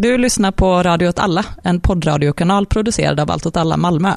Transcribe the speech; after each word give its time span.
Du 0.00 0.18
lyssnar 0.18 0.52
på 0.52 0.82
Radio 0.82 1.08
åt 1.08 1.18
alla, 1.18 1.44
en 1.64 1.80
poddradiokanal 1.80 2.66
producerad 2.66 3.20
av 3.20 3.30
Allt 3.30 3.46
åt 3.46 3.56
alla 3.56 3.76
Malmö. 3.76 4.14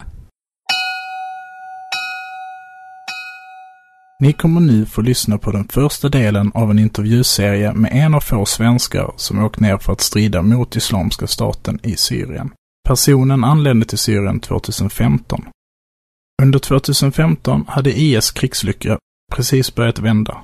Ni 4.19 4.33
kommer 4.33 4.61
nu 4.61 4.85
få 4.85 5.01
lyssna 5.01 5.37
på 5.37 5.51
den 5.51 5.67
första 5.67 6.09
delen 6.09 6.51
av 6.53 6.71
en 6.71 6.79
intervjuserie 6.79 7.73
med 7.73 7.91
en 7.93 8.13
av 8.13 8.19
få 8.19 8.45
svenskar 8.45 9.13
som 9.15 9.43
åkt 9.43 9.59
ner 9.59 9.77
för 9.77 9.93
att 9.93 10.01
strida 10.01 10.41
mot 10.41 10.75
Islamiska 10.75 11.27
staten 11.27 11.79
i 11.83 11.95
Syrien. 11.95 12.51
Personen 12.87 13.43
anlände 13.43 13.85
till 13.85 13.97
Syrien 13.97 14.39
2015. 14.39 15.45
Under 16.41 16.59
2015 16.59 17.65
hade 17.67 17.99
IS 17.99 18.31
krigslycka 18.31 18.97
precis 19.35 19.75
börjat 19.75 19.99
vända. 19.99 20.37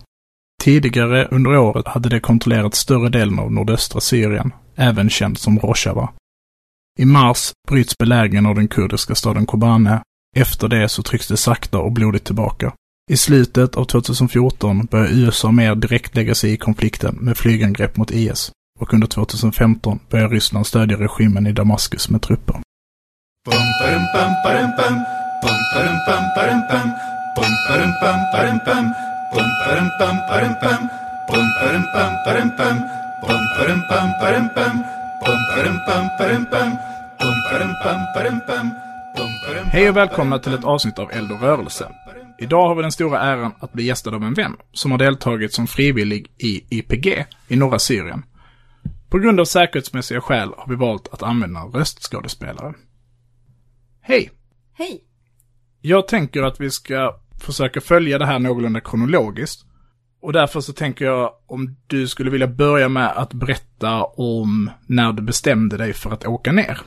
Tidigare 0.61 1.27
under 1.31 1.57
året 1.57 1.87
hade 1.87 2.09
de 2.09 2.19
kontrollerat 2.19 2.75
större 2.75 3.09
delen 3.09 3.39
av 3.39 3.51
nordöstra 3.51 4.01
Syrien, 4.01 4.53
även 4.75 5.09
känd 5.09 5.37
som 5.37 5.59
Rojava. 5.59 6.09
I 6.99 7.05
mars 7.05 7.51
bryts 7.67 7.97
belägringen 7.97 8.45
av 8.45 8.55
den 8.55 8.67
kurdiska 8.67 9.15
staden 9.15 9.45
Kobane. 9.45 10.01
Efter 10.35 10.67
det 10.67 10.89
så 10.89 11.03
trycks 11.03 11.27
det 11.27 11.37
sakta 11.37 11.79
och 11.79 11.91
blodigt 11.91 12.25
tillbaka. 12.25 12.73
I 13.11 13.17
slutet 13.17 13.75
av 13.75 13.85
2014 13.85 14.85
börjar 14.85 15.07
USA 15.07 15.51
mer 15.51 15.75
direkt 15.75 16.15
lägga 16.15 16.35
sig 16.35 16.53
i 16.53 16.57
konflikten 16.57 17.15
med 17.15 17.37
flygangrepp 17.37 17.97
mot 17.97 18.11
IS 18.11 18.51
och 18.79 18.93
under 18.93 19.07
2015 19.07 19.99
börjar 20.09 20.29
Ryssland 20.29 20.67
stödja 20.67 20.97
regimen 20.97 21.47
i 21.47 21.51
Damaskus 21.51 22.09
med 22.09 22.21
trupper. 22.21 22.55
Hej 39.71 39.89
och 39.89 39.97
välkomna 39.97 40.39
till 40.39 40.53
ett 40.53 40.63
avsnitt 40.63 40.99
av 40.99 41.11
Eld 41.11 41.31
och 41.31 41.41
rörelse. 41.41 41.91
Idag 42.39 42.67
har 42.67 42.75
vi 42.75 42.81
den 42.81 42.91
stora 42.91 43.19
äran 43.19 43.51
att 43.59 43.73
bli 43.73 43.83
gästad 43.83 44.15
av 44.15 44.23
en 44.23 44.33
vän 44.33 44.55
som 44.71 44.91
har 44.91 44.97
deltagit 44.97 45.53
som 45.53 45.67
frivillig 45.67 46.31
i 46.37 46.75
YPG 46.77 47.25
i 47.47 47.55
norra 47.55 47.79
Syrien. 47.79 48.25
På 49.09 49.17
grund 49.17 49.39
av 49.39 49.45
säkerhetsmässiga 49.45 50.21
skäl 50.21 50.53
har 50.57 50.69
vi 50.69 50.75
valt 50.75 51.07
att 51.07 51.23
använda 51.23 51.59
röstskådespelare. 51.59 52.73
Hej! 54.01 54.31
Hej! 54.73 55.03
Jag 55.81 56.07
tänker 56.07 56.43
att 56.43 56.61
vi 56.61 56.71
ska 56.71 57.19
försöker 57.39 57.79
följa 57.79 58.17
det 58.17 58.25
här 58.25 58.39
någorlunda 58.39 58.79
kronologiskt. 58.79 59.65
Och 60.21 60.33
därför 60.33 60.61
så 60.61 60.73
tänker 60.73 61.05
jag 61.05 61.31
om 61.47 61.75
du 61.87 62.07
skulle 62.07 62.31
vilja 62.31 62.47
börja 62.47 62.89
med 62.89 63.11
att 63.11 63.33
berätta 63.33 64.03
om 64.03 64.71
när 64.87 65.13
du 65.13 65.21
bestämde 65.21 65.77
dig 65.77 65.93
för 65.93 66.11
att 66.11 66.25
åka 66.25 66.51
ner. 66.51 66.81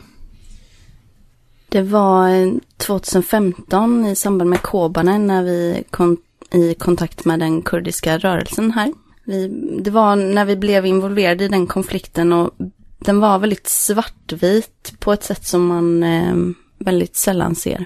Det 1.69 1.83
var 1.83 2.29
eh, 2.29 2.53
2015 2.77 4.07
i 4.07 4.17
samband 4.17 4.51
med 4.51 4.63
Kobane 4.63 5.19
när 5.19 5.43
vi 5.43 5.85
kom 5.91 6.17
i 6.53 6.75
kontakt 6.75 7.25
med 7.25 7.39
den 7.39 7.63
kurdiska 7.63 8.19
rörelsen 8.19 8.71
här. 8.71 8.93
Vi, 9.25 9.49
det 9.81 9.91
var 9.91 10.17
när 10.17 10.45
vi 10.45 10.57
blev 10.57 10.87
involverade 10.87 11.45
i 11.45 11.49
den 11.49 11.67
konflikten 11.67 12.33
och 12.33 12.51
den 12.99 13.21
var 13.21 13.39
väldigt 13.39 13.67
svartvit 13.67 14.95
på 14.99 15.13
ett 15.13 15.23
sätt 15.23 15.47
som 15.47 15.67
man 15.67 16.03
eh, 16.03 16.35
väldigt 16.79 17.17
sällan 17.17 17.55
ser. 17.55 17.85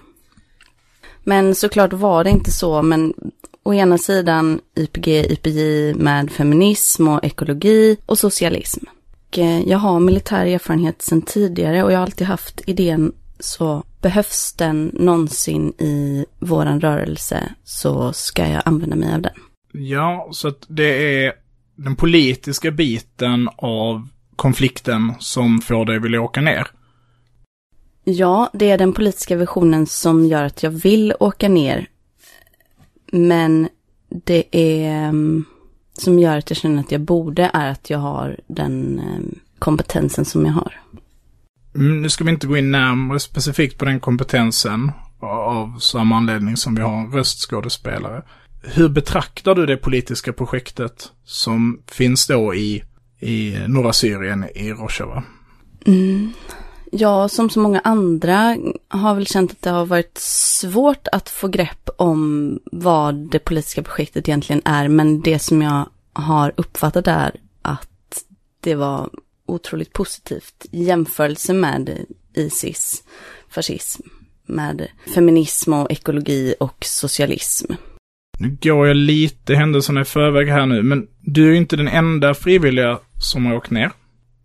Men 1.25 1.55
såklart 1.55 1.93
var 1.93 2.25
det 2.25 2.31
inte 2.31 2.51
så, 2.51 2.83
men 2.83 3.15
å 3.63 3.75
ena 3.75 3.99
sidan 3.99 4.61
YPG, 4.77 5.09
YPJ 5.09 5.95
med 5.95 6.31
feminism 6.31 7.09
och 7.09 7.25
ekologi 7.25 7.97
och 8.07 8.19
socialism. 8.19 8.85
Och 9.29 9.39
eh, 9.39 9.69
jag 9.69 9.79
har 9.79 10.01
militär 10.01 10.47
erfarenhet 10.47 11.03
sedan 11.03 11.23
tidigare 11.23 11.85
och 11.85 11.93
jag 11.93 11.99
har 11.99 12.03
alltid 12.03 12.27
haft 12.27 12.61
idén 12.67 13.13
så 13.39 13.83
behövs 14.01 14.53
den 14.53 14.91
någonsin 14.95 15.73
i 15.79 16.25
våran 16.39 16.81
rörelse 16.81 17.55
så 17.65 18.13
ska 18.13 18.49
jag 18.49 18.63
använda 18.65 18.97
mig 18.97 19.15
av 19.15 19.23
den. 19.23 19.33
Ja, 19.73 20.29
så 20.33 20.49
att 20.49 20.67
det 20.69 21.25
är 21.25 21.33
den 21.77 21.97
politiska 21.97 22.71
biten 22.71 23.49
av 23.57 24.09
konflikten 24.37 25.13
som 25.19 25.61
får 25.61 25.85
dig 25.85 25.99
vilja 25.99 26.21
åka 26.21 26.41
ner. 26.41 26.67
Ja, 28.05 28.51
det 28.53 28.71
är 28.71 28.79
den 28.79 28.93
politiska 28.93 29.37
visionen 29.37 29.87
som 29.87 30.27
gör 30.27 30.45
att 30.45 30.63
jag 30.63 30.71
vill 30.71 31.15
åka 31.21 31.49
ner. 31.49 31.89
Men 33.13 33.69
det 34.09 34.45
är 34.57 35.13
som 35.99 36.19
gör 36.19 36.39
att 36.39 36.51
jag 36.51 36.57
känner 36.57 36.81
att 36.81 36.93
jag 36.93 37.01
borde 37.01 37.51
är 37.55 37.71
att 37.71 37.91
jag 37.91 37.99
har 37.99 38.41
den 38.47 39.01
kompetensen 39.59 40.25
som 40.25 40.47
jag 40.47 40.53
har. 40.53 40.81
Mm, 41.75 42.03
nu 42.03 42.09
ska 42.09 42.25
vi 42.25 42.31
inte 42.31 42.47
gå 42.47 42.57
in 42.57 42.71
närmare 42.71 43.21
specifikt 43.21 43.79
på 43.79 43.85
den 43.85 44.01
kompetensen 44.01 44.93
av 45.21 45.79
samma 45.79 46.17
anledning 46.17 46.57
som 46.57 46.75
vi 46.75 46.83
har 46.83 47.01
en 47.01 47.13
röstskådespelare. 47.13 48.23
Hur 48.63 48.89
betraktar 48.89 49.55
du 49.55 49.67
det 49.67 49.77
politiska 49.77 50.33
projektet 50.33 51.13
som 51.25 51.81
finns 51.87 52.27
då 52.27 52.55
i, 52.55 52.83
i 53.21 53.59
norra 53.67 53.93
Syrien, 53.93 54.45
i 54.55 54.73
Rojava? 54.73 55.23
Mm. 55.87 56.33
Ja, 56.97 57.29
som 57.29 57.51
så 57.51 57.61
många 57.61 57.81
andra 57.85 58.57
har 58.89 59.15
väl 59.15 59.27
känt 59.27 59.51
att 59.51 59.63
det 59.63 59.71
har 59.71 59.87
varit 59.87 60.19
svårt 60.19 61.09
att 61.13 61.29
få 61.29 61.49
grepp 61.49 61.89
om 61.97 62.59
vad 62.65 63.15
det 63.15 63.39
politiska 63.39 63.83
projektet 63.83 64.29
egentligen 64.29 64.63
är. 64.65 64.89
Men 64.89 65.21
det 65.21 65.39
som 65.39 65.63
jag 65.63 65.89
har 66.13 66.53
uppfattat 66.57 67.07
är 67.07 67.37
att 67.63 68.25
det 68.61 68.75
var 68.75 69.11
otroligt 69.47 69.93
positivt 69.93 70.67
i 70.71 70.85
jämförelse 70.85 71.53
med 71.53 72.07
Isis, 72.35 73.03
fascism, 73.49 74.03
med 74.47 74.89
feminism 75.15 75.73
och 75.73 75.93
ekologi 75.93 76.55
och 76.61 76.77
socialism. 76.81 77.73
Nu 78.39 78.57
går 78.61 78.87
jag 78.87 78.97
lite 78.97 79.55
händelserna 79.55 80.01
i 80.01 80.05
förväg 80.05 80.49
här 80.49 80.67
nu, 80.67 80.83
men 80.83 81.07
du 81.21 81.47
är 81.47 81.51
ju 81.51 81.57
inte 81.57 81.77
den 81.77 81.89
enda 81.89 82.35
frivilliga 82.35 82.99
som 83.21 83.47
har 83.47 83.55
åkt 83.55 83.71
ner. 83.71 83.93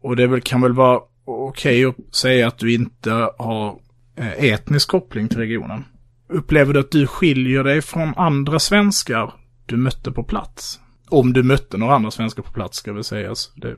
Och 0.01 0.15
det 0.15 0.41
kan 0.43 0.61
väl 0.61 0.73
vara 0.73 0.99
okej 1.29 1.85
okay 1.85 2.05
att 2.07 2.15
säga 2.15 2.47
att 2.47 2.57
du 2.57 2.73
inte 2.73 3.11
har 3.37 3.79
eh, 4.15 4.43
etnisk 4.43 4.89
koppling 4.89 5.27
till 5.27 5.37
regionen. 5.37 5.85
Upplever 6.29 6.73
du 6.73 6.79
att 6.79 6.91
du 6.91 7.07
skiljer 7.07 7.63
dig 7.63 7.81
från 7.81 8.13
andra 8.15 8.59
svenskar 8.59 9.33
du 9.65 9.77
mötte 9.77 10.11
på 10.11 10.23
plats? 10.23 10.79
Om 11.09 11.33
du 11.33 11.43
mötte 11.43 11.77
några 11.77 11.95
andra 11.95 12.11
svenskar 12.11 12.43
på 12.43 12.51
plats, 12.51 12.77
ska 12.77 12.93
väl 12.93 13.03
sägas. 13.03 13.51
Det... 13.55 13.75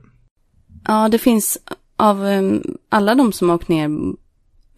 Ja, 0.86 1.08
det 1.08 1.18
finns 1.18 1.58
av 1.96 2.24
um, 2.24 2.62
alla 2.88 3.14
de 3.14 3.32
som 3.32 3.50
åkt 3.50 3.68
ner 3.68 3.90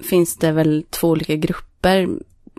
finns 0.02 0.36
det 0.36 0.52
väl 0.52 0.84
två 0.90 1.08
olika 1.08 1.36
grupper. 1.36 2.08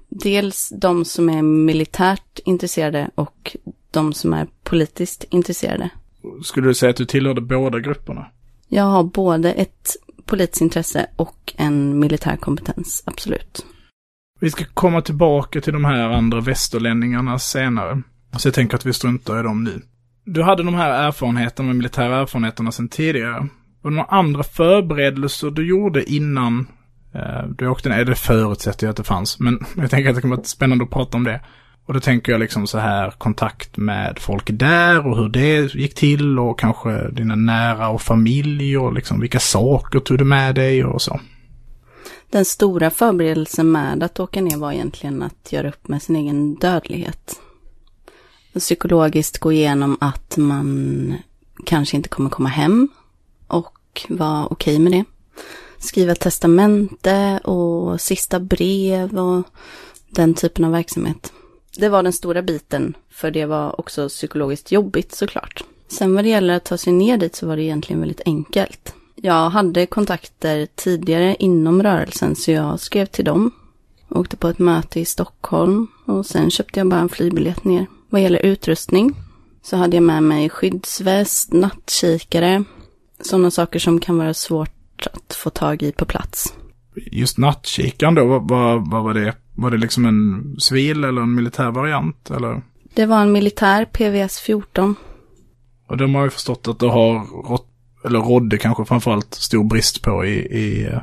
Dels 0.10 0.74
de 0.82 1.06
som 1.06 1.30
är 1.30 1.42
militärt 1.42 2.40
intresserade 2.46 3.10
och 3.16 3.56
de 3.92 4.14
som 4.14 4.34
är 4.34 4.48
politiskt 4.64 5.26
intresserade. 5.30 5.90
Skulle 6.44 6.68
du 6.68 6.74
säga 6.74 6.90
att 6.90 6.96
du 6.96 7.06
tillhörde 7.06 7.42
båda 7.42 7.80
grupperna? 7.80 8.26
Jag 8.68 8.84
har 8.84 9.04
både 9.04 9.54
ett 9.54 9.96
politiskt 10.26 10.62
intresse 10.62 11.08
och 11.16 11.54
en 11.58 12.00
militär 12.00 12.36
kompetens, 12.36 13.04
absolut. 13.06 13.66
Vi 14.40 14.52
ska 14.52 14.66
komma 14.74 15.02
tillbaka 15.02 15.62
till 15.62 15.74
de 15.74 15.86
här 15.86 16.10
andra 16.10 16.42
västerlänningarna 16.42 17.40
senare. 17.40 18.02
Så 18.38 18.48
jag 18.48 18.56
tänker 18.56 18.76
att 18.76 18.86
vi 18.86 18.94
struntar 18.94 19.40
i 19.40 19.44
dem 19.44 19.64
nu. 19.64 19.82
Du 20.26 20.44
hade 20.44 20.64
de 20.64 20.74
här 20.74 21.08
erfarenheterna, 21.08 21.70
de 21.70 21.78
militära 21.78 22.22
erfarenheterna 22.22 22.72
sedan 22.72 22.90
tidigare. 22.90 23.48
Var 23.82 23.92
det 23.92 23.96
några 23.96 24.10
andra 24.10 24.44
förberedelser 24.44 25.52
du 25.52 25.68
gjorde 25.68 26.12
innan 26.12 26.68
eh, 27.14 27.48
du 27.58 27.68
åkte 27.68 27.90
ner? 27.90 28.06
Det 28.06 28.16
förutsätter 28.16 28.88
jag 28.88 28.92
att 28.92 28.98
det 28.98 29.04
fanns, 29.04 29.40
men 29.40 29.60
jag 29.76 29.90
tänker 29.90 30.10
att 30.10 30.16
det 30.16 30.22
kommer 30.22 30.36
vara 30.36 30.46
spännande 30.46 30.84
att 30.84 30.90
prata 30.90 31.18
om 31.18 31.24
det. 31.24 31.42
Och 31.86 31.94
då 31.94 32.00
tänker 32.00 32.32
jag 32.32 32.40
liksom 32.40 32.68
så 32.68 32.78
här 32.78 33.12
kontakt 33.12 33.78
med 33.78 34.20
folk 34.20 34.50
där 34.50 35.08
och 35.08 35.18
hur 35.18 35.30
det 35.30 35.74
gick 35.76 35.96
till 35.96 36.40
och 36.40 36.60
kanske 36.60 37.10
dina 37.12 37.36
nära 37.36 37.90
och 37.90 38.02
familj 38.02 38.78
och 38.78 38.94
liksom 38.94 39.20
vilka 39.20 39.40
saker 39.40 40.00
tog 40.00 40.18
du 40.18 40.24
med 40.24 40.56
dig 40.56 40.86
och 40.86 41.02
så. 41.02 41.20
Den 42.30 42.46
stora 42.46 42.90
förberedelsen 42.90 43.72
med 43.72 44.04
att 44.04 44.20
åka 44.20 44.42
ner 44.42 44.58
var 44.58 44.72
egentligen 44.72 45.24
att 45.24 45.52
göra 45.52 45.70
upp 45.70 45.88
med 45.88 46.02
sin 46.02 46.16
egen 46.16 46.56
dödlighet. 46.56 47.40
Psykologiskt 48.60 49.40
gå 49.40 49.52
igenom 49.52 49.98
att 50.02 50.38
man 50.38 51.14
kanske 51.66 51.98
inte 51.98 52.10
kommer 52.10 52.30
komma 52.30 52.50
hem 52.50 52.88
och 53.48 54.06
vara 54.10 54.46
okej 54.46 54.76
okay 54.76 54.84
med 54.84 54.92
det. 54.92 55.06
Skriva 55.78 56.16
testamente 56.16 57.40
och 57.44 58.02
sista 58.02 58.40
brev 58.40 59.20
och 59.20 59.44
den 60.10 60.34
typen 60.34 60.66
av 60.66 60.72
verksamhet 60.72 61.32
det 61.78 61.90
var 61.90 62.04
den 62.04 62.14
stora 62.14 62.42
biten, 62.42 62.98
för 63.10 63.32
det 63.32 63.46
var 63.46 63.80
också 63.80 64.10
psykologiskt 64.10 64.72
jobbigt 64.72 65.16
såklart. 65.16 65.64
Sen 65.88 66.16
vad 66.16 66.24
det 66.24 66.30
gäller 66.30 66.56
att 66.56 66.64
ta 66.64 66.78
sig 66.78 66.94
ner 66.94 67.18
dit 67.18 67.36
så 67.36 67.48
var 67.48 67.56
det 67.56 67.64
egentligen 67.64 68.00
väldigt 68.00 68.22
enkelt. 68.26 68.94
Jag 69.16 69.50
hade 69.50 69.86
kontakter 69.86 70.68
tidigare 70.76 71.36
inom 71.40 71.84
rörelsen 71.84 72.36
så 72.36 72.52
jag 72.52 72.80
skrev 72.80 73.06
till 73.06 73.26
dem. 73.26 73.52
Åkte 74.10 74.38
på 74.38 74.48
ett 74.48 74.60
möte 74.60 75.00
i 75.00 75.06
Stockholm 75.06 75.88
och 76.06 76.26
sen 76.26 76.52
köpte 76.52 76.80
jag 76.80 76.88
bara 76.88 77.00
en 77.00 77.10
flygbiljett 77.10 77.64
ner. 77.64 77.86
Vad 78.10 78.22
gäller 78.22 78.46
utrustning 78.46 79.16
så 79.64 79.78
hade 79.78 79.98
jag 79.98 80.04
med 80.04 80.24
mig 80.24 80.50
skyddsväst, 80.50 81.54
nattkikare, 81.54 82.64
sådana 83.22 83.52
saker 83.52 83.80
som 83.80 84.00
kan 84.00 84.18
vara 84.18 84.34
svårt 84.34 85.08
att 85.14 85.34
få 85.34 85.50
tag 85.50 85.84
i 85.84 85.92
på 85.92 86.06
plats. 86.06 86.54
Just 86.96 87.38
nattkikaren 87.38 88.16
då, 88.16 88.26
vad, 88.26 88.50
vad, 88.50 88.92
vad 88.92 89.04
var 89.04 89.14
det? 89.14 89.34
Var 89.56 89.72
det 89.72 89.78
liksom 89.78 90.06
en 90.06 90.56
civil 90.60 91.04
eller 91.04 91.22
en 91.22 91.36
militär 91.36 91.72
variant? 91.72 92.32
Eller? 92.32 92.62
Det 92.94 93.06
var 93.06 93.22
en 93.22 93.32
militär 93.32 93.86
PVS 93.86 94.40
14. 94.40 94.96
Och 95.88 95.98
de 95.98 96.16
har 96.16 96.24
ju 96.24 96.30
förstått 96.30 96.68
att 96.68 96.80
det 96.80 96.88
har 96.88 97.26
rått, 97.50 97.68
eller 98.06 98.20
rådde 98.20 98.58
kanske 98.58 98.86
framförallt 98.86 99.34
stor 99.34 99.64
brist 99.64 100.02
på 100.02 100.26
i, 100.26 100.36
i 100.36 100.86
eh, 100.86 101.00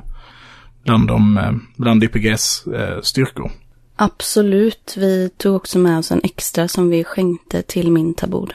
bland, 0.85 1.09
de, 1.09 1.39
eh, 1.39 1.53
bland 1.77 2.05
IPGs 2.05 2.67
eh, 2.67 3.01
styrkor. 3.01 3.51
Absolut. 3.97 4.95
Vi 4.97 5.31
tog 5.37 5.57
också 5.57 5.79
med 5.79 5.99
oss 5.99 6.13
en 6.13 6.21
extra 6.25 6.69
som 6.69 6.91
vi 6.91 7.05
skänkte 7.05 7.63
till 7.63 7.93
min 7.93 8.15
tabord. 8.15 8.55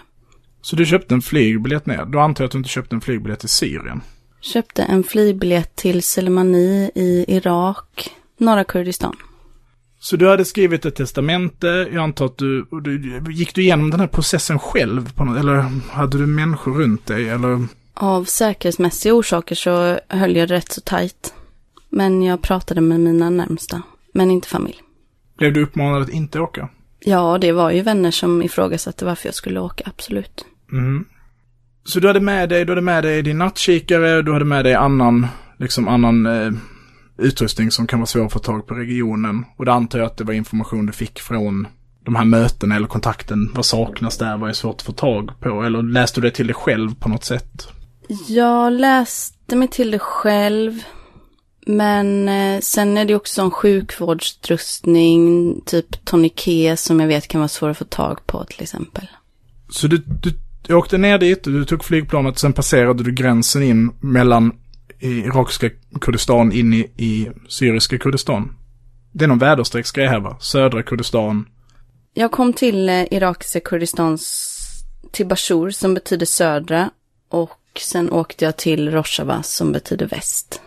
Så 0.62 0.76
du 0.76 0.86
köpte 0.86 1.14
en 1.14 1.22
flygbiljett 1.22 1.86
ner? 1.86 2.06
Då 2.06 2.20
antar 2.20 2.44
jag 2.44 2.48
att 2.48 2.52
du 2.52 2.58
inte 2.58 2.70
köpte 2.70 2.96
en 2.96 3.02
flygbiljett 3.02 3.40
till 3.40 3.50
Syrien? 3.50 4.02
Köpte 4.42 4.84
en 4.84 5.04
flygbiljett 5.04 5.76
till 5.76 6.04
Selmani 6.04 6.92
i 6.96 7.26
Irak, 7.28 8.10
norra 8.38 8.64
Kurdistan. 8.64 9.16
Så 10.00 10.16
du 10.16 10.30
hade 10.30 10.46
skrivit 10.46 10.86
ett 10.86 10.96
testamente, 10.96 11.68
jag 11.68 12.04
antar 12.04 12.26
att 12.26 12.38
du, 12.38 12.66
du 12.82 13.22
gick 13.32 13.56
du 13.56 13.62
igenom 13.62 13.90
den 13.90 14.00
här 14.00 14.08
processen 14.08 14.60
själv 14.60 15.14
på 15.14 15.26
något, 15.26 15.40
eller 15.40 15.66
hade 15.92 16.18
du 16.18 16.26
människor 16.26 16.74
runt 16.74 17.06
dig 17.06 17.30
eller? 17.30 17.68
Av 17.94 18.24
säkerhetsmässiga 18.24 19.14
orsaker 19.14 19.56
så 19.56 20.00
höll 20.08 20.36
jag 20.36 20.48
det 20.48 20.56
rätt 20.56 20.72
så 20.72 20.82
tajt. 20.82 21.34
Men 21.90 22.24
jag 22.24 22.42
pratade 22.42 22.82
med 22.82 23.00
mina 23.00 23.30
närmsta, 23.30 23.82
men 24.14 24.32
inte 24.32 24.48
familj. 24.48 24.82
Blev 25.38 25.54
du 25.54 25.64
uppmanad 25.64 26.02
att 26.02 26.10
inte 26.10 26.40
åka? 26.40 26.70
Ja, 27.00 27.38
det 27.42 27.52
var 27.52 27.72
ju 27.72 27.82
vänner 27.82 28.12
som 28.12 28.42
ifrågasatte 28.42 29.06
varför 29.06 29.28
jag 29.28 29.36
skulle 29.36 29.60
åka, 29.60 29.84
absolut. 29.88 30.46
Mm. 30.72 31.06
Så 31.84 32.00
du 32.00 32.08
hade 32.08 32.20
med 32.20 32.50
dig, 32.50 32.66
du 32.66 32.72
hade 32.72 32.82
med 32.82 33.04
dig 33.04 33.22
din 33.22 33.38
nattkikare, 33.38 34.22
du 34.22 34.34
hade 34.34 34.46
med 34.46 34.66
dig 34.66 34.74
annan, 34.74 35.28
liksom 35.58 35.88
annan 35.88 36.26
eh, 36.26 36.52
utrustning 37.18 37.72
som 37.72 37.88
kan 37.88 38.00
vara 38.00 38.08
svår 38.08 38.26
att 38.26 38.34
få 38.34 38.40
tag 38.40 38.68
på 38.68 38.74
regionen. 38.74 39.46
Och 39.58 39.66
det 39.66 39.74
antar 39.74 40.00
jag 40.00 40.06
att 40.06 40.18
det 40.18 40.24
var 40.24 40.34
information 40.34 40.86
du 40.86 40.94
fick 40.94 41.20
från 41.20 41.68
de 42.06 42.16
här 42.16 42.26
mötena 42.26 42.76
eller 42.76 42.88
kontakten. 42.88 43.52
Vad 43.56 43.66
saknas 43.66 44.18
där? 44.18 44.38
Vad 44.38 44.50
är 44.50 44.54
svårt 44.54 44.76
att 44.76 44.82
få 44.82 44.92
tag 44.92 45.32
på? 45.40 45.64
Eller 45.64 45.84
läste 45.84 46.22
du 46.22 46.28
det 46.28 46.36
till 46.36 46.48
dig 46.48 46.54
själv 46.54 46.96
på 46.96 47.10
något 47.10 47.24
sätt? 47.24 47.68
Jag 48.28 48.74
läste 48.74 49.56
mig 49.56 49.68
till 49.68 49.92
det 49.92 50.00
själv. 50.00 50.84
Men 51.66 52.30
eh, 52.30 52.60
sen 52.60 52.98
är 52.98 53.06
det 53.06 53.16
också 53.16 53.42
en 53.42 53.52
sjukvårdsutrustning, 53.52 55.62
typ 55.66 56.06
toniké 56.06 56.78
som 56.78 57.00
jag 57.00 57.08
vet 57.08 57.28
kan 57.28 57.42
vara 57.42 57.48
svår 57.48 57.70
att 57.70 57.78
få 57.78 57.86
tag 57.86 58.28
på 58.28 58.44
till 58.44 58.64
exempel. 58.64 59.08
Så 59.70 59.88
du, 59.88 59.98
du 59.98 60.34
åkte 60.74 60.98
ner 60.98 61.18
dit, 61.18 61.44
du 61.44 61.66
tog 61.66 61.84
flygplanet, 61.84 62.40
sen 62.40 62.54
passerade 62.54 63.04
du 63.04 63.12
gränsen 63.12 63.64
in 63.64 63.92
mellan 64.00 64.52
irakiska 65.00 65.70
Kurdistan 66.02 66.52
in 66.52 66.74
i, 66.74 66.80
i 66.98 67.32
syriska 67.48 67.98
Kurdistan. 67.98 68.56
Det 69.12 69.24
är 69.24 69.28
någon 69.28 69.40
väderstrecksgrej 69.40 70.08
här 70.08 70.20
va? 70.20 70.38
Södra 70.40 70.84
Kurdistan. 70.84 71.50
Jag 72.14 72.32
kom 72.32 72.54
till 72.54 72.90
eh, 72.90 73.14
irakiska 73.14 73.60
Kurdistans, 73.60 74.54
till 75.12 75.28
Bashur 75.28 75.70
som 75.70 75.94
betyder 75.94 76.26
södra 76.26 76.90
och 77.30 77.60
sen 77.80 78.12
åkte 78.12 78.46
jag 78.46 78.58
till 78.58 78.92
Rojava 78.92 79.44
som 79.44 79.72
betyder 79.72 80.08
väst. 80.08 80.62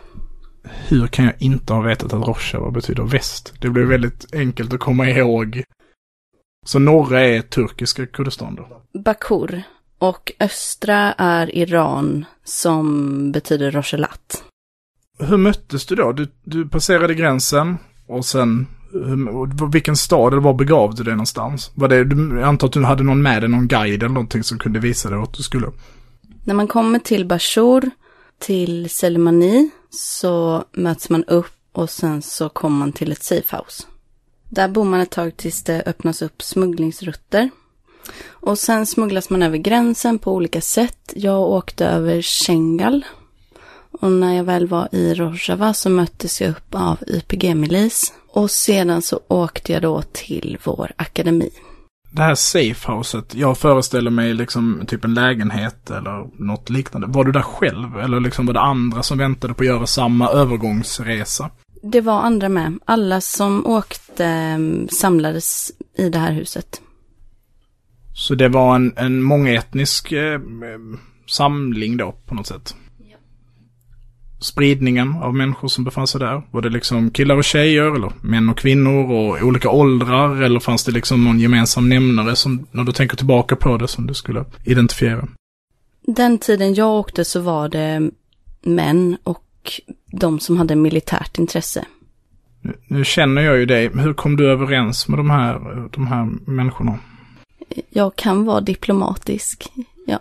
Hur 0.63 1.07
kan 1.07 1.25
jag 1.25 1.33
inte 1.39 1.73
ha 1.73 1.81
vetat 1.81 2.13
att 2.13 2.27
Rojava 2.27 2.71
betyder 2.71 3.03
väst? 3.03 3.53
Det 3.59 3.69
blir 3.69 3.83
väldigt 3.83 4.35
enkelt 4.35 4.73
att 4.73 4.79
komma 4.79 5.09
ihåg. 5.09 5.63
Så 6.65 6.79
norra 6.79 7.21
är 7.21 7.41
turkiska 7.41 8.05
Kurdistan 8.05 8.55
då? 8.55 8.81
Bakur. 8.99 9.63
Och 10.01 10.31
östra 10.39 11.13
är 11.17 11.55
Iran 11.55 12.25
som 12.43 13.31
betyder 13.31 13.71
Rochelat. 13.71 14.43
Hur 15.19 15.37
möttes 15.37 15.85
du 15.85 15.95
då? 15.95 16.11
Du, 16.11 16.27
du 16.43 16.69
passerade 16.69 17.13
gränsen 17.13 17.77
och 18.07 18.25
sen 18.25 18.67
vilken 19.71 19.95
stad 19.95 20.33
eller 20.33 20.41
var 20.41 20.53
begav 20.53 20.95
du 20.95 21.03
dig 21.03 21.13
någonstans? 21.13 21.71
Var 21.75 21.87
det, 21.87 22.03
du, 22.03 22.39
jag 22.39 22.47
antar 22.47 22.67
att 22.67 22.73
du 22.73 22.83
hade 22.83 23.03
någon 23.03 23.21
med 23.21 23.41
dig, 23.41 23.49
någon 23.49 23.67
guide 23.67 24.03
eller 24.03 24.13
någonting 24.13 24.43
som 24.43 24.59
kunde 24.59 24.79
visa 24.79 25.09
dig 25.09 25.17
vart 25.17 25.37
du 25.37 25.43
skulle? 25.43 25.67
När 26.43 26.53
man 26.53 26.67
kommer 26.67 26.99
till 26.99 27.25
Bashur, 27.25 27.89
till 28.39 28.89
Selmani, 28.89 29.69
så 29.89 30.65
möts 30.71 31.09
man 31.09 31.23
upp 31.23 31.53
och 31.71 31.89
sen 31.89 32.21
så 32.21 32.49
kommer 32.49 32.77
man 32.77 32.91
till 32.91 33.11
ett 33.11 33.23
safehouse. 33.23 33.83
Där 34.49 34.67
bor 34.67 34.85
man 34.85 34.99
ett 34.99 35.11
tag 35.11 35.37
tills 35.37 35.63
det 35.63 35.83
öppnas 35.85 36.21
upp 36.21 36.41
smugglingsrutter. 36.41 37.49
Och 38.29 38.59
sen 38.59 38.85
smugglas 38.85 39.29
man 39.29 39.43
över 39.43 39.57
gränsen 39.57 40.19
på 40.19 40.33
olika 40.33 40.61
sätt. 40.61 41.13
Jag 41.15 41.41
åkte 41.41 41.85
över 41.85 42.21
Shengal. 42.21 43.05
Och 43.91 44.11
när 44.11 44.35
jag 44.35 44.43
väl 44.43 44.67
var 44.67 44.87
i 44.91 45.13
Rojava 45.13 45.73
så 45.73 45.89
möttes 45.89 46.41
jag 46.41 46.49
upp 46.49 46.75
av 46.75 46.97
YPG-milis. 47.07 48.13
Och 48.29 48.51
sedan 48.51 49.01
så 49.01 49.19
åkte 49.27 49.73
jag 49.73 49.81
då 49.81 50.01
till 50.01 50.57
vår 50.63 50.91
akademi. 50.95 51.49
Det 52.13 52.21
här 52.21 52.35
safehouset, 52.35 53.35
jag 53.35 53.57
föreställer 53.57 54.11
mig 54.11 54.33
liksom 54.33 54.83
typ 54.87 55.05
en 55.05 55.13
lägenhet 55.13 55.91
eller 55.91 56.43
något 56.43 56.69
liknande. 56.69 57.07
Var 57.07 57.23
du 57.23 57.31
där 57.31 57.41
själv 57.41 57.99
eller 57.99 58.19
liksom 58.19 58.45
var 58.45 58.53
det 58.53 58.61
andra 58.61 59.03
som 59.03 59.17
väntade 59.17 59.53
på 59.53 59.63
att 59.63 59.67
göra 59.67 59.87
samma 59.87 60.29
övergångsresa? 60.29 61.49
Det 61.83 62.01
var 62.01 62.21
andra 62.21 62.49
med. 62.49 62.79
Alla 62.85 63.21
som 63.21 63.65
åkte 63.65 64.25
mm, 64.25 64.87
samlades 64.89 65.71
i 65.97 66.09
det 66.09 66.19
här 66.19 66.31
huset. 66.31 66.81
Så 68.13 68.35
det 68.35 68.49
var 68.49 68.75
en, 68.75 68.93
en 68.97 69.21
mångetnisk 69.21 70.11
eh, 70.11 70.39
samling 71.27 71.97
då 71.97 72.15
på 72.25 72.35
något 72.35 72.47
sätt? 72.47 72.75
Ja. 72.97 73.17
Spridningen 74.39 75.15
av 75.15 75.35
människor 75.35 75.67
som 75.67 75.83
befann 75.83 76.07
sig 76.07 76.19
där? 76.19 76.41
Var 76.51 76.61
det 76.61 76.69
liksom 76.69 77.11
killar 77.11 77.35
och 77.35 77.43
tjejer 77.43 77.95
eller 77.95 78.11
män 78.21 78.49
och 78.49 78.57
kvinnor 78.57 79.11
och 79.11 79.41
olika 79.41 79.69
åldrar? 79.69 80.41
Eller 80.41 80.59
fanns 80.59 80.85
det 80.85 80.91
liksom 80.91 81.23
någon 81.23 81.39
gemensam 81.39 81.89
nämnare 81.89 82.35
som, 82.35 82.67
när 82.71 82.83
du 82.83 82.91
tänker 82.91 83.17
tillbaka 83.17 83.55
på 83.55 83.77
det, 83.77 83.87
som 83.87 84.07
du 84.07 84.13
skulle 84.13 84.45
identifiera? 84.65 85.27
Den 86.07 86.37
tiden 86.37 86.73
jag 86.73 86.89
åkte 86.89 87.25
så 87.25 87.39
var 87.39 87.69
det 87.69 88.11
män 88.61 89.17
och 89.23 89.43
de 90.11 90.39
som 90.39 90.57
hade 90.57 90.75
militärt 90.75 91.37
intresse. 91.37 91.85
Nu, 92.61 92.73
nu 92.87 93.05
känner 93.05 93.41
jag 93.41 93.57
ju 93.57 93.65
dig. 93.65 93.89
Hur 93.93 94.13
kom 94.13 94.35
du 94.35 94.51
överens 94.51 95.07
med 95.07 95.19
de 95.19 95.29
här, 95.29 95.59
de 95.91 96.07
här 96.07 96.29
människorna? 96.45 96.99
Jag 97.89 98.15
kan 98.15 98.45
vara 98.45 98.61
diplomatisk, 98.61 99.71
ja. 100.07 100.19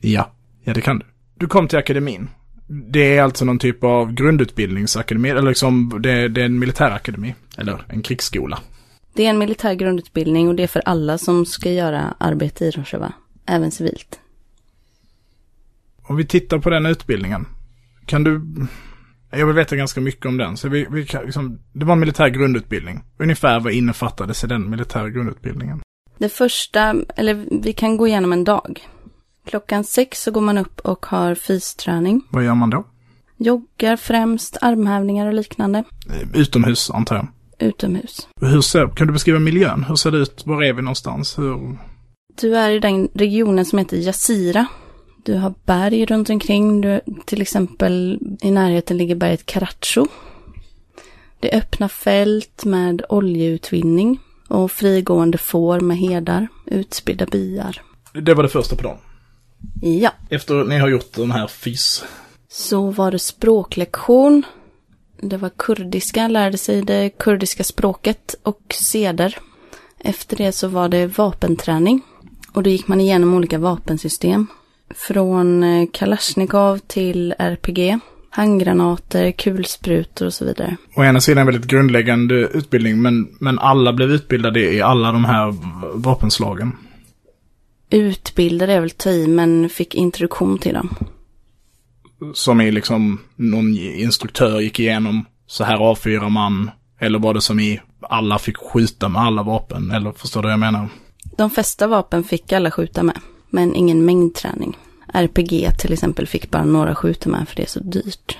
Ja, 0.00 0.32
ja 0.64 0.74
det 0.74 0.80
kan 0.80 0.98
du. 0.98 1.06
Du 1.34 1.46
kom 1.46 1.68
till 1.68 1.78
akademin. 1.78 2.28
Det 2.66 3.16
är 3.16 3.22
alltså 3.22 3.44
någon 3.44 3.58
typ 3.58 3.84
av 3.84 4.12
grundutbildningsakademi, 4.12 5.28
eller 5.28 5.42
liksom 5.42 6.00
det, 6.02 6.28
det 6.28 6.40
är 6.40 6.44
en 6.44 6.58
militärakademi, 6.58 7.34
eller 7.56 7.84
en 7.88 8.02
krigsskola. 8.02 8.58
Det 9.12 9.26
är 9.26 9.30
en 9.30 9.38
militär 9.38 9.74
grundutbildning 9.74 10.48
och 10.48 10.54
det 10.54 10.62
är 10.62 10.66
för 10.66 10.82
alla 10.84 11.18
som 11.18 11.46
ska 11.46 11.72
göra 11.72 12.14
arbete 12.18 12.64
i 12.64 12.70
Rojava, 12.70 13.12
även 13.46 13.70
civilt. 13.70 14.20
Om 16.02 16.16
vi 16.16 16.26
tittar 16.26 16.58
på 16.58 16.70
den 16.70 16.86
utbildningen, 16.86 17.46
kan 18.06 18.24
du... 18.24 18.42
Jag 19.30 19.46
vill 19.46 19.56
veta 19.56 19.76
ganska 19.76 20.00
mycket 20.00 20.26
om 20.26 20.36
den, 20.36 20.56
så 20.56 20.68
vi, 20.68 20.86
vi 20.90 21.06
kan, 21.06 21.24
liksom, 21.24 21.58
det 21.72 21.84
var 21.84 21.92
en 21.92 22.00
militär 22.00 22.28
grundutbildning. 22.28 23.02
Ungefär 23.18 23.60
vad 23.60 23.72
innefattades 23.72 24.44
i 24.44 24.46
den 24.46 24.70
militära 24.70 25.10
grundutbildningen? 25.10 25.80
Det 26.20 26.28
första, 26.28 26.94
eller 27.16 27.46
vi 27.62 27.72
kan 27.72 27.96
gå 27.96 28.06
igenom 28.06 28.32
en 28.32 28.44
dag. 28.44 28.88
Klockan 29.46 29.84
sex 29.84 30.22
så 30.22 30.30
går 30.30 30.40
man 30.40 30.58
upp 30.58 30.80
och 30.80 31.06
har 31.06 31.34
fysträning. 31.34 32.22
Vad 32.30 32.44
gör 32.44 32.54
man 32.54 32.70
då? 32.70 32.84
Joggar 33.36 33.96
främst, 33.96 34.56
armhävningar 34.60 35.26
och 35.26 35.34
liknande. 35.34 35.84
Utomhus 36.34 36.90
antar 36.90 37.16
jag? 37.16 37.28
Utomhus. 37.68 38.28
Hur 38.40 38.60
ser, 38.60 38.88
kan 38.88 39.06
du 39.06 39.12
beskriva 39.12 39.38
miljön? 39.38 39.84
Hur 39.88 39.96
ser 39.96 40.10
det 40.10 40.18
ut? 40.18 40.42
Var 40.46 40.62
är 40.62 40.72
vi 40.72 40.82
någonstans? 40.82 41.38
Hur... 41.38 41.78
Du 42.40 42.56
är 42.56 42.70
i 42.70 42.78
den 42.78 43.08
regionen 43.14 43.64
som 43.64 43.78
heter 43.78 43.96
Jasira. 43.96 44.66
Du 45.24 45.34
har 45.34 45.54
berg 45.64 46.06
runt 46.06 46.30
omkring. 46.30 46.80
Du, 46.80 47.00
till 47.26 47.42
exempel 47.42 48.18
i 48.40 48.50
närheten 48.50 48.96
ligger 48.96 49.14
berget 49.14 49.46
Karacho. 49.46 50.06
Det 51.40 51.54
är 51.54 51.58
öppna 51.58 51.88
fält 51.88 52.64
med 52.64 53.02
oljeutvinning 53.08 54.18
och 54.50 54.72
frigående 54.72 55.38
får 55.38 55.80
med 55.80 55.96
herdar, 55.96 56.48
utspridda 56.66 57.26
byar. 57.26 57.82
Det 58.12 58.34
var 58.34 58.42
det 58.42 58.48
första 58.48 58.76
på 58.76 58.82
dagen? 58.82 58.98
Ja. 59.80 60.10
Efter 60.30 60.64
ni 60.64 60.78
har 60.78 60.88
gjort 60.88 61.12
den 61.14 61.30
här 61.30 61.46
fys? 61.46 62.04
Så 62.48 62.90
var 62.90 63.10
det 63.10 63.18
språklektion. 63.18 64.42
Det 65.20 65.36
var 65.36 65.48
kurdiska, 65.48 66.28
lärde 66.28 66.58
sig 66.58 66.82
det 66.82 67.10
kurdiska 67.10 67.64
språket 67.64 68.34
och 68.42 68.74
seder. 68.74 69.38
Efter 69.98 70.36
det 70.36 70.52
så 70.52 70.68
var 70.68 70.88
det 70.88 71.06
vapenträning. 71.06 72.02
Och 72.52 72.62
då 72.62 72.70
gick 72.70 72.88
man 72.88 73.00
igenom 73.00 73.34
olika 73.34 73.58
vapensystem. 73.58 74.46
Från 74.94 75.62
eh, 75.62 75.88
Kalashnikov 75.92 76.78
till 76.78 77.34
RPG 77.38 77.98
handgranater, 78.30 79.30
kulsprutor 79.32 80.26
och 80.26 80.34
så 80.34 80.44
vidare. 80.44 80.76
Å 80.96 81.04
ena 81.04 81.20
sidan 81.20 81.46
väldigt 81.46 81.66
grundläggande 81.66 82.34
utbildning, 82.34 83.02
men, 83.02 83.28
men 83.40 83.58
alla 83.58 83.92
blev 83.92 84.10
utbildade 84.10 84.60
i 84.60 84.82
alla 84.82 85.12
de 85.12 85.24
här 85.24 85.54
vapenslagen. 85.94 86.72
Utbildade 87.90 88.72
är 88.72 88.80
väl 88.80 88.90
ta 88.90 89.10
i, 89.10 89.26
men 89.26 89.68
fick 89.68 89.94
introduktion 89.94 90.58
till 90.58 90.74
dem. 90.74 90.96
Som 92.34 92.60
i 92.60 92.70
liksom 92.70 93.20
någon 93.36 93.78
instruktör 93.78 94.60
gick 94.60 94.80
igenom, 94.80 95.24
så 95.46 95.64
här 95.64 95.76
avfyrar 95.76 96.28
man. 96.28 96.70
Eller 97.00 97.18
var 97.18 97.34
det 97.34 97.40
som 97.40 97.60
i 97.60 97.80
alla 98.00 98.38
fick 98.38 98.56
skjuta 98.56 99.08
med 99.08 99.22
alla 99.22 99.42
vapen? 99.42 99.90
Eller 99.90 100.12
förstår 100.12 100.42
du 100.42 100.46
vad 100.46 100.52
jag 100.52 100.60
menar? 100.60 100.88
De 101.36 101.50
flesta 101.50 101.86
vapen 101.86 102.24
fick 102.24 102.52
alla 102.52 102.70
skjuta 102.70 103.02
med, 103.02 103.18
men 103.50 103.74
ingen 103.74 104.04
mängdträning. 104.04 104.76
RPG 105.12 105.78
till 105.78 105.92
exempel 105.92 106.26
fick 106.26 106.50
bara 106.50 106.64
några 106.64 106.96
med 107.26 107.48
för 107.48 107.56
det 107.56 107.62
är 107.62 107.66
så 107.66 107.80
dyrt. 107.80 108.38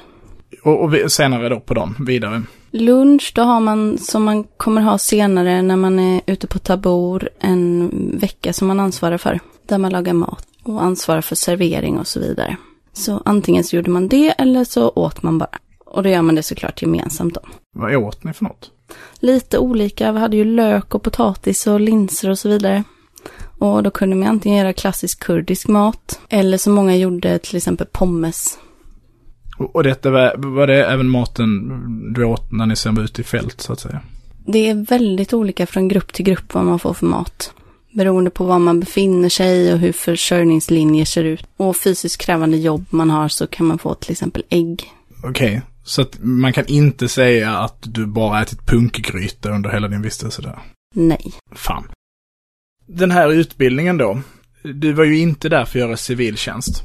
Och, 0.62 0.85
och 0.85 1.12
senare 1.12 1.49
då 1.49 1.61
på 1.61 1.75
dagen, 1.75 1.97
vidare. 2.07 2.43
Lunch, 2.71 3.33
då 3.35 3.43
har 3.43 3.61
man 3.61 3.99
som 3.99 4.25
man 4.25 4.45
kommer 4.45 4.83
ha 4.83 4.99
senare 4.99 5.62
när 5.62 5.77
man 5.77 5.99
är 5.99 6.21
ute 6.27 6.47
på 6.47 6.59
Tabor 6.59 7.29
en 7.41 7.91
vecka 8.19 8.53
som 8.53 8.69
man 8.69 8.81
ansvarar 8.81 9.19
för. 9.19 9.41
Där 9.67 9.79
man 9.79 9.93
lagar 9.93 10.12
mat 10.12 10.47
och 10.62 10.83
ansvarar 10.83 11.21
för 11.21 11.37
servering 11.37 11.99
och 11.99 12.07
så 12.07 12.21
vidare. 12.21 12.57
Så 12.93 13.23
antingen 13.25 13.65
så 13.65 13.77
gjorde 13.77 13.91
man 13.91 14.09
det 14.09 14.31
eller 14.31 14.65
så 14.65 14.89
åt 14.89 15.23
man 15.23 15.39
bara. 15.39 15.59
Och 15.79 16.03
då 16.03 16.09
gör 16.09 16.23
man 16.23 16.35
det 16.35 16.43
såklart 16.43 16.83
gemensamt 16.83 17.35
då. 17.35 17.41
Vad 17.75 17.95
åt 17.95 18.25
ni 18.25 18.33
för 18.33 18.45
något? 18.45 18.71
Lite 19.21 19.59
olika, 19.59 20.12
vi 20.12 20.19
hade 20.19 20.37
ju 20.37 20.45
lök 20.45 20.95
och 20.95 21.03
potatis 21.03 21.67
och 21.67 21.81
linser 21.81 22.31
och 22.31 22.39
så 22.39 22.49
vidare. 22.49 22.85
Och 23.61 23.83
då 23.83 23.90
kunde 23.90 24.17
man 24.17 24.29
antingen 24.29 24.59
göra 24.59 24.73
klassisk 24.73 25.21
kurdisk 25.21 25.69
mat. 25.69 26.21
Eller 26.29 26.59
som 26.59 26.73
många 26.73 26.97
gjorde 26.97 27.38
till 27.38 27.57
exempel 27.57 27.87
pommes. 27.93 28.59
Och, 29.59 29.76
och 29.76 29.83
detta 29.83 30.11
var, 30.11 30.35
var 30.37 30.67
det 30.67 30.87
även 30.87 31.09
maten 31.09 31.69
du 32.14 32.25
åt 32.25 32.52
när 32.52 32.67
ni 32.67 32.76
sen 32.76 32.95
var 32.95 33.02
ute 33.02 33.21
i 33.21 33.25
fält, 33.25 33.61
så 33.61 33.73
att 33.73 33.81
säga? 33.81 34.00
Det 34.47 34.69
är 34.69 34.75
väldigt 34.75 35.33
olika 35.33 35.67
från 35.67 35.88
grupp 35.88 36.12
till 36.12 36.25
grupp 36.25 36.55
vad 36.55 36.64
man 36.64 36.79
får 36.79 36.95
för 36.95 37.07
mat. 37.07 37.55
Beroende 37.93 38.31
på 38.31 38.45
var 38.45 38.59
man 38.59 38.81
befinner 38.81 39.29
sig 39.29 39.73
och 39.73 39.79
hur 39.79 39.93
försörjningslinjer 39.93 41.05
ser 41.05 41.25
ut. 41.25 41.47
Och 41.57 41.76
fysiskt 41.76 42.21
krävande 42.21 42.57
jobb 42.57 42.85
man 42.90 43.11
har 43.11 43.29
så 43.29 43.47
kan 43.47 43.67
man 43.67 43.79
få 43.79 43.95
till 43.95 44.12
exempel 44.12 44.43
ägg. 44.49 44.85
Okej, 45.23 45.62
så 45.85 46.02
att 46.02 46.19
man 46.21 46.52
kan 46.52 46.67
inte 46.67 47.09
säga 47.09 47.59
att 47.59 47.79
du 47.83 48.07
bara 48.07 48.43
ätit 48.43 48.67
punkgryta 48.67 49.50
under 49.50 49.71
hela 49.71 49.88
din 49.88 50.02
vistelse 50.02 50.43
där? 50.43 50.59
Nej. 50.95 51.33
Fan. 51.52 51.85
Den 52.92 53.11
här 53.11 53.32
utbildningen 53.32 53.99
då, 53.99 54.20
du 54.62 54.92
var 54.92 55.04
ju 55.04 55.18
inte 55.18 55.49
där 55.49 55.64
för 55.64 55.78
att 55.78 55.85
göra 55.85 55.97
civiltjänst. 55.97 56.85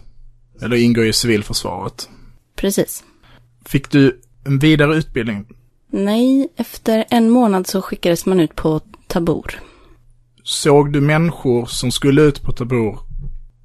Eller 0.62 0.78
ingår 0.78 1.06
i 1.06 1.14
civilförsvaret. 1.14 2.10
Precis. 2.56 3.04
Fick 3.66 3.92
du 3.92 4.22
en 4.46 4.60
vidare 4.60 4.96
utbildning? 4.96 5.46
Nej, 5.92 6.50
efter 6.58 7.06
en 7.10 7.30
månad 7.30 7.68
så 7.68 7.82
skickades 7.82 8.26
man 8.26 8.40
ut 8.40 8.56
på 8.56 8.82
Tabor. 9.08 9.60
Såg 10.44 10.94
du 10.94 11.02
människor 11.02 11.66
som 11.66 11.92
skulle 11.92 12.22
ut 12.22 12.42
på 12.42 12.52
Tabor 12.52 13.00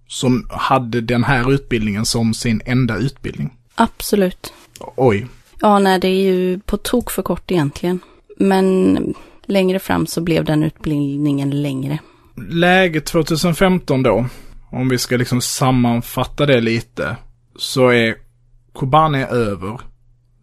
som 0.09 0.47
hade 0.50 1.00
den 1.00 1.25
här 1.25 1.52
utbildningen 1.52 2.04
som 2.04 2.35
sin 2.35 2.61
enda 2.64 2.97
utbildning? 2.97 3.50
Absolut. 3.75 4.52
Oj. 4.97 5.26
Ja, 5.61 5.78
nej, 5.78 6.00
det 6.00 6.09
är 6.09 6.23
ju 6.23 6.61
på 6.61 6.76
tok 6.76 7.11
för 7.11 7.23
kort 7.23 7.50
egentligen. 7.50 8.00
Men 8.38 9.14
längre 9.42 9.78
fram 9.78 10.06
så 10.06 10.20
blev 10.20 10.44
den 10.44 10.62
utbildningen 10.62 11.62
längre. 11.62 11.99
Läget 12.37 13.06
2015 13.06 14.02
då, 14.02 14.26
om 14.70 14.88
vi 14.88 14.99
ska 14.99 15.16
liksom 15.16 15.40
sammanfatta 15.40 16.46
det 16.46 16.60
lite, 16.60 17.16
så 17.56 17.88
är 17.88 18.14
Kobani 18.72 19.22
över 19.22 19.80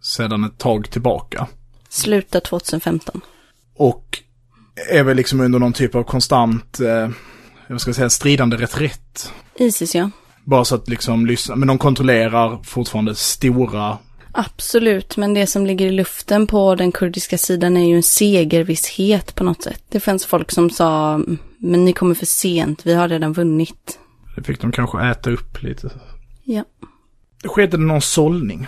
sedan 0.01 0.43
ett 0.43 0.57
tag 0.57 0.91
tillbaka. 0.91 1.47
Sluta 1.89 2.39
2015. 2.39 3.21
Och 3.75 4.19
är 4.91 5.03
väl 5.03 5.17
liksom 5.17 5.41
under 5.41 5.59
någon 5.59 5.73
typ 5.73 5.95
av 5.95 6.03
konstant, 6.03 6.79
eh, 6.79 7.09
jag 7.67 7.81
ska 7.81 7.93
säga 7.93 8.09
stridande 8.09 8.57
reträtt. 8.57 9.33
Isis 9.55 9.95
ja. 9.95 10.09
Bara 10.43 10.65
så 10.65 10.75
att 10.75 10.89
liksom 10.89 11.25
lyssna, 11.25 11.55
men 11.55 11.67
de 11.67 11.77
kontrollerar 11.77 12.63
fortfarande 12.63 13.15
stora, 13.15 13.97
Absolut, 14.39 15.17
men 15.17 15.33
det 15.33 15.47
som 15.47 15.65
ligger 15.65 15.85
i 15.85 15.91
luften 15.91 16.47
på 16.47 16.75
den 16.75 16.91
kurdiska 16.91 17.37
sidan 17.37 17.77
är 17.77 17.87
ju 17.87 17.95
en 17.95 18.03
segervisshet 18.03 19.35
på 19.35 19.43
något 19.43 19.63
sätt. 19.63 19.83
Det 19.89 19.99
fanns 19.99 20.25
folk 20.25 20.51
som 20.51 20.69
sa, 20.69 21.21
men 21.57 21.85
ni 21.85 21.93
kommer 21.93 22.15
för 22.15 22.25
sent, 22.25 22.85
vi 22.85 22.93
har 22.93 23.07
redan 23.09 23.33
vunnit. 23.33 23.99
det 24.35 24.43
fick 24.43 24.61
de 24.61 24.71
kanske 24.71 25.07
äta 25.09 25.31
upp 25.31 25.63
lite. 25.63 25.91
Ja. 26.43 26.63
Skedde 27.45 27.77
det 27.77 27.83
någon 27.83 28.01
sållning? 28.01 28.67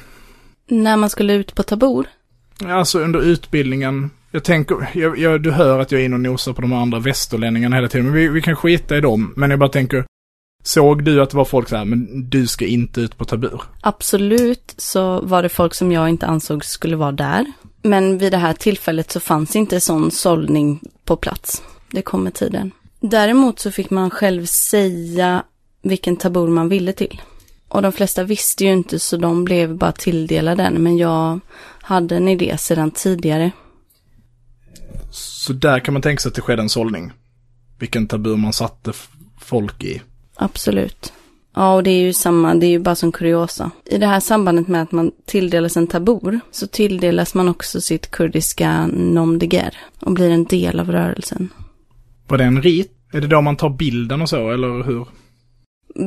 När 0.67 0.97
man 0.97 1.09
skulle 1.09 1.33
ut 1.33 1.55
på 1.55 1.63
Tabor? 1.63 2.07
Alltså 2.65 2.99
under 2.99 3.21
utbildningen, 3.21 4.09
jag 4.31 4.43
tänker, 4.43 4.89
jag, 4.93 5.17
jag, 5.17 5.43
du 5.43 5.51
hör 5.51 5.79
att 5.79 5.91
jag 5.91 6.01
är 6.01 6.05
inne 6.05 6.15
och 6.15 6.21
nosar 6.21 6.53
på 6.53 6.61
de 6.61 6.73
andra 6.73 6.99
västerlänningarna 6.99 7.75
hela 7.75 7.87
tiden, 7.87 8.05
men 8.05 8.15
vi, 8.15 8.27
vi 8.27 8.41
kan 8.41 8.55
skita 8.55 8.97
i 8.97 9.01
dem. 9.01 9.33
Men 9.35 9.49
jag 9.49 9.59
bara 9.59 9.69
tänker, 9.69 10.05
såg 10.63 11.03
du 11.03 11.21
att 11.21 11.29
det 11.29 11.37
var 11.37 11.45
folk 11.45 11.69
så 11.69 11.75
här, 11.75 11.85
men 11.85 12.29
du 12.29 12.47
ska 12.47 12.65
inte 12.65 13.01
ut 13.01 13.17
på 13.17 13.25
tabur? 13.25 13.61
Absolut 13.81 14.73
så 14.77 15.21
var 15.21 15.43
det 15.43 15.49
folk 15.49 15.73
som 15.73 15.91
jag 15.91 16.09
inte 16.09 16.25
ansåg 16.27 16.65
skulle 16.65 16.95
vara 16.95 17.11
där. 17.11 17.45
Men 17.81 18.17
vid 18.17 18.33
det 18.33 18.37
här 18.37 18.53
tillfället 18.53 19.11
så 19.11 19.19
fanns 19.19 19.55
inte 19.55 19.79
sån 19.79 20.11
sållning 20.11 20.79
på 21.05 21.15
plats. 21.15 21.63
Det 21.91 22.01
kom 22.01 22.23
med 22.23 22.33
tiden. 22.33 22.71
Däremot 22.99 23.59
så 23.59 23.71
fick 23.71 23.89
man 23.89 24.09
själv 24.09 24.45
säga 24.45 25.43
vilken 25.81 26.15
tabor 26.15 26.47
man 26.47 26.69
ville 26.69 26.93
till. 26.93 27.21
Och 27.67 27.81
de 27.81 27.91
flesta 27.91 28.23
visste 28.23 28.63
ju 28.63 28.71
inte 28.71 28.99
så 28.99 29.17
de 29.17 29.43
blev 29.43 29.77
bara 29.77 29.91
tilldelade 29.91 30.63
den. 30.63 30.83
Men 30.83 30.97
jag 30.97 31.39
hade 31.81 32.15
en 32.15 32.27
idé 32.27 32.57
sedan 32.57 32.91
tidigare. 32.91 33.51
Så 35.11 35.53
där 35.53 35.79
kan 35.79 35.93
man 35.93 36.01
tänka 36.01 36.19
sig 36.21 36.29
att 36.29 36.35
det 36.35 36.41
skedde 36.41 36.61
en 36.61 36.69
sållning. 36.69 37.11
Vilken 37.79 38.07
tabur 38.07 38.37
man 38.37 38.53
satte 38.53 38.93
folk 39.39 39.83
i. 39.83 40.01
Absolut. 40.35 41.13
Ja, 41.55 41.75
och 41.75 41.83
det 41.83 41.91
är 41.91 42.01
ju 42.01 42.13
samma, 42.13 42.55
det 42.55 42.65
är 42.65 42.69
ju 42.69 42.79
bara 42.79 42.95
som 42.95 43.11
kuriosa. 43.11 43.71
I 43.85 43.97
det 43.97 44.07
här 44.07 44.19
sambandet 44.19 44.67
med 44.67 44.81
att 44.81 44.91
man 44.91 45.11
tilldelas 45.25 45.77
en 45.77 45.87
tabor 45.87 46.39
så 46.51 46.67
tilldelas 46.67 47.33
man 47.33 47.49
också 47.49 47.81
sitt 47.81 48.11
kurdiska 48.11 48.87
nom 48.87 49.39
de 49.39 49.47
guerre 49.47 49.77
och 49.99 50.11
blir 50.11 50.29
en 50.29 50.45
del 50.45 50.79
av 50.79 50.91
rörelsen. 50.91 51.49
Var 52.29 52.37
det 52.37 52.43
en 52.43 52.61
rit? 52.61 52.91
Är 53.13 53.21
det 53.21 53.27
då 53.27 53.41
man 53.41 53.55
tar 53.55 53.69
bilden 53.69 54.21
och 54.21 54.29
så, 54.29 54.51
eller 54.51 54.83
hur? 54.83 55.05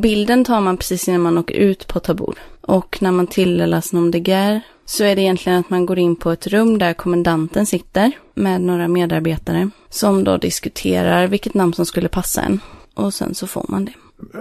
Bilden 0.02 0.44
tar 0.44 0.60
man 0.60 0.76
precis 0.76 1.08
innan 1.08 1.20
man 1.20 1.38
åker 1.38 1.54
ut 1.54 1.86
på 1.88 2.00
tabor. 2.00 2.34
Och 2.60 2.98
när 3.00 3.12
man 3.12 3.26
tilldelas 3.26 3.92
nom 3.92 4.10
de 4.10 4.20
guerre 4.20 4.60
så 4.84 5.04
är 5.04 5.16
det 5.16 5.22
egentligen 5.22 5.58
att 5.58 5.70
man 5.70 5.86
går 5.86 5.98
in 5.98 6.16
på 6.16 6.30
ett 6.30 6.46
rum 6.46 6.78
där 6.78 6.94
kommendanten 6.94 7.66
sitter 7.66 8.12
med 8.34 8.60
några 8.60 8.88
medarbetare 8.88 9.70
som 9.88 10.24
då 10.24 10.36
diskuterar 10.36 11.26
vilket 11.26 11.54
namn 11.54 11.74
som 11.74 11.86
skulle 11.86 12.08
passa 12.08 12.42
en. 12.42 12.60
Och 12.94 13.14
sen 13.14 13.34
så 13.34 13.46
får 13.46 13.66
man 13.68 13.84
det. 13.84 13.92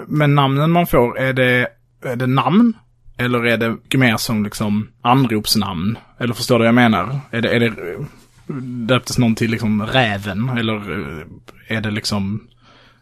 Men 0.08 0.36
namnen 0.36 0.72
man 0.72 0.88
får, 0.88 1.20
är 1.20 1.34
det, 1.34 1.68
är 2.04 2.16
det 2.16 2.28
namn? 2.28 2.74
Eller 3.18 3.46
är 3.46 3.58
det 3.58 3.98
mer 3.98 4.18
som 4.18 4.44
liksom 4.44 4.88
anropsnamn? 5.02 5.98
Eller 6.20 6.34
förstår 6.34 6.56
du 6.56 6.60
vad 6.60 6.68
jag 6.68 6.76
menar? 6.76 7.20
Är 7.32 7.42
det, 7.42 7.50
är 7.50 7.60
det 7.60 7.74
döptes 8.88 9.18
någon 9.18 9.36
till 9.36 9.52
liksom 9.52 9.86
räven? 9.86 10.50
Eller 10.50 10.76
eh, 10.76 11.78
är 11.78 11.82
det 11.82 11.92
liksom, 11.92 12.48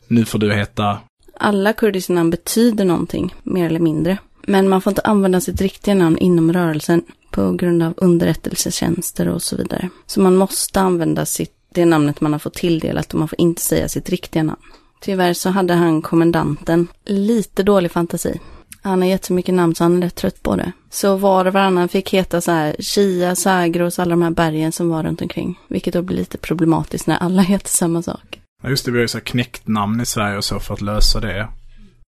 nu 0.08 0.26
får 0.26 0.40
du 0.40 0.54
heta, 0.54 1.00
Alla 1.42 1.74
kurdiska 1.74 2.14
namn 2.14 2.30
betyder 2.30 2.86
någonting, 2.86 3.36
mer 3.44 3.66
eller 3.66 3.80
mindre. 3.80 4.18
Men 4.48 4.70
man 4.70 4.82
får 4.82 4.92
inte 4.92 5.02
använda 5.02 5.42
sitt 5.42 5.62
riktiga 5.62 5.96
namn 5.96 6.18
inom 6.18 6.54
rörelsen 6.54 7.04
på 7.32 7.52
grund 7.52 7.84
av 7.84 7.94
underrättelsetjänster 7.98 9.28
och 9.28 9.42
så 9.42 9.56
vidare. 9.56 9.90
Så 10.06 10.22
man 10.22 10.36
måste 10.36 10.82
använda 10.82 11.26
sitt, 11.26 11.54
det 11.74 11.86
namnet 11.86 12.22
man 12.22 12.32
har 12.32 12.40
fått 12.40 12.54
tilldelat 12.54 13.14
och 13.14 13.20
man 13.20 13.28
får 13.28 13.42
inte 13.42 13.62
säga 13.62 13.90
sitt 13.90 14.10
riktiga 14.10 14.44
namn. 14.44 14.62
Tyvärr 15.02 15.34
så 15.34 15.50
hade 15.50 15.74
han 15.74 16.02
kommendanten 16.02 16.88
lite 17.06 17.64
dålig 17.64 17.92
fantasi. 17.92 18.40
Han 18.90 19.02
har 19.02 19.10
jättemycket 19.10 19.56
namn 19.56 19.76
så 19.76 19.84
han 19.84 19.98
är 19.98 20.02
rätt 20.02 20.16
trött 20.16 20.44
på 20.44 20.56
det. 20.56 20.72
Så 20.90 21.16
var 21.16 21.46
och 21.46 21.54
varannan 21.54 21.90
fick 21.90 22.14
heta 22.14 22.42
så 22.42 22.52
här 22.52 22.76
Chia, 22.80 23.36
Zagros, 23.36 24.00
alla 24.00 24.10
de 24.10 24.22
här 24.22 24.32
bergen 24.32 24.72
som 24.72 24.90
var 24.90 25.04
runt 25.04 25.22
omkring. 25.22 25.60
Vilket 25.68 25.94
då 25.94 26.02
blir 26.02 26.18
lite 26.18 26.38
problematiskt 26.38 27.08
när 27.08 27.18
alla 27.18 27.42
heter 27.52 27.70
samma 27.70 28.02
sak. 28.02 28.40
ja 28.64 28.70
just 28.70 28.86
det, 28.86 28.92
vi 28.92 28.98
har 28.98 29.02
ju 29.02 29.08
så 29.08 29.18
här 29.18 29.26
knäckt-namn 29.26 30.02
i 30.02 30.06
Sverige 30.06 30.38
och 30.38 30.44
så 30.44 30.60
för 30.60 30.74
att 30.74 30.82
lösa 30.82 31.20
det. 31.20 31.48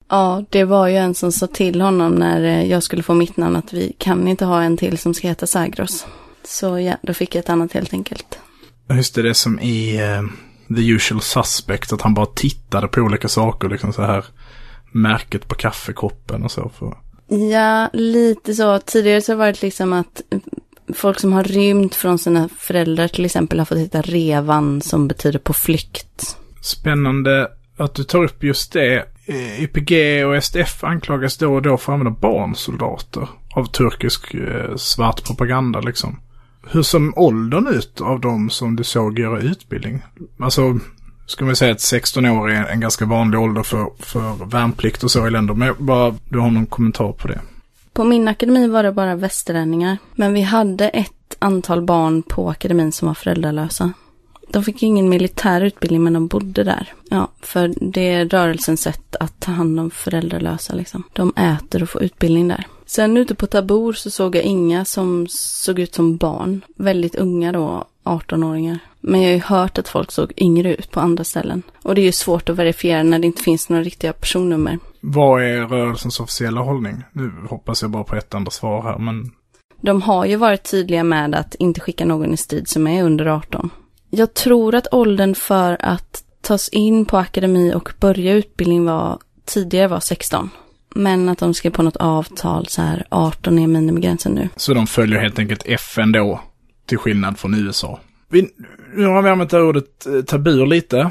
Ja, 0.09 0.45
det 0.51 0.65
var 0.65 0.89
ju 0.89 0.97
en 0.97 1.15
som 1.15 1.33
sa 1.33 1.47
till 1.47 1.81
honom 1.81 2.15
när 2.15 2.43
eh, 2.43 2.71
jag 2.71 2.83
skulle 2.83 3.03
få 3.03 3.15
mitt 3.15 3.37
namn 3.37 3.57
att 3.57 3.73
vi 3.73 3.93
kan 3.99 4.29
inte 4.29 4.45
ha 4.45 4.63
en 4.63 4.77
till 4.77 4.99
som 4.99 5.15
ska 5.15 5.29
heta 5.29 5.47
Zagros. 5.47 6.07
Så 6.45 6.79
ja, 6.79 6.97
då 7.03 7.15
fick 7.15 7.35
jag 7.35 7.41
ett 7.41 7.51
annat 7.51 7.73
helt 7.73 7.93
enkelt. 7.93 8.39
Just 8.91 9.15
det, 9.15 9.23
det 9.23 9.29
är 9.29 9.33
som 9.33 9.61
i 9.61 9.97
eh, 9.97 10.23
The 10.77 10.89
Usual 10.89 11.21
Suspect, 11.21 11.93
att 11.93 12.03
han 12.03 12.15
bara 12.15 12.27
tittade 12.27 12.89
på 12.89 13.01
olika 13.01 13.29
saker, 13.29 13.69
liksom 13.69 13.93
så 13.93 14.03
här 14.03 14.25
märket 14.93 15.49
på 15.49 15.55
kaffekoppen 15.55 16.43
och 16.43 16.51
så. 16.51 16.71
För... 16.79 16.97
Ja, 17.53 17.91
lite 17.93 18.55
så. 18.55 18.79
Tidigare 18.79 19.21
så 19.21 19.33
har 19.33 19.37
det 19.37 19.39
varit 19.39 19.63
liksom 19.63 19.93
att 19.93 20.23
eh, 20.31 20.39
folk 20.95 21.21
som 21.21 21.33
har 21.33 21.45
rymt 21.45 21.95
från 21.95 22.19
sina 22.19 22.49
föräldrar 22.59 23.09
till 23.09 23.25
exempel 23.25 23.59
har 23.59 23.67
fått 23.67 23.79
heta 23.79 24.03
Revan 24.03 24.81
som 24.81 25.09
betyder 25.09 25.39
på 25.39 25.53
flykt. 25.53 26.37
Spännande 26.61 27.49
att 27.77 27.95
du 27.95 28.05
tar 28.05 28.25
upp 28.25 28.45
just 28.45 28.73
det. 28.73 29.05
Eh, 29.27 29.63
YPG 29.63 30.25
och 30.25 30.45
SDF 30.45 30.85
anklagas 30.85 31.37
då 31.37 31.55
och 31.55 31.63
då 31.63 31.77
för 31.77 31.93
att 31.93 31.99
använda 31.99 32.21
barnsoldater 32.21 33.29
av 33.55 33.65
turkisk 33.65 34.35
eh, 34.35 34.77
svart 34.77 35.25
propaganda 35.25 35.81
liksom. 35.81 36.21
Hur 36.71 36.83
som 36.83 37.13
åldern 37.17 37.67
ut 37.67 38.01
av 38.01 38.21
de 38.21 38.51
som 38.51 38.77
du 38.77 38.85
såg 38.85 39.19
göra 39.19 39.41
utbildning? 39.41 40.03
Alltså, 40.39 40.79
ska 41.27 41.45
man 41.45 41.57
säga 41.57 41.73
att 41.73 41.81
16 41.81 42.27
år 42.27 42.51
är 42.51 42.65
en 42.65 42.81
ganska 42.81 43.05
vanlig 43.07 43.41
ålder 43.41 43.63
för, 43.63 43.91
för 43.99 44.45
värnplikt 44.45 45.05
och 45.05 45.11
så 45.11 45.27
i 45.27 45.31
länder. 45.31 45.55
Men 45.55 45.75
bara, 45.79 46.15
du 46.29 46.39
har 46.39 46.51
någon 46.51 46.67
kommentar 46.67 47.13
på 47.13 47.29
det? 47.29 47.41
På 47.93 48.05
min 48.05 48.29
akademi 48.29 48.69
var 48.69 48.83
det 48.83 48.93
bara 48.93 49.15
västerlänningar. 49.15 49.99
Men 50.15 50.33
vi 50.33 50.43
hade 50.43 50.89
ett 50.89 51.37
antal 51.39 51.83
barn 51.83 52.23
på 52.23 52.51
akademin 52.51 52.93
som 52.93 53.09
var 53.09 53.15
föräldralösa. 53.15 53.93
De 54.49 54.65
fick 54.65 54.83
ingen 54.83 55.09
militär 55.09 55.61
utbildning 55.61 56.05
men 56.05 56.13
de 56.13 56.27
bodde 56.27 56.65
där. 56.65 56.93
Ja, 57.11 57.29
för 57.41 57.75
det 57.81 58.13
är 58.13 58.29
rörelsens 58.29 58.81
sätt 58.81 59.17
att 59.21 59.41
ta 59.41 59.53
hand 59.53 59.81
om 59.81 59.91
föräldralösa 59.91 60.75
liksom. 60.75 61.03
De 61.13 61.33
äter 61.37 61.83
och 61.83 61.91
får 61.91 62.03
utbildning 62.03 62.49
där. 62.49 62.67
Sen 62.87 63.17
ute 63.17 63.35
på 63.35 63.47
Tabor 63.47 63.93
så 63.93 64.11
såg 64.11 64.37
jag 64.37 64.45
inga 64.45 64.85
som 64.85 65.27
såg 65.31 65.79
ut 65.79 65.95
som 65.95 66.17
barn. 66.17 66.65
Väldigt 66.77 67.15
unga 67.15 67.53
då, 67.53 67.85
18-åringar. 68.05 68.79
Men 69.01 69.23
jag 69.23 69.29
har 69.29 69.35
ju 69.35 69.41
hört 69.41 69.79
att 69.79 69.89
folk 69.89 70.13
såg 70.13 70.33
yngre 70.37 70.77
ut 70.77 70.91
på 70.91 71.01
andra 71.01 71.25
ställen. 71.25 71.63
Och 71.83 71.95
det 71.95 72.01
är 72.01 72.05
ju 72.07 72.13
svårt 72.13 72.49
att 72.49 72.57
verifiera 72.57 73.03
när 73.03 73.19
det 73.19 73.27
inte 73.27 73.43
finns 73.43 73.69
några 73.69 73.83
riktiga 73.83 74.13
personnummer. 74.13 74.79
Vad 75.01 75.43
är 75.43 75.67
rörelsens 75.67 76.21
officiella 76.21 76.61
hållning? 76.61 77.03
Nu 77.13 77.33
hoppas 77.51 77.83
jag 77.83 77.91
bara 77.91 78.05
på 78.05 78.17
ett 78.17 78.35
enda 78.35 78.51
svar 78.51 78.83
här, 78.83 78.99
men... 78.99 79.31
De 79.81 80.03
har 80.03 80.25
ju 80.25 80.37
varit 80.37 80.71
tydliga 80.71 81.05
med 81.05 81.35
att 81.35 81.55
inte 81.55 81.81
skicka 81.81 82.05
någon 82.05 82.35
i 82.35 82.37
strid 82.37 82.69
som 82.69 82.87
är 82.87 83.03
under 83.03 83.27
18. 83.27 83.71
Jag 84.11 84.35
tror 84.35 84.75
att 84.75 84.93
åldern 84.93 85.35
för 85.35 85.77
att 85.81 86.25
tas 86.41 86.69
in 86.69 87.05
på 87.05 87.17
akademi 87.17 87.75
och 87.75 87.93
börja 88.01 88.33
utbildning 88.33 88.85
var 88.85 89.19
tidigare 89.45 89.89
var 89.89 90.01
16. 90.01 90.51
Men 90.97 91.29
att 91.29 91.39
de 91.39 91.55
skrev 91.55 91.71
på 91.71 91.83
något 91.83 91.97
avtal 91.97 92.67
så 92.67 92.83
här 92.83 93.07
18 93.11 93.59
är 93.59 93.67
minimigränsen 93.67 94.33
nu. 94.33 94.49
Så 94.57 94.75
de 94.75 94.87
följer 94.87 95.21
helt 95.21 95.39
enkelt 95.39 95.63
FN 95.67 96.13
då, 96.13 96.41
till 96.87 96.99
skillnad 96.99 97.39
från 97.39 97.55
USA. 97.55 98.01
Vi, 98.29 98.49
nu 98.95 99.07
har 99.07 99.23
vi 99.23 99.31
använt 99.31 99.51
det 99.51 99.57
här 99.57 99.65
ordet 99.65 100.07
eh, 100.07 100.23
tabur 100.23 100.67
lite. 100.67 101.11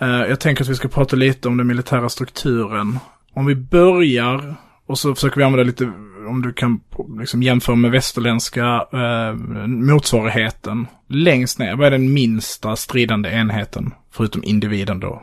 Eh, 0.00 0.08
jag 0.08 0.40
tänker 0.40 0.64
att 0.64 0.70
vi 0.70 0.74
ska 0.74 0.88
prata 0.88 1.16
lite 1.16 1.48
om 1.48 1.56
den 1.56 1.66
militära 1.66 2.08
strukturen. 2.08 2.98
Om 3.34 3.46
vi 3.46 3.54
börjar 3.54 4.54
och 4.86 4.98
så 4.98 5.14
försöker 5.14 5.36
vi 5.36 5.44
använda 5.44 5.64
lite, 5.64 5.84
om 6.28 6.42
du 6.42 6.52
kan 6.52 6.80
liksom 7.20 7.42
jämföra 7.42 7.76
med 7.76 7.90
västerländska 7.90 8.86
eh, 8.92 9.34
motsvarigheten. 9.66 10.86
Längst 11.08 11.58
ner, 11.58 11.76
vad 11.76 11.86
är 11.86 11.90
den 11.90 12.12
minsta 12.12 12.76
stridande 12.76 13.30
enheten? 13.30 13.94
Förutom 14.12 14.44
individen 14.44 15.00
då. 15.00 15.22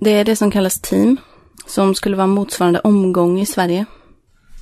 Det 0.00 0.10
är 0.10 0.24
det 0.24 0.36
som 0.36 0.50
kallas 0.50 0.80
team. 0.80 1.16
Som 1.66 1.94
skulle 1.94 2.16
vara 2.16 2.26
motsvarande 2.26 2.80
omgång 2.80 3.40
i 3.40 3.46
Sverige. 3.46 3.84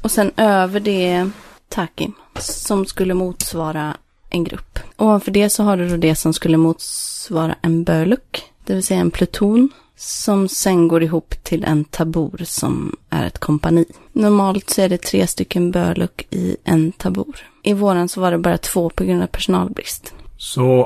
Och 0.02 0.10
sen 0.10 0.30
över 0.36 0.80
det 0.80 1.30
Takim. 1.68 2.12
Som 2.38 2.86
skulle 2.86 3.14
motsvara 3.14 3.96
en 4.30 4.44
grupp. 4.44 4.78
Ovanför 4.96 5.30
det 5.30 5.50
så 5.50 5.62
har 5.62 5.76
du 5.76 5.88
då 5.88 5.96
det 5.96 6.14
som 6.14 6.32
skulle 6.32 6.56
motsvara 6.56 7.56
en 7.62 7.84
böluk. 7.84 8.42
Det 8.64 8.74
vill 8.74 8.82
säga 8.82 9.00
en 9.00 9.10
pluton 9.10 9.68
som 9.96 10.48
sen 10.48 10.88
går 10.88 11.02
ihop 11.02 11.34
till 11.42 11.64
en 11.64 11.84
tabor 11.84 12.40
som 12.44 12.96
är 13.10 13.26
ett 13.26 13.38
kompani. 13.38 13.84
Normalt 14.12 14.70
så 14.70 14.82
är 14.82 14.88
det 14.88 15.02
tre 15.02 15.26
stycken 15.26 15.70
böluk 15.70 16.26
i 16.30 16.56
en 16.64 16.92
tabor. 16.92 17.36
I 17.62 17.72
våran 17.72 18.08
så 18.08 18.20
var 18.20 18.30
det 18.30 18.38
bara 18.38 18.58
två 18.58 18.90
på 18.90 19.04
grund 19.04 19.22
av 19.22 19.26
personalbrist. 19.26 20.14
Så 20.36 20.80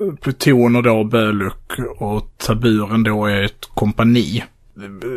eh, 0.00 0.14
plutoner 0.20 0.82
då, 0.82 1.04
böluk 1.04 1.78
och 1.98 2.32
taburen 2.36 3.02
då 3.02 3.26
är 3.26 3.42
ett 3.42 3.66
kompani. 3.74 4.44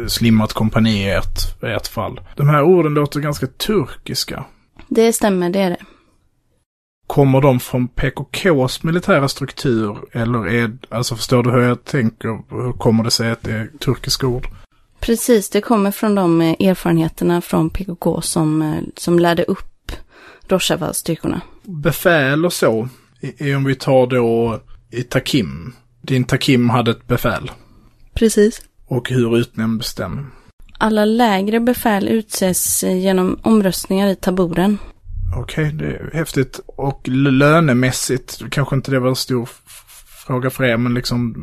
Slimmat 0.07 0.53
kompani 0.53 1.05
i 1.05 1.09
ett, 1.09 1.63
ett 1.63 1.87
fall. 1.87 2.19
De 2.35 2.49
här 2.49 2.63
orden 2.63 2.93
låter 2.93 3.19
ganska 3.19 3.47
turkiska. 3.47 4.45
Det 4.87 5.13
stämmer, 5.13 5.49
det 5.49 5.59
är 5.59 5.69
det. 5.69 5.85
Kommer 7.07 7.41
de 7.41 7.59
från 7.59 7.87
PKKs 7.87 8.83
militära 8.83 9.27
struktur 9.27 9.97
eller 10.11 10.47
är, 10.47 10.77
alltså 10.89 11.15
förstår 11.15 11.43
du 11.43 11.51
hur 11.51 11.61
jag 11.61 11.83
tänker? 11.83 12.27
Hur 12.49 12.73
kommer 12.73 13.03
det 13.03 13.11
sig 13.11 13.31
att 13.31 13.43
det 13.43 13.51
är 13.51 13.69
turkiska 13.79 14.27
ord? 14.27 14.47
Precis, 14.99 15.49
det 15.49 15.61
kommer 15.61 15.91
från 15.91 16.15
de 16.15 16.41
eh, 16.41 16.55
erfarenheterna 16.59 17.41
från 17.41 17.69
PKK 17.69 18.21
som, 18.21 18.61
eh, 18.61 18.81
som 18.97 19.19
lärde 19.19 19.43
upp 19.43 19.91
Rojava-styrkorna. 20.47 21.41
Befäl 21.63 22.45
och 22.45 22.53
så, 22.53 22.89
i, 23.19 23.55
om 23.55 23.63
vi 23.63 23.75
tar 23.75 24.07
då 24.07 24.59
i 24.91 25.03
Takim. 25.03 25.73
Din 26.01 26.23
Takim 26.23 26.69
hade 26.69 26.91
ett 26.91 27.07
befäl. 27.07 27.51
Precis. 28.13 28.61
Och 28.87 29.09
hur 29.09 29.37
utnämndes 29.37 29.93
den? 29.93 30.31
Alla 30.77 31.05
lägre 31.05 31.59
befäl 31.59 32.07
utses 32.07 32.83
genom 32.83 33.39
omröstningar 33.41 34.07
i 34.07 34.15
taburen. 34.15 34.77
Okej, 35.37 35.65
okay, 35.65 35.77
det 35.77 35.95
är 35.95 36.11
häftigt. 36.13 36.59
Och 36.65 37.07
lönemässigt, 37.07 38.41
kanske 38.51 38.75
inte 38.75 38.91
det 38.91 38.99
var 38.99 39.09
en 39.09 39.15
stor 39.15 39.49
fråga 40.25 40.49
för 40.49 40.63
er, 40.63 40.77
men 40.77 40.93
liksom 40.93 41.35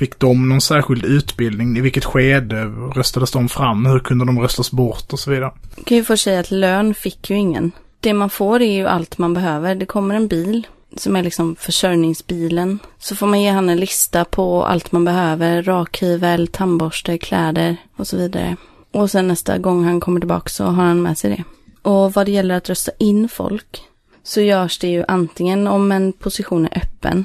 Fick 0.00 0.18
de 0.18 0.48
någon 0.48 0.60
särskild 0.60 1.04
utbildning? 1.04 1.76
I 1.76 1.80
vilket 1.80 2.04
skede 2.04 2.64
röstades 2.94 3.30
de 3.30 3.48
fram? 3.48 3.86
Hur 3.86 3.98
kunde 3.98 4.24
de 4.24 4.40
röstas 4.40 4.70
bort 4.70 5.12
och 5.12 5.18
så 5.18 5.30
vidare? 5.30 5.52
Jag 5.76 5.86
kan 5.86 5.96
ju 5.96 6.04
få 6.04 6.16
säga 6.16 6.40
att 6.40 6.50
lön 6.50 6.94
fick 6.94 7.30
ju 7.30 7.36
ingen. 7.36 7.72
Det 8.00 8.14
man 8.14 8.30
får 8.30 8.62
är 8.62 8.72
ju 8.72 8.86
allt 8.86 9.18
man 9.18 9.34
behöver. 9.34 9.74
Det 9.74 9.86
kommer 9.86 10.14
en 10.14 10.28
bil 10.28 10.66
som 10.96 11.16
är 11.16 11.22
liksom 11.22 11.56
försörjningsbilen. 11.56 12.78
Så 12.98 13.16
får 13.16 13.26
man 13.26 13.42
ge 13.42 13.50
han 13.50 13.68
en 13.68 13.80
lista 13.80 14.24
på 14.24 14.64
allt 14.64 14.92
man 14.92 15.04
behöver. 15.04 15.62
Rakhyvel, 15.62 16.48
tandborste, 16.48 17.18
kläder 17.18 17.76
och 17.96 18.06
så 18.06 18.16
vidare. 18.16 18.56
Och 18.92 19.10
sen 19.10 19.28
nästa 19.28 19.58
gång 19.58 19.84
han 19.84 20.00
kommer 20.00 20.20
tillbaka 20.20 20.48
så 20.48 20.64
har 20.64 20.84
han 20.84 21.02
med 21.02 21.18
sig 21.18 21.30
det. 21.30 21.44
Och 21.90 22.12
vad 22.12 22.26
det 22.26 22.32
gäller 22.32 22.54
att 22.54 22.68
rösta 22.68 22.92
in 22.98 23.28
folk 23.28 23.82
så 24.22 24.40
görs 24.40 24.78
det 24.78 24.88
ju 24.88 25.04
antingen 25.08 25.66
om 25.66 25.92
en 25.92 26.12
position 26.12 26.64
är 26.64 26.78
öppen 26.78 27.24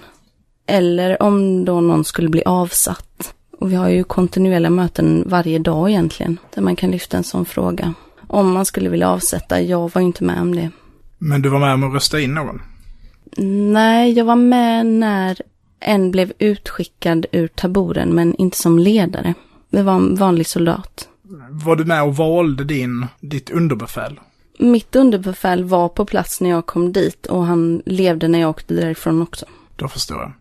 eller 0.68 1.24
om 1.24 1.66
då 1.66 1.82
någon 1.82 2.06
skulle 2.06 2.30
bli 2.30 2.44
avsatt. 2.46 3.34
Och 3.60 3.72
vi 3.72 3.76
har 3.76 3.90
ju 3.90 4.04
kontinuerliga 4.04 4.70
möten 4.70 5.24
varje 5.28 5.60
dag 5.60 5.90
egentligen 5.90 6.38
där 6.54 6.62
man 6.62 6.76
kan 6.76 6.92
lyfta 6.92 7.18
en 7.18 7.24
sån 7.24 7.46
fråga. 7.46 7.94
Om 8.28 8.52
man 8.52 8.66
skulle 8.66 8.90
vilja 8.90 9.10
avsätta, 9.10 9.62
jag 9.62 9.94
var 9.94 10.02
ju 10.02 10.08
inte 10.08 10.24
med 10.24 10.42
om 10.42 10.56
det. 10.56 10.72
Men 11.18 11.42
du 11.42 11.50
var 11.50 11.60
med 11.60 11.74
om 11.74 11.84
att 11.84 11.94
rösta 11.94 12.20
in 12.20 12.34
någon? 12.34 12.62
Nej, 13.38 14.12
jag 14.12 14.26
var 14.26 14.36
med 14.36 14.86
när 14.86 15.42
en 15.80 16.12
blev 16.12 16.34
utskickad 16.40 17.26
ur 17.32 17.48
taburen 17.48 18.16
men 18.16 18.36
inte 18.36 18.58
som 18.58 18.80
ledare. 18.80 19.34
Det 19.70 19.84
var 19.84 19.94
en 19.94 20.16
vanlig 20.16 20.48
soldat. 20.48 21.08
Var 21.50 21.76
du 21.76 21.86
med 21.86 22.04
och 22.04 22.16
valde 22.16 22.64
din, 22.64 23.06
ditt 23.20 23.50
underbefäl? 23.50 24.20
Mitt 24.60 24.96
underbefäl 24.96 25.64
var 25.64 25.90
på 25.90 26.06
plats 26.06 26.42
när 26.42 26.50
jag 26.50 26.66
kom 26.66 26.94
dit 26.94 27.26
och 27.26 27.46
han 27.46 27.82
levde 27.86 28.28
när 28.28 28.40
jag 28.40 28.50
åkte 28.50 28.74
därifrån 28.74 29.22
också. 29.22 29.46
Då 29.76 29.88
förstår 29.88 30.18
jag. 30.18 30.32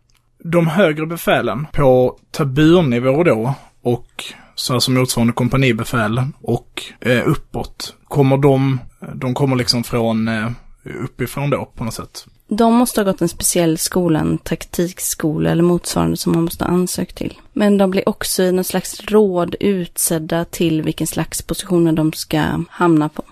De 0.52 0.66
högre 0.66 1.07
befälen 1.07 1.66
på 1.72 2.18
taburnivå 2.30 3.24
då 3.24 3.54
och 3.83 4.24
så 4.54 4.74
alltså 4.74 4.90
motsvarande 4.90 5.33
kompanibefäl 5.33 6.22
och 6.40 6.83
eh, 7.00 7.28
uppåt. 7.28 7.96
Kommer 8.04 8.37
de, 8.37 8.80
de 9.14 9.35
kommer 9.35 9.57
liksom 9.57 9.85
från 9.85 10.28
eh, 10.28 10.50
uppifrån 10.85 11.51
då 11.51 11.64
på 11.75 11.85
något 11.85 11.94
sätt? 11.94 12.27
De 12.49 12.75
måste 12.75 13.01
ha 13.01 13.05
gått 13.05 13.20
en 13.20 13.29
speciell 13.29 13.79
skola, 13.79 14.20
en 14.20 14.38
taktikskola 14.38 15.51
eller 15.51 15.62
motsvarande 15.62 16.16
som 16.16 16.33
man 16.33 16.44
måste 16.44 16.64
ha 16.64 16.70
ansökt 16.70 17.16
till. 17.16 17.38
Men 17.53 17.79
de 17.79 17.90
blir 17.90 18.09
också 18.09 18.42
i 18.42 18.53
någon 18.53 18.64
slags 18.64 19.01
råd 19.01 19.57
utsedda 19.61 20.44
till 20.44 20.83
vilken 20.83 21.07
slags 21.07 21.42
positioner 21.42 21.92
de 21.92 22.12
ska 22.12 22.64
hamna 22.70 23.09
på 23.09 23.25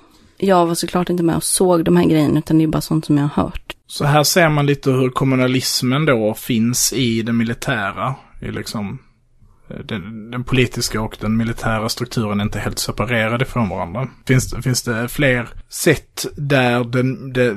jag 0.42 0.66
var 0.66 0.74
såklart 0.74 1.10
inte 1.10 1.22
med 1.22 1.36
och 1.36 1.44
såg 1.44 1.84
de 1.84 1.96
här 1.96 2.04
grejerna, 2.04 2.38
utan 2.38 2.58
det 2.58 2.64
är 2.64 2.68
bara 2.68 2.80
sånt 2.80 3.04
som 3.04 3.18
jag 3.18 3.28
har 3.28 3.42
hört. 3.42 3.76
Så 3.86 4.04
här 4.04 4.24
ser 4.24 4.48
man 4.48 4.66
lite 4.66 4.90
hur 4.90 5.10
kommunalismen 5.10 6.06
då 6.06 6.34
finns 6.34 6.92
i 6.92 7.22
det 7.22 7.32
militära. 7.32 8.14
I 8.40 8.50
liksom 8.50 8.98
den, 9.84 10.30
den, 10.30 10.44
politiska 10.44 11.00
och 11.00 11.16
den 11.20 11.36
militära 11.36 11.88
strukturen 11.88 12.40
är 12.40 12.44
inte 12.44 12.58
helt 12.58 12.78
separerade 12.78 13.44
från 13.44 13.68
varandra. 13.68 14.08
Finns, 14.26 14.54
finns 14.62 14.82
det 14.82 15.08
fler 15.08 15.48
sätt 15.68 16.26
där 16.36 16.84
den, 16.84 17.32
det, 17.32 17.56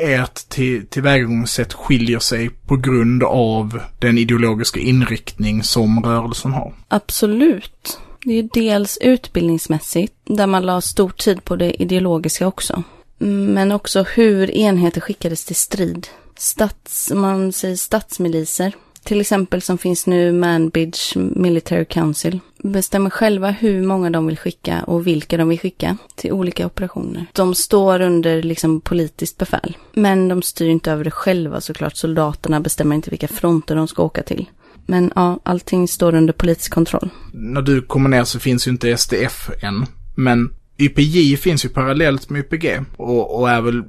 ert 0.00 0.48
till, 0.48 0.86
tillvägagångssätt 0.86 1.72
skiljer 1.72 2.18
sig 2.18 2.50
på 2.50 2.76
grund 2.76 3.22
av 3.22 3.80
den 3.98 4.18
ideologiska 4.18 4.80
inriktning 4.80 5.62
som 5.62 6.04
rörelsen 6.04 6.52
har? 6.52 6.74
Absolut. 6.88 7.98
Det 8.24 8.30
är 8.30 8.42
ju 8.42 8.48
dels 8.52 8.98
utbildningsmässigt, 9.00 10.14
där 10.24 10.46
man 10.46 10.66
la 10.66 10.80
stor 10.80 11.10
tid 11.10 11.44
på 11.44 11.56
det 11.56 11.82
ideologiska 11.82 12.46
också. 12.46 12.82
Men 13.18 13.72
också 13.72 14.02
hur 14.02 14.50
enheter 14.50 15.00
skickades 15.00 15.44
till 15.44 15.56
strid. 15.56 16.06
Stats, 16.38 17.12
man 17.14 17.52
säger 17.52 17.76
statsmiliser, 17.76 18.72
till 19.04 19.20
exempel 19.20 19.62
som 19.62 19.78
finns 19.78 20.06
nu 20.06 20.32
Manbidge 20.32 21.16
Military 21.16 21.84
Council, 21.84 22.40
bestämmer 22.62 23.10
själva 23.10 23.50
hur 23.50 23.82
många 23.82 24.10
de 24.10 24.26
vill 24.26 24.38
skicka 24.38 24.82
och 24.82 25.06
vilka 25.06 25.36
de 25.36 25.48
vill 25.48 25.60
skicka 25.60 25.96
till 26.14 26.32
olika 26.32 26.66
operationer. 26.66 27.26
De 27.32 27.54
står 27.54 28.00
under 28.00 28.42
liksom 28.42 28.80
politiskt 28.80 29.38
befäl. 29.38 29.76
Men 29.92 30.28
de 30.28 30.42
styr 30.42 30.68
inte 30.68 30.92
över 30.92 31.04
det 31.04 31.10
själva 31.10 31.60
såklart. 31.60 31.96
Soldaterna 31.96 32.60
bestämmer 32.60 32.96
inte 32.96 33.10
vilka 33.10 33.28
fronter 33.28 33.76
de 33.76 33.88
ska 33.88 34.02
åka 34.02 34.22
till. 34.22 34.48
Men 34.86 35.12
ja, 35.14 35.40
allting 35.42 35.88
står 35.88 36.14
under 36.14 36.32
politisk 36.32 36.72
kontroll. 36.72 37.10
När 37.32 37.62
du 37.62 37.82
kommer 37.82 38.08
ner 38.08 38.24
så 38.24 38.38
finns 38.38 38.66
ju 38.66 38.70
inte 38.70 38.96
SDF 38.96 39.50
än. 39.62 39.86
Men 40.16 40.50
YPJ 40.80 41.36
finns 41.36 41.64
ju 41.64 41.68
parallellt 41.68 42.30
med 42.30 42.40
YPG 42.40 42.80
och, 42.96 43.40
och, 43.40 43.50
är 43.50 43.60
väl 43.60 43.82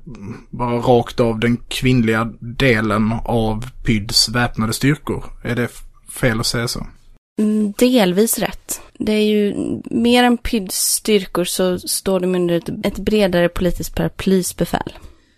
bara 0.50 0.76
rakt 0.76 1.20
av 1.20 1.40
den 1.40 1.58
kvinnliga 1.58 2.34
delen 2.40 3.14
av 3.26 3.66
PYDs 3.84 4.30
väpnade 4.30 4.74
styrkor. 4.74 5.24
Är 5.44 5.56
det 5.56 5.70
fel 6.10 6.40
att 6.40 6.46
säga 6.46 6.68
så? 6.68 6.88
Mm, 7.40 7.74
delvis 7.78 8.40
rätt. 8.40 8.82
Det 8.94 9.12
är 9.12 9.24
ju 9.24 9.56
mer 9.86 10.24
än 10.24 10.38
PYDs 10.38 10.76
styrkor 10.76 11.44
så 11.44 11.80
står 11.80 12.20
de 12.20 12.36
under 12.36 12.56
ett, 12.56 12.70
ett 12.84 12.98
bredare 12.98 13.50
politiskt 13.50 13.96
paraplysbefäl. 13.96 14.94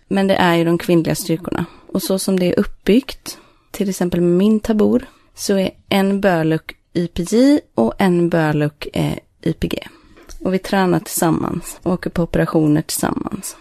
Men 0.08 0.26
det 0.26 0.34
är 0.34 0.54
ju 0.54 0.64
de 0.64 0.78
kvinnliga 0.78 1.14
styrkorna. 1.14 1.64
Och 1.86 2.02
så 2.02 2.18
som 2.18 2.40
det 2.40 2.46
är 2.46 2.60
uppbyggt, 2.60 3.38
till 3.70 3.88
exempel 3.88 4.20
med 4.20 4.38
min 4.38 4.60
tabor, 4.60 5.04
så 5.34 5.58
är 5.58 5.70
en 5.88 6.20
böluk 6.20 6.76
YPJ 6.94 7.60
och 7.74 7.94
en 7.98 8.28
böluk 8.28 8.88
är 8.92 9.18
eh, 9.42 9.50
YPG. 9.50 9.88
Och 10.44 10.54
vi 10.54 10.58
tränar 10.58 11.00
tillsammans, 11.00 11.80
och 11.82 11.92
åker 11.92 12.10
på 12.10 12.22
operationer 12.22 12.82
tillsammans. 12.82 13.56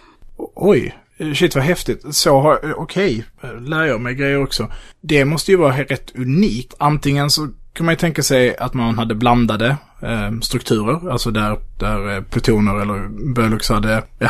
Oj, 0.56 0.98
shit 1.36 1.56
vad 1.56 1.63
häftigt. 1.63 2.15
Så 2.15 2.41
har, 2.41 2.74
okej, 2.78 3.26
okay, 3.38 3.60
lär 3.60 3.84
jag 3.84 4.02
mig 4.02 4.15
grejer 4.15 4.43
också. 4.43 4.72
Det 5.02 5.26
måste 5.26 5.52
ju 5.52 5.58
vara 5.58 5.78
rätt 5.78 6.15
unikt. 6.15 6.74
Antingen 6.78 7.30
så 7.30 7.48
kan 7.74 7.86
man 7.86 7.93
ju 7.93 7.98
tänka 7.98 8.24
sig 8.24 8.58
att 8.58 8.74
man 8.74 8.98
hade 8.98 9.15
blandade 9.15 9.78
eh, 10.02 10.39
strukturer, 10.41 11.12
alltså 11.12 11.32
där, 11.32 11.58
där 11.80 12.15
eh, 12.15 12.24
plutoner 12.24 12.82
eller 12.82 13.34
bölux 13.34 13.69
hade, 13.69 14.04
ja, 14.19 14.30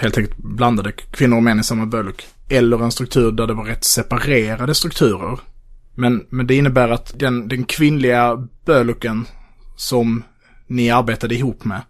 helt 0.00 0.18
enkelt 0.18 0.36
blandade 0.36 0.92
kvinnor 0.92 1.36
och 1.36 1.42
män 1.42 1.60
i 1.60 1.64
samma 1.64 1.86
böluk. 1.86 2.26
Eller 2.48 2.84
en 2.84 2.92
struktur 2.92 3.32
där 3.32 3.46
det 3.46 3.54
var 3.54 3.64
rätt 3.64 3.84
separerade 3.84 4.74
strukturer. 4.74 5.38
Men, 5.94 6.26
men 6.28 6.46
det 6.46 6.54
innebär 6.54 6.88
att 6.88 7.18
den, 7.18 7.48
den 7.48 7.64
kvinnliga 7.64 8.48
böluken 8.64 9.26
som 9.76 10.22
ni 10.66 10.90
arbetade 10.90 11.34
ihop 11.34 11.64
med 11.64 11.80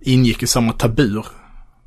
ingick 0.00 0.42
i 0.42 0.46
samma 0.46 0.72
tabur. 0.72 1.26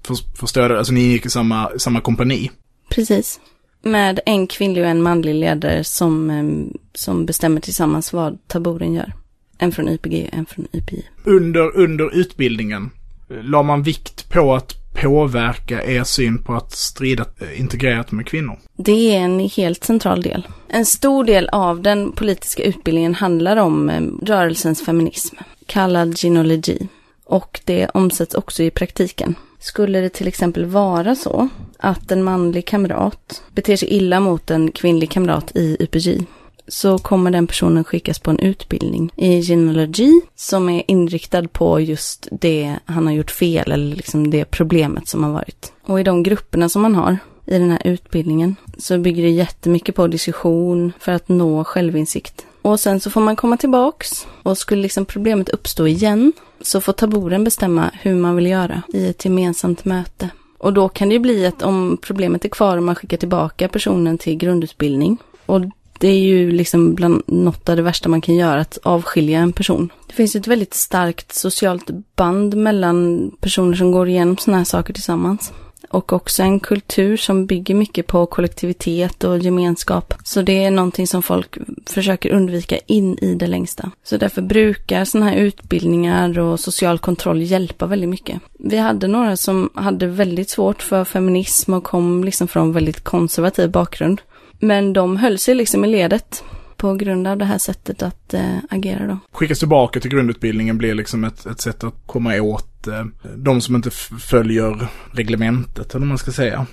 För, 0.03 0.15
förstår 0.37 0.69
du? 0.69 0.77
Alltså 0.77 0.93
ni 0.93 1.05
ingick 1.05 1.25
i 1.25 1.29
samma, 1.29 1.71
samma 1.77 2.01
kompani. 2.01 2.51
Precis. 2.89 3.39
Med 3.81 4.19
en 4.25 4.47
kvinnlig 4.47 4.83
och 4.83 4.89
en 4.89 5.01
manlig 5.01 5.35
ledare 5.35 5.83
som, 5.83 6.71
som 6.93 7.25
bestämmer 7.25 7.61
tillsammans 7.61 8.13
vad 8.13 8.47
taburen 8.47 8.93
gör. 8.93 9.13
En 9.57 9.71
från 9.71 9.89
YPG, 9.89 10.29
en 10.33 10.45
från 10.45 10.67
YPI. 10.73 11.05
Under, 11.23 11.77
under 11.77 12.15
utbildningen 12.15 12.89
eh, 13.29 13.43
la 13.43 13.63
man 13.63 13.83
vikt 13.83 14.29
på 14.29 14.55
att 14.55 14.81
påverka 14.93 15.83
er 15.83 16.03
syn 16.03 16.37
på 16.37 16.53
att 16.53 16.71
strida 16.71 17.25
eh, 17.39 17.59
integrerat 17.59 18.11
med 18.11 18.27
kvinnor? 18.27 18.59
Det 18.75 19.15
är 19.15 19.19
en 19.19 19.39
helt 19.39 19.83
central 19.83 20.21
del. 20.21 20.47
En 20.67 20.85
stor 20.85 21.23
del 21.23 21.49
av 21.49 21.81
den 21.81 22.11
politiska 22.11 22.63
utbildningen 22.63 23.15
handlar 23.15 23.57
om 23.57 23.91
rörelsens 24.21 24.85
feminism, 24.85 25.35
kallad 25.65 26.23
gynologi. 26.23 26.87
Och 27.31 27.61
det 27.65 27.87
omsätts 27.93 28.35
också 28.35 28.63
i 28.63 28.71
praktiken. 28.71 29.35
Skulle 29.59 30.01
det 30.01 30.09
till 30.09 30.27
exempel 30.27 30.65
vara 30.65 31.15
så 31.15 31.49
att 31.77 32.11
en 32.11 32.23
manlig 32.23 32.65
kamrat 32.65 33.43
beter 33.51 33.75
sig 33.75 33.93
illa 33.93 34.19
mot 34.19 34.51
en 34.51 34.71
kvinnlig 34.71 35.11
kamrat 35.11 35.51
i 35.55 35.77
UPJ 35.79 36.25
så 36.67 36.97
kommer 36.97 37.31
den 37.31 37.47
personen 37.47 37.83
skickas 37.83 38.19
på 38.19 38.31
en 38.31 38.39
utbildning 38.39 39.11
i 39.15 39.41
genealogi 39.41 40.21
som 40.35 40.69
är 40.69 40.83
inriktad 40.87 41.47
på 41.47 41.79
just 41.79 42.27
det 42.31 42.75
han 42.85 43.07
har 43.07 43.13
gjort 43.13 43.31
fel 43.31 43.71
eller 43.71 43.95
liksom 43.95 44.29
det 44.31 44.45
problemet 44.45 45.07
som 45.07 45.23
har 45.23 45.31
varit. 45.31 45.73
Och 45.85 45.99
i 45.99 46.03
de 46.03 46.23
grupperna 46.23 46.69
som 46.69 46.81
man 46.81 46.95
har 46.95 47.17
i 47.45 47.57
den 47.57 47.71
här 47.71 47.81
utbildningen 47.87 48.55
så 48.77 48.97
bygger 48.97 49.23
det 49.23 49.29
jättemycket 49.29 49.95
på 49.95 50.07
diskussion 50.07 50.93
för 50.99 51.11
att 51.11 51.29
nå 51.29 51.63
självinsikt. 51.63 52.45
Och 52.61 52.79
sen 52.79 52.99
så 52.99 53.09
får 53.09 53.21
man 53.21 53.35
komma 53.35 53.57
tillbaks 53.57 54.27
och 54.43 54.57
skulle 54.57 54.81
liksom 54.81 55.05
problemet 55.05 55.49
uppstå 55.49 55.87
igen 55.87 56.33
så 56.61 56.81
får 56.81 56.93
taburen 56.93 57.43
bestämma 57.43 57.91
hur 58.01 58.15
man 58.15 58.35
vill 58.35 58.45
göra 58.45 58.81
i 58.93 59.07
ett 59.07 59.25
gemensamt 59.25 59.85
möte. 59.85 60.29
Och 60.57 60.73
då 60.73 60.89
kan 60.89 61.09
det 61.09 61.13
ju 61.13 61.19
bli 61.19 61.45
att 61.45 61.61
om 61.61 61.97
problemet 62.01 62.45
är 62.45 62.49
kvar 62.49 62.77
och 62.77 62.83
man 62.83 62.95
skickar 62.95 63.17
tillbaka 63.17 63.67
personen 63.67 64.17
till 64.17 64.37
grundutbildning. 64.37 65.17
Och 65.45 65.61
det 65.99 66.07
är 66.07 66.19
ju 66.19 66.51
liksom 66.51 66.93
bland 66.93 67.23
något 67.27 67.69
av 67.69 67.75
det 67.75 67.81
värsta 67.81 68.09
man 68.09 68.21
kan 68.21 68.35
göra, 68.35 68.61
att 68.61 68.77
avskilja 68.83 69.39
en 69.39 69.53
person. 69.53 69.89
Det 70.07 70.13
finns 70.13 70.35
ju 70.35 70.39
ett 70.39 70.47
väldigt 70.47 70.73
starkt 70.73 71.33
socialt 71.33 71.89
band 72.15 72.57
mellan 72.57 73.31
personer 73.39 73.75
som 73.75 73.91
går 73.91 74.07
igenom 74.07 74.37
sådana 74.37 74.57
här 74.57 74.65
saker 74.65 74.93
tillsammans 74.93 75.51
och 75.91 76.13
också 76.13 76.43
en 76.43 76.59
kultur 76.59 77.17
som 77.17 77.45
bygger 77.45 77.75
mycket 77.75 78.07
på 78.07 78.25
kollektivitet 78.25 79.23
och 79.23 79.37
gemenskap. 79.37 80.13
Så 80.23 80.41
det 80.41 80.63
är 80.63 80.71
någonting 80.71 81.07
som 81.07 81.23
folk 81.23 81.57
försöker 81.85 82.29
undvika 82.29 82.77
in 82.77 83.17
i 83.17 83.35
det 83.35 83.47
längsta. 83.47 83.91
Så 84.03 84.17
därför 84.17 84.41
brukar 84.41 85.05
sådana 85.05 85.29
här 85.29 85.37
utbildningar 85.37 86.39
och 86.39 86.59
social 86.59 86.99
kontroll 86.99 87.41
hjälpa 87.41 87.85
väldigt 87.85 88.09
mycket. 88.09 88.41
Vi 88.59 88.77
hade 88.77 89.07
några 89.07 89.37
som 89.37 89.69
hade 89.73 90.07
väldigt 90.07 90.49
svårt 90.49 90.81
för 90.81 91.05
feminism 91.05 91.73
och 91.73 91.83
kom 91.83 92.23
liksom 92.23 92.47
från 92.47 92.73
väldigt 92.73 93.03
konservativ 93.03 93.71
bakgrund. 93.71 94.21
Men 94.59 94.93
de 94.93 95.17
höll 95.17 95.37
sig 95.37 95.55
liksom 95.55 95.85
i 95.85 95.87
ledet 95.87 96.43
på 96.81 96.93
grund 96.93 97.27
av 97.27 97.37
det 97.37 97.45
här 97.45 97.57
sättet 97.57 98.01
att 98.01 98.33
äh, 98.33 98.57
agera 98.69 99.07
då. 99.07 99.17
Skickas 99.31 99.59
tillbaka 99.59 99.99
till 99.99 100.11
grundutbildningen 100.11 100.77
blir 100.77 100.95
liksom 100.95 101.23
ett, 101.23 101.45
ett 101.45 101.61
sätt 101.61 101.83
att 101.83 101.93
komma 102.05 102.41
åt 102.41 102.87
äh, 102.87 103.05
de 103.35 103.61
som 103.61 103.75
inte 103.75 103.89
följer 104.19 104.87
reglementet, 105.11 105.95
eller 105.95 106.05
man 106.05 106.17
ska 106.17 106.31
säga. 106.31 106.65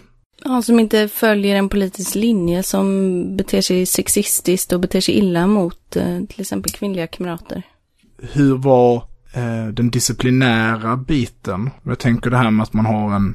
Ja, 0.44 0.62
som 0.62 0.81
inte 0.81 1.09
följer 1.09 1.57
en 1.57 1.68
politisk 1.68 2.14
linje, 2.14 2.62
som 2.62 2.87
beter 3.37 3.61
sig 3.61 3.87
sexistiskt 3.87 4.73
och 4.73 4.81
beter 4.81 5.01
sig 5.01 5.14
illa 5.14 5.47
mot 5.47 5.97
äh, 5.97 6.25
till 6.29 6.40
exempel 6.40 6.73
kvinnliga 6.73 7.07
kamrater. 7.07 7.62
Hur 8.33 8.57
var 8.57 9.03
den 9.73 9.90
disciplinära 9.90 10.97
biten? 10.97 11.71
Jag 11.83 11.99
tänker 11.99 12.31
det 12.31 12.37
här 12.37 12.51
med 12.51 12.62
att 12.62 12.73
man 12.73 12.87
har 12.87 13.16
en 13.16 13.35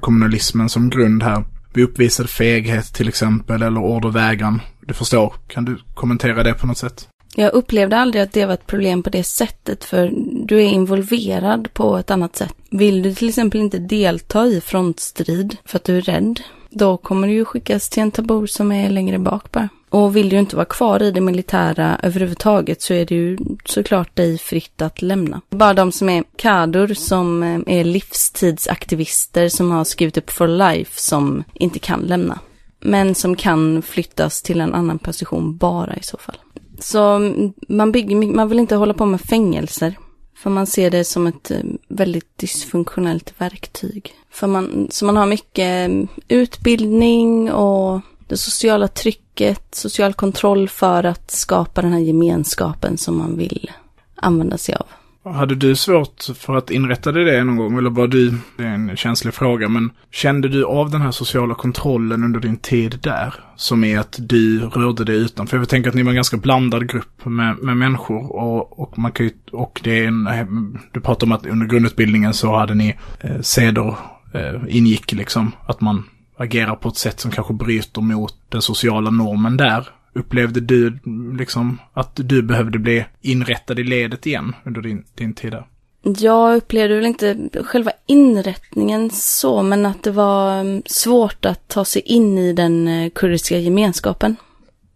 kommunalismen 0.00 0.68
som 0.68 0.90
grund 0.90 1.22
här 1.22 1.44
vid 1.72 1.84
uppvisad 1.84 2.30
feghet 2.30 2.94
till 2.94 3.08
exempel 3.08 3.62
eller 3.62 3.80
ordervägran. 3.80 4.60
Du 4.86 4.94
förstår, 4.94 5.34
kan 5.48 5.64
du 5.64 5.78
kommentera 5.94 6.42
det 6.42 6.54
på 6.54 6.66
något 6.66 6.78
sätt? 6.78 7.08
Jag 7.36 7.52
upplevde 7.52 7.98
aldrig 7.98 8.22
att 8.22 8.32
det 8.32 8.46
var 8.46 8.54
ett 8.54 8.66
problem 8.66 9.02
på 9.02 9.10
det 9.10 9.24
sättet, 9.24 9.84
för 9.84 10.12
du 10.46 10.56
är 10.56 10.68
involverad 10.68 11.72
på 11.72 11.96
ett 11.96 12.10
annat 12.10 12.36
sätt. 12.36 12.54
Vill 12.70 13.02
du 13.02 13.14
till 13.14 13.28
exempel 13.28 13.60
inte 13.60 13.78
delta 13.78 14.46
i 14.46 14.60
frontstrid 14.60 15.56
för 15.64 15.76
att 15.76 15.84
du 15.84 15.96
är 15.96 16.02
rädd, 16.02 16.40
då 16.70 16.96
kommer 16.96 17.28
du 17.28 17.34
ju 17.34 17.44
skickas 17.44 17.88
till 17.88 18.02
en 18.02 18.10
tabor 18.10 18.46
som 18.46 18.72
är 18.72 18.90
längre 18.90 19.18
bak 19.18 19.52
bara. 19.52 19.68
Och 19.88 20.16
vill 20.16 20.28
du 20.28 20.38
inte 20.38 20.56
vara 20.56 20.66
kvar 20.66 21.02
i 21.02 21.10
det 21.10 21.20
militära 21.20 22.00
överhuvudtaget 22.02 22.82
så 22.82 22.94
är 22.94 23.06
det 23.06 23.14
ju 23.14 23.38
såklart 23.64 24.16
dig 24.16 24.38
fritt 24.38 24.82
att 24.82 25.02
lämna. 25.02 25.40
Bara 25.50 25.74
de 25.74 25.92
som 25.92 26.08
är 26.08 26.24
kador 26.36 26.94
som 26.94 27.42
eh, 27.42 27.78
är 27.78 27.84
livstidsaktivister 27.84 29.48
som 29.48 29.70
har 29.70 29.84
skrivit 29.84 30.16
upp 30.16 30.30
for 30.30 30.48
life 30.48 31.00
som 31.00 31.44
inte 31.54 31.78
kan 31.78 32.00
lämna. 32.00 32.38
Men 32.82 33.14
som 33.14 33.36
kan 33.36 33.82
flyttas 33.82 34.42
till 34.42 34.60
en 34.60 34.74
annan 34.74 34.98
position 34.98 35.56
bara 35.56 35.96
i 35.96 36.02
så 36.02 36.18
fall. 36.18 36.36
Så 36.78 37.02
mm, 37.02 37.52
man, 37.68 37.92
bygger, 37.92 38.16
man 38.16 38.48
vill 38.48 38.58
inte 38.58 38.76
hålla 38.76 38.94
på 38.94 39.06
med 39.06 39.20
fängelser. 39.20 39.98
För 40.36 40.50
man 40.50 40.66
ser 40.66 40.90
det 40.90 41.04
som 41.04 41.26
ett 41.26 41.50
eh, 41.50 41.58
väldigt 41.88 42.38
dysfunktionellt 42.38 43.34
verktyg. 43.38 44.14
För 44.30 44.46
man, 44.46 44.88
så 44.90 45.04
man 45.04 45.16
har 45.16 45.26
mycket 45.26 45.90
mm, 45.90 46.08
utbildning 46.28 47.52
och 47.52 48.00
det 48.28 48.36
sociala 48.36 48.88
trycket, 48.88 49.74
social 49.74 50.14
kontroll 50.14 50.68
för 50.68 51.04
att 51.04 51.30
skapa 51.30 51.82
den 51.82 51.92
här 51.92 52.00
gemenskapen 52.00 52.98
som 52.98 53.18
man 53.18 53.36
vill 53.36 53.70
använda 54.14 54.58
sig 54.58 54.74
av. 54.74 54.86
Hade 55.24 55.54
du 55.54 55.76
svårt 55.76 56.22
för 56.34 56.56
att 56.56 56.70
inrätta 56.70 57.12
dig 57.12 57.24
det 57.24 57.44
någon 57.44 57.56
gång? 57.56 57.78
Eller 57.78 57.90
var 57.90 58.06
du, 58.06 58.34
det 58.56 58.64
är 58.64 58.68
en 58.68 58.96
känslig 58.96 59.34
fråga, 59.34 59.68
men 59.68 59.90
kände 60.10 60.48
du 60.48 60.64
av 60.64 60.90
den 60.90 61.00
här 61.00 61.10
sociala 61.10 61.54
kontrollen 61.54 62.24
under 62.24 62.40
din 62.40 62.56
tid 62.56 62.98
där? 63.02 63.34
Som 63.56 63.84
är 63.84 63.98
att 63.98 64.16
du 64.18 64.60
rörde 64.60 65.04
dig 65.04 65.16
utanför? 65.16 65.56
Jag 65.56 65.68
tänker 65.68 65.88
att 65.88 65.94
ni 65.94 66.02
var 66.02 66.10
en 66.10 66.14
ganska 66.14 66.36
blandad 66.36 66.88
grupp 66.88 67.24
med, 67.24 67.58
med 67.58 67.76
människor 67.76 68.32
och, 68.32 68.80
och 68.80 68.98
man 68.98 69.12
kan 69.12 69.26
ju, 69.26 69.32
och 69.52 69.80
det 69.84 70.04
är 70.04 70.08
en, 70.08 70.78
du 70.92 71.00
pratar 71.00 71.26
om 71.26 71.32
att 71.32 71.46
under 71.46 71.66
grundutbildningen 71.66 72.34
så 72.34 72.56
hade 72.56 72.74
ni 72.74 72.96
eh, 73.20 73.40
seder 73.40 73.96
eh, 74.34 74.60
ingick 74.68 75.12
liksom, 75.12 75.52
att 75.66 75.80
man 75.80 76.04
agerar 76.36 76.74
på 76.74 76.88
ett 76.88 76.96
sätt 76.96 77.20
som 77.20 77.30
kanske 77.30 77.54
bryter 77.54 78.00
mot 78.00 78.34
den 78.48 78.62
sociala 78.62 79.10
normen 79.10 79.56
där. 79.56 79.88
Upplevde 80.14 80.60
du 80.60 80.98
liksom 81.38 81.78
att 81.92 82.10
du 82.14 82.42
behövde 82.42 82.78
bli 82.78 83.04
inrättad 83.20 83.78
i 83.78 83.84
ledet 83.84 84.26
igen 84.26 84.54
under 84.64 84.80
din, 84.80 85.04
din 85.14 85.34
tid 85.34 85.50
där? 85.50 85.66
Jag 86.02 86.56
upplevde 86.56 86.96
väl 86.96 87.06
inte 87.06 87.48
själva 87.64 87.92
inrättningen 88.06 89.10
så, 89.10 89.62
men 89.62 89.86
att 89.86 90.02
det 90.02 90.10
var 90.10 90.60
mm, 90.60 90.82
svårt 90.86 91.44
att 91.44 91.68
ta 91.68 91.84
sig 91.84 92.02
in 92.02 92.38
i 92.38 92.52
den 92.52 92.88
eh, 92.88 93.10
kurdiska 93.10 93.58
gemenskapen. 93.58 94.36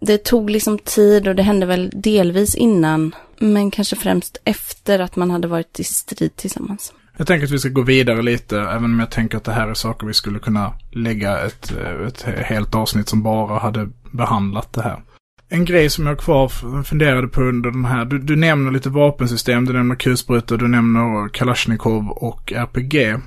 Det 0.01 0.19
tog 0.19 0.51
liksom 0.51 0.79
tid 0.79 1.29
och 1.29 1.35
det 1.35 1.43
hände 1.43 1.67
väl 1.67 1.91
delvis 1.95 2.55
innan, 2.55 3.15
men 3.39 3.71
kanske 3.71 3.97
främst 3.97 4.39
efter 4.45 4.99
att 4.99 5.17
man 5.17 5.31
hade 5.31 5.49
varit 5.49 5.81
i 5.81 5.85
strid 5.85 6.37
tillsammans. 6.37 6.93
Jag 7.17 7.27
tänker 7.27 7.47
att 7.47 7.53
vi 7.53 7.59
ska 7.59 7.69
gå 7.69 7.83
vidare 7.83 8.23
lite, 8.23 8.61
även 8.61 8.85
om 8.85 9.01
jag 9.01 9.11
tänker 9.11 9.37
att 9.37 9.45
det 9.45 9.53
här 9.53 9.69
är 9.69 9.75
saker 9.75 10.07
vi 10.07 10.15
skulle 10.15 10.39
kunna 10.39 10.73
lägga 10.93 11.39
ett, 11.39 11.73
ett 12.07 12.23
helt 12.23 12.75
avsnitt 12.75 13.09
som 13.09 13.23
bara 13.23 13.59
hade 13.59 13.89
behandlat 14.11 14.73
det 14.73 14.83
här. 14.83 15.03
En 15.49 15.65
grej 15.65 15.91
som 15.91 16.07
jag 16.07 16.19
kvar 16.19 16.49
funderade 16.83 17.29
på 17.29 17.41
under 17.41 17.71
den 17.71 17.85
här, 17.85 18.05
du, 18.05 18.19
du 18.19 18.37
nämner 18.37 18.71
lite 18.71 18.91
vapensystem, 18.91 19.65
du 19.65 19.73
nämner 19.73 19.95
kulsprutor, 19.95 20.57
du 20.59 20.69
nämner 20.69 21.29
Kalashnikov 21.29 22.11
och 22.11 22.53
RPG. 22.53 23.21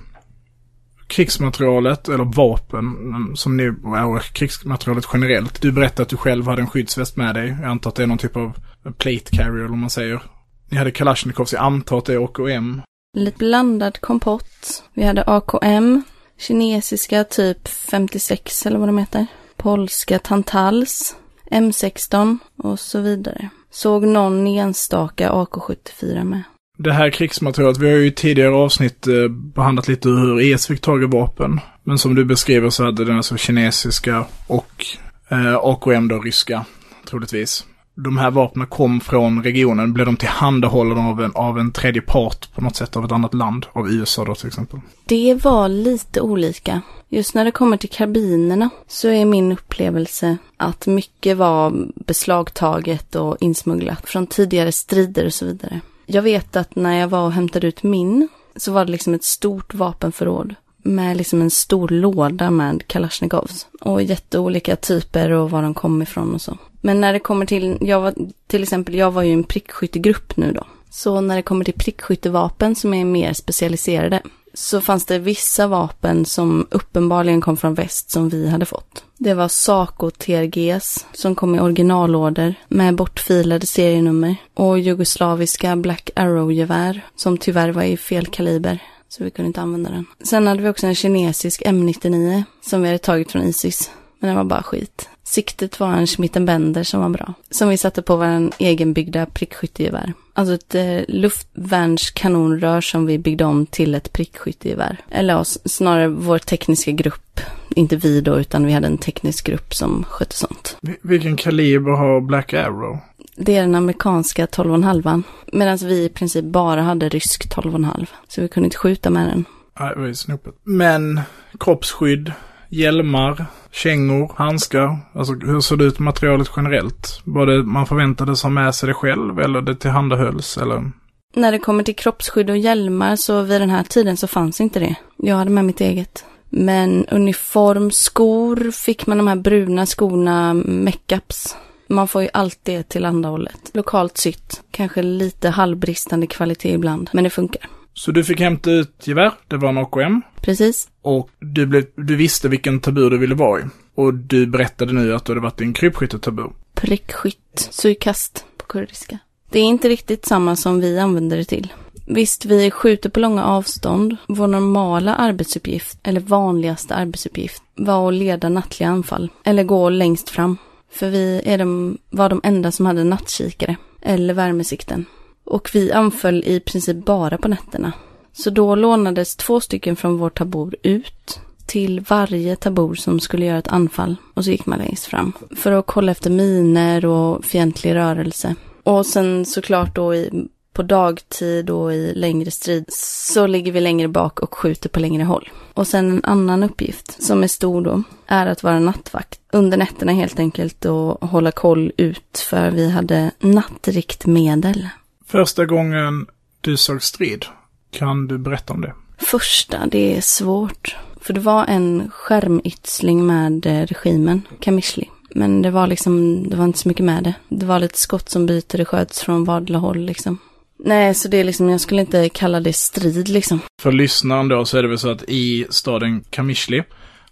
Krigsmaterialet, 1.08 2.10
eller 2.10 2.24
vapen, 2.24 2.96
som 3.36 3.58
ni, 3.58 3.74
ja, 3.84 4.20
krigsmaterialet 4.34 5.06
generellt. 5.14 5.62
Du 5.62 5.72
berättade 5.72 6.02
att 6.02 6.10
du 6.10 6.18
själv 6.18 6.48
hade 6.48 6.62
en 6.62 6.70
skyddsväst 6.70 7.18
med 7.18 7.36
dig. 7.36 7.58
Jag 7.62 7.70
antar 7.70 7.90
att 7.90 7.96
det 7.96 8.04
är 8.04 8.08
någon 8.08 8.18
typ 8.18 8.38
av 8.38 8.58
plate 8.98 9.36
carrier, 9.38 9.56
eller 9.56 9.68
vad 9.68 9.78
man 9.78 9.90
säger. 9.90 10.22
Ni 10.70 10.78
hade 10.78 10.92
Kalashnikovs, 10.92 11.54
jag 11.54 11.64
antar 11.64 11.98
att 11.98 12.06
det 12.06 12.14
är 12.14 12.24
OKM. 12.24 12.82
Lite 13.14 13.38
blandad 13.38 14.02
kompott. 14.02 14.84
Vi 14.94 15.04
hade 15.04 15.24
AKM, 15.24 16.02
kinesiska 16.38 17.24
typ 17.24 17.68
56 17.68 18.66
eller 18.66 18.80
vad 18.80 18.88
de 18.88 18.98
heter. 18.98 19.26
Polska 19.58 20.20
Tantals, 20.20 21.16
M16 21.52 22.38
och 22.58 22.80
så 22.80 23.02
vidare. 23.02 23.50
Såg 23.72 24.04
någon 24.08 24.48
enstaka 24.48 25.32
AK74 25.32 26.24
med. 26.24 26.44
Det 26.78 26.94
här 26.94 27.10
krigsmaterialet, 27.10 27.78
vi 27.78 27.90
har 27.90 27.98
ju 27.98 28.08
i 28.08 28.12
tidigare 28.12 28.56
avsnitt 28.56 29.08
eh, 29.08 29.28
behandlat 29.28 29.88
lite 29.88 30.10
hur 30.10 30.42
ES 30.42 30.68
fick 30.68 30.82
tag 30.82 31.04
i 31.04 31.06
vapen. 31.06 31.60
Men 31.84 31.98
som 31.98 32.16
du 32.16 32.26
beskriver 32.26 32.70
så 32.70 32.84
hade 32.84 33.06
den 33.06 33.18
alltså 33.18 33.38
kinesiska 33.38 34.26
och 34.48 34.86
eh, 35.30 35.56
AKM 35.56 36.08
då 36.08 36.20
ryska, 36.20 36.66
troligtvis. 37.10 37.66
De 38.04 38.18
här 38.18 38.32
vapnen 38.32 38.68
kom 38.68 39.00
från 39.00 39.44
regionen, 39.44 39.94
blev 39.94 40.06
de 40.06 40.18
tillhandahållna 40.18 41.10
av 41.10 41.22
en, 41.22 41.32
av 41.36 41.60
en 41.60 41.72
tredje 41.72 42.02
part 42.02 42.54
på 42.54 42.62
något 42.62 42.76
sätt 42.76 42.98
av 42.98 43.06
ett 43.06 43.12
annat 43.12 43.34
land, 43.34 43.66
av 43.74 43.92
USA 43.92 44.26
då 44.26 44.36
till 44.36 44.48
exempel? 44.48 44.80
Det 45.06 45.44
var 45.44 45.70
lite 45.70 46.22
olika. 46.22 46.82
Just 47.10 47.34
när 47.34 47.46
det 47.46 47.52
kommer 47.52 47.78
till 47.78 47.90
karbinerna 47.90 48.70
så 48.88 49.08
är 49.08 49.26
min 49.26 49.52
upplevelse 49.52 50.38
att 50.58 50.88
mycket 50.88 51.38
var 51.38 51.88
beslagtaget 51.96 53.16
och 53.16 53.38
insmugglat 53.40 54.10
från 54.10 54.28
tidigare 54.28 54.72
strider 54.72 55.26
och 55.26 55.34
så 55.34 55.46
vidare. 55.46 55.82
Jag 56.06 56.22
vet 56.22 56.56
att 56.56 56.76
när 56.76 57.00
jag 57.00 57.08
var 57.08 57.26
och 57.26 57.32
hämtade 57.32 57.68
ut 57.68 57.84
min 57.84 58.28
så 58.56 58.72
var 58.72 58.86
det 58.86 58.92
liksom 58.92 59.14
ett 59.14 59.24
stort 59.24 59.74
vapenförråd 59.74 60.56
med 60.84 61.18
liksom 61.18 61.42
en 61.42 61.52
stor 61.52 61.88
låda 61.88 62.52
med 62.52 62.88
Kalashnikovs 62.88 63.68
och 63.82 64.04
jätteolika 64.04 64.76
typer 64.76 65.32
och 65.32 65.52
var 65.52 65.62
de 65.62 65.74
kom 65.74 66.02
ifrån 66.02 66.34
och 66.34 66.42
så. 66.42 66.58
Men 66.82 67.02
när 67.02 67.14
det 67.14 67.20
kommer 67.20 67.46
till, 67.46 67.78
jag 67.82 68.02
var, 68.02 68.14
till 68.48 68.64
exempel, 68.64 68.96
jag 68.96 69.12
var 69.12 69.24
ju 69.24 69.30
i 69.30 69.34
en 69.34 69.44
prickskyttegrupp 69.44 70.38
nu 70.38 70.52
då. 70.52 70.64
Så 70.90 71.22
när 71.22 71.36
det 71.36 71.42
kommer 71.42 71.66
till 71.66 71.74
prickskyttevapen 71.74 72.76
som 72.76 72.94
är 72.94 73.06
mer 73.06 73.34
specialiserade 73.34 74.22
så 74.54 74.82
fanns 74.82 75.06
det 75.06 75.20
vissa 75.20 75.68
vapen 75.68 76.26
som 76.26 76.68
uppenbarligen 76.72 77.42
kom 77.42 77.58
från 77.58 77.74
väst 77.74 78.12
som 78.12 78.30
vi 78.30 78.50
hade 78.50 78.66
fått. 78.66 79.04
Det 79.18 79.34
var 79.34 79.48
Saco 79.48 80.12
TRGs 80.12 81.06
som 81.14 81.36
kom 81.36 81.56
i 81.56 81.60
originalorder 81.60 82.56
med 82.68 82.96
bortfilade 82.96 83.66
serienummer 83.66 84.36
och 84.54 84.80
jugoslaviska 84.80 85.76
Black 85.76 86.10
Arrow-gevär 86.16 87.02
som 87.16 87.38
tyvärr 87.38 87.70
var 87.70 87.84
i 87.84 87.98
fel 87.98 88.26
kaliber 88.26 88.84
så 89.10 89.24
vi 89.24 89.32
kunde 89.32 89.48
inte 89.48 89.62
använda 89.62 89.90
den. 89.90 90.06
Sen 90.24 90.48
hade 90.48 90.62
vi 90.62 90.70
också 90.70 90.88
en 90.88 90.96
kinesisk 90.96 91.62
M99 91.62 92.44
som 92.62 92.82
vi 92.82 92.88
hade 92.88 93.00
tagit 93.00 93.32
från 93.32 93.44
Isis. 93.44 93.92
Men 94.20 94.28
den 94.28 94.38
var 94.38 94.44
bara 94.44 94.64
skit. 94.64 95.10
Siktet 95.30 95.80
var 95.80 95.94
en 95.94 96.08
Schmittenbender 96.08 96.84
som 96.84 97.02
var 97.02 97.10
bra. 97.10 97.34
Som 97.50 97.70
vi 97.70 97.78
satte 97.78 98.02
på 98.02 98.16
vår 98.16 98.52
egenbyggda 98.58 99.26
prickskyttegevär. 99.26 100.14
Alltså 100.34 100.54
ett 100.54 100.76
eh, 100.76 101.00
luftvärnskanonrör 101.08 102.82
som 102.82 103.06
vi 103.06 103.20
byggde 103.20 103.46
om 103.46 103.66
till 103.66 103.96
ett 103.96 104.14
prickskyttegevär. 104.14 104.98
Eller 105.10 105.34
ja, 105.34 105.44
snarare 105.66 106.08
vår 106.08 106.38
tekniska 106.38 106.92
grupp. 106.92 107.40
Inte 107.70 107.96
vi 107.96 108.22
då, 108.22 108.40
utan 108.40 108.66
vi 108.66 108.74
hade 108.74 108.88
en 108.88 108.98
teknisk 108.98 109.46
grupp 109.46 109.74
som 109.74 110.04
skötte 110.10 110.36
sånt. 110.36 110.78
Vilken 111.02 111.38
kaliber 111.38 111.92
har 111.92 112.22
Black 112.22 112.54
Arrow? 112.54 112.98
Det 113.36 113.56
är 113.56 113.62
den 113.62 113.76
amerikanska 113.76 114.46
12,5. 114.46 115.24
Medan 115.54 115.78
vi 115.78 116.04
i 116.04 116.10
princip 116.10 116.46
bara 116.46 116.82
hade 116.82 117.10
rysk 117.10 117.56
12,5. 117.56 118.06
Så 118.28 118.42
vi 118.42 118.48
kunde 118.48 118.66
inte 118.66 118.78
skjuta 118.78 119.10
med 119.10 119.28
den. 119.28 119.46
Nej, 119.80 119.94
det 119.94 120.00
var 120.00 120.08
ju 120.08 120.16
snopet. 120.16 120.56
Men 120.64 121.22
kroppsskydd, 121.60 122.32
hjälmar, 122.70 123.46
kängor, 123.72 124.32
handskar. 124.36 124.98
Alltså 125.14 125.34
hur 125.34 125.60
såg 125.60 125.80
det 125.80 125.86
ut 125.86 126.00
materialet 126.00 126.52
generellt? 126.56 127.22
Var 127.24 127.46
det 127.46 127.64
man 127.64 127.86
förväntades 127.86 128.44
ha 128.44 128.50
med 128.50 128.76
sig 128.76 128.88
det 128.88 128.94
själv 128.94 129.40
eller 129.40 129.62
det 129.62 129.76
tillhandahölls 129.76 130.58
eller? 130.58 130.92
När 131.36 131.52
det 131.52 131.60
kommer 131.60 131.84
till 131.84 131.96
kroppsskydd 131.96 132.50
och 132.50 132.58
hjälmar 132.58 133.16
så 133.16 133.42
vid 133.42 133.62
den 133.62 133.70
här 133.70 133.84
tiden 133.84 134.18
så 134.18 134.28
fanns 134.28 134.62
inte 134.62 134.80
det. 134.80 134.96
Jag 135.18 135.36
hade 135.36 135.52
med 135.52 135.66
mitt 135.66 135.82
eget. 135.82 136.26
Men 136.50 137.06
uniform, 137.06 137.92
skor 137.92 138.72
fick 138.72 139.08
man 139.08 139.18
de 139.18 139.28
här 139.28 139.36
bruna 139.36 139.86
skorna, 139.86 140.54
meckups. 140.54 141.56
Man 141.88 142.08
får 142.08 142.22
ju 142.22 142.30
allt 142.34 142.60
det 142.64 142.84
tillhandahållet. 142.84 143.72
Lokalt 143.74 144.18
sytt. 144.18 144.62
Kanske 144.72 145.02
lite 145.02 145.50
halvbristande 145.50 146.28
kvalitet 146.28 146.74
ibland, 146.74 147.10
men 147.14 147.24
det 147.24 147.30
funkar. 147.30 147.68
Så 148.00 148.12
du 148.12 148.24
fick 148.24 148.40
hämta 148.40 148.72
ut 148.72 149.08
gevär, 149.08 149.32
det 149.48 149.58
var 149.58 149.70
en 149.70 149.78
AKM. 149.78 150.22
Precis. 150.42 150.88
Och 151.02 151.30
du, 151.40 151.66
blev, 151.66 151.86
du 151.96 152.16
visste 152.16 152.50
vilken 152.50 152.80
tabur 152.80 153.10
du 153.10 153.18
ville 153.18 153.36
vara 153.36 153.60
i. 153.60 153.64
Och 153.96 154.14
du 154.14 154.48
berättade 154.48 154.94
nu 154.94 155.14
att 155.16 155.26
du 155.26 155.32
hade 155.32 155.42
varit 155.42 155.62
i 155.62 155.64
en 155.64 155.74
krypskyttetabur. 155.74 156.52
Prickskytt, 156.74 157.68
sykast 157.72 158.46
på 158.58 158.66
kurdiska. 158.66 159.20
Det 159.50 159.60
är 159.60 159.64
inte 159.64 159.90
riktigt 159.90 160.26
samma 160.26 160.56
som 160.56 160.80
vi 160.80 161.00
använder 161.00 161.38
det 161.38 161.44
till. 161.44 161.74
Visst, 162.08 162.46
vi 162.46 162.72
skjuter 162.72 163.10
på 163.10 163.20
långa 163.20 163.46
avstånd. 163.46 164.18
Vår 164.28 164.48
normala 164.48 165.16
arbetsuppgift, 165.16 166.00
eller 166.04 166.22
vanligaste 166.22 166.96
arbetsuppgift, 166.96 167.64
var 167.76 168.08
att 168.08 168.14
leda 168.14 168.50
nattliga 168.50 168.90
anfall. 168.90 169.32
Eller 169.44 169.64
gå 169.64 169.90
längst 169.90 170.30
fram. 170.30 170.58
För 170.92 171.10
vi 171.10 171.42
är 171.46 171.58
de, 171.58 171.98
var 172.10 172.30
de 172.30 172.42
enda 172.44 172.72
som 172.72 172.86
hade 172.86 173.04
nattkikare, 173.04 173.76
eller 174.02 174.34
värmesikten. 174.34 175.06
Och 175.50 175.70
vi 175.74 175.92
anföll 175.92 176.44
i 176.46 176.60
princip 176.60 177.06
bara 177.06 177.38
på 177.38 177.48
nätterna. 177.48 177.92
Så 178.34 178.50
då 178.50 178.76
lånades 178.76 179.36
två 179.36 179.60
stycken 179.60 179.96
från 179.96 180.18
vår 180.18 180.30
tabor 180.30 180.76
ut 180.84 181.40
till 181.66 182.00
varje 182.00 182.56
tabor 182.56 182.96
som 182.96 183.20
skulle 183.20 183.46
göra 183.46 183.58
ett 183.58 183.68
anfall. 183.68 184.16
Och 184.34 184.44
så 184.44 184.52
gick 184.52 184.66
man 184.66 184.80
längst 184.80 185.06
fram. 185.06 185.34
För 185.56 185.72
att 185.72 185.86
kolla 185.86 186.12
efter 186.12 186.30
miner 186.30 187.06
och 187.06 187.46
fientlig 187.46 187.96
rörelse. 187.96 188.56
Och 188.84 189.06
sen 189.06 189.46
såklart 189.46 189.96
då 189.96 190.16
i, 190.16 190.48
på 190.74 190.84
dagtid 190.84 191.70
och 191.70 191.94
i 191.94 192.14
längre 192.16 192.52
strid 192.52 192.86
så 193.34 193.48
ligger 193.48 193.72
vi 193.72 193.82
längre 193.82 194.08
bak 194.08 194.40
och 194.40 194.56
skjuter 194.56 194.90
på 194.90 195.00
längre 195.00 195.24
håll. 195.24 195.50
Och 195.74 195.88
sen 195.88 196.12
en 196.12 196.26
annan 196.26 196.64
uppgift 196.64 197.24
som 197.24 197.44
är 197.44 197.48
stor 197.48 197.82
då 197.82 198.04
är 198.28 198.46
att 198.46 198.64
vara 198.64 198.80
nattvakt. 198.80 199.40
Under 199.52 199.78
nätterna 199.78 200.12
helt 200.12 200.40
enkelt 200.40 200.86
och 200.86 201.30
hålla 201.30 201.52
koll 201.52 201.92
ut 201.98 202.46
för 202.50 202.72
vi 202.72 202.90
hade 202.90 203.32
nattriktmedel. 203.40 204.88
Första 205.30 205.66
gången 205.66 206.28
du 206.62 206.78
såg 206.78 207.04
strid, 207.04 207.46
kan 207.92 208.28
du 208.28 208.38
berätta 208.38 208.74
om 208.74 208.82
det? 208.82 208.94
Första, 209.18 209.86
det 209.86 210.18
är 210.18 210.22
svårt. 210.22 210.96
För 211.22 211.34
det 211.34 211.40
var 211.40 211.66
en 211.66 212.12
skärmytsling 212.12 213.28
med 213.28 213.66
eh, 213.66 213.86
regimen, 213.86 214.42
Kamishli. 214.60 215.10
Men 215.36 215.62
det 215.62 215.72
var 215.72 215.88
liksom, 215.88 216.44
det 216.50 216.56
var 216.56 216.66
inte 216.66 216.80
så 216.80 216.88
mycket 216.88 217.06
med 217.06 217.24
det. 217.24 217.34
Det 217.50 217.66
var 217.66 217.80
lite 217.80 217.98
skott 217.98 218.30
som 218.30 218.46
byter, 218.46 218.78
det 218.78 218.86
sköts 218.86 219.22
från 219.22 219.44
vardera 219.44 219.78
håll 219.78 220.00
liksom. 220.00 220.38
Nej, 220.80 221.14
så 221.14 221.28
det 221.28 221.38
är 221.38 221.44
liksom, 221.44 221.70
jag 221.70 221.82
skulle 221.82 222.02
inte 222.02 222.30
kalla 222.30 222.60
det 222.60 222.74
strid 222.74 223.28
liksom. 223.28 223.60
För 223.82 223.92
lyssnaren 223.92 224.48
då 224.48 224.66
så 224.66 224.78
är 224.78 224.82
det 224.82 224.90
väl 224.90 225.00
så 225.00 225.10
att 225.10 225.24
i 225.28 225.66
staden 225.70 226.24
Kamishli 226.30 226.84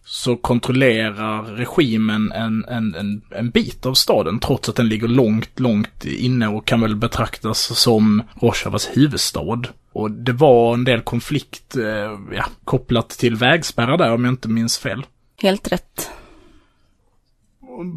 så 0.09 0.35
kontrollerar 0.35 1.43
regimen 1.43 2.31
en, 2.31 2.65
en, 2.65 2.95
en, 2.95 3.21
en 3.29 3.49
bit 3.49 3.85
av 3.85 3.93
staden 3.93 4.39
trots 4.39 4.69
att 4.69 4.75
den 4.75 4.89
ligger 4.89 5.07
långt, 5.07 5.59
långt 5.59 6.05
inne 6.05 6.47
och 6.47 6.65
kan 6.65 6.81
väl 6.81 6.95
betraktas 6.95 7.79
som 7.79 8.23
Rojavas 8.41 8.89
huvudstad. 8.93 9.63
Och 9.93 10.11
det 10.11 10.33
var 10.33 10.73
en 10.73 10.83
del 10.83 11.01
konflikt 11.01 11.75
eh, 11.75 12.35
ja, 12.35 12.45
kopplat 12.63 13.09
till 13.09 13.35
vägspärrar 13.35 13.97
där 13.97 14.13
om 14.13 14.25
jag 14.25 14.31
inte 14.31 14.49
minns 14.49 14.77
fel. 14.77 15.05
Helt 15.41 15.71
rätt. 15.71 16.09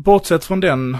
Bortsett 0.05 0.44
från 0.44 0.61
den, 0.61 0.96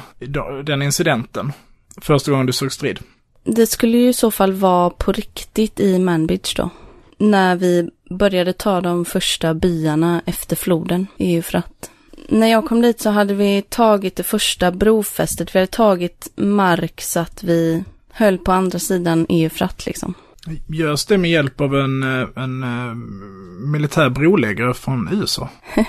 den 0.65 0.83
incidenten, 0.83 1.53
första 1.97 2.31
gången 2.31 2.47
du 2.47 2.53
såg 2.53 2.73
strid. 2.73 2.99
Det 3.45 3.67
skulle 3.67 3.99
ju 3.99 4.09
i 4.09 4.13
så 4.13 4.31
fall 4.31 4.53
vara 4.53 4.91
på 4.91 5.13
riktigt 5.13 5.81
i 5.81 5.99
Manbridge 5.99 6.53
då. 6.57 6.71
När 7.19 7.57
vi 7.57 7.91
började 8.11 8.53
ta 8.53 8.81
de 8.81 9.05
första 9.05 9.55
byarna 9.55 10.23
efter 10.27 10.57
floden 10.57 11.07
i 11.17 11.37
Eufrat. 11.37 11.91
När 12.29 12.47
jag 12.47 12.67
kom 12.67 12.81
dit 12.81 13.01
så 13.01 13.11
hade 13.11 13.35
vi 13.35 13.63
tagit 13.63 14.17
det 14.17 14.23
första 14.23 14.71
brofästet. 14.71 15.55
Vi 15.55 15.59
hade 15.59 15.73
tagit 15.73 16.29
mark 16.37 17.01
så 17.01 17.21
att 17.21 17.43
vi 17.43 17.85
höll 18.11 18.39
på 18.39 18.53
andra 18.53 18.79
sidan 18.79 19.27
Eufrat 19.29 19.87
liksom. 19.87 20.15
Görs 20.67 21.05
det 21.05 21.19
med 21.19 21.31
hjälp 21.31 21.61
av 21.61 21.77
en, 21.77 22.03
eh, 22.03 22.29
en, 22.37 22.63
eh, 22.63 22.95
militär 23.67 24.09
broläggare 24.09 24.75
från 24.75 25.09
USA? 25.13 25.49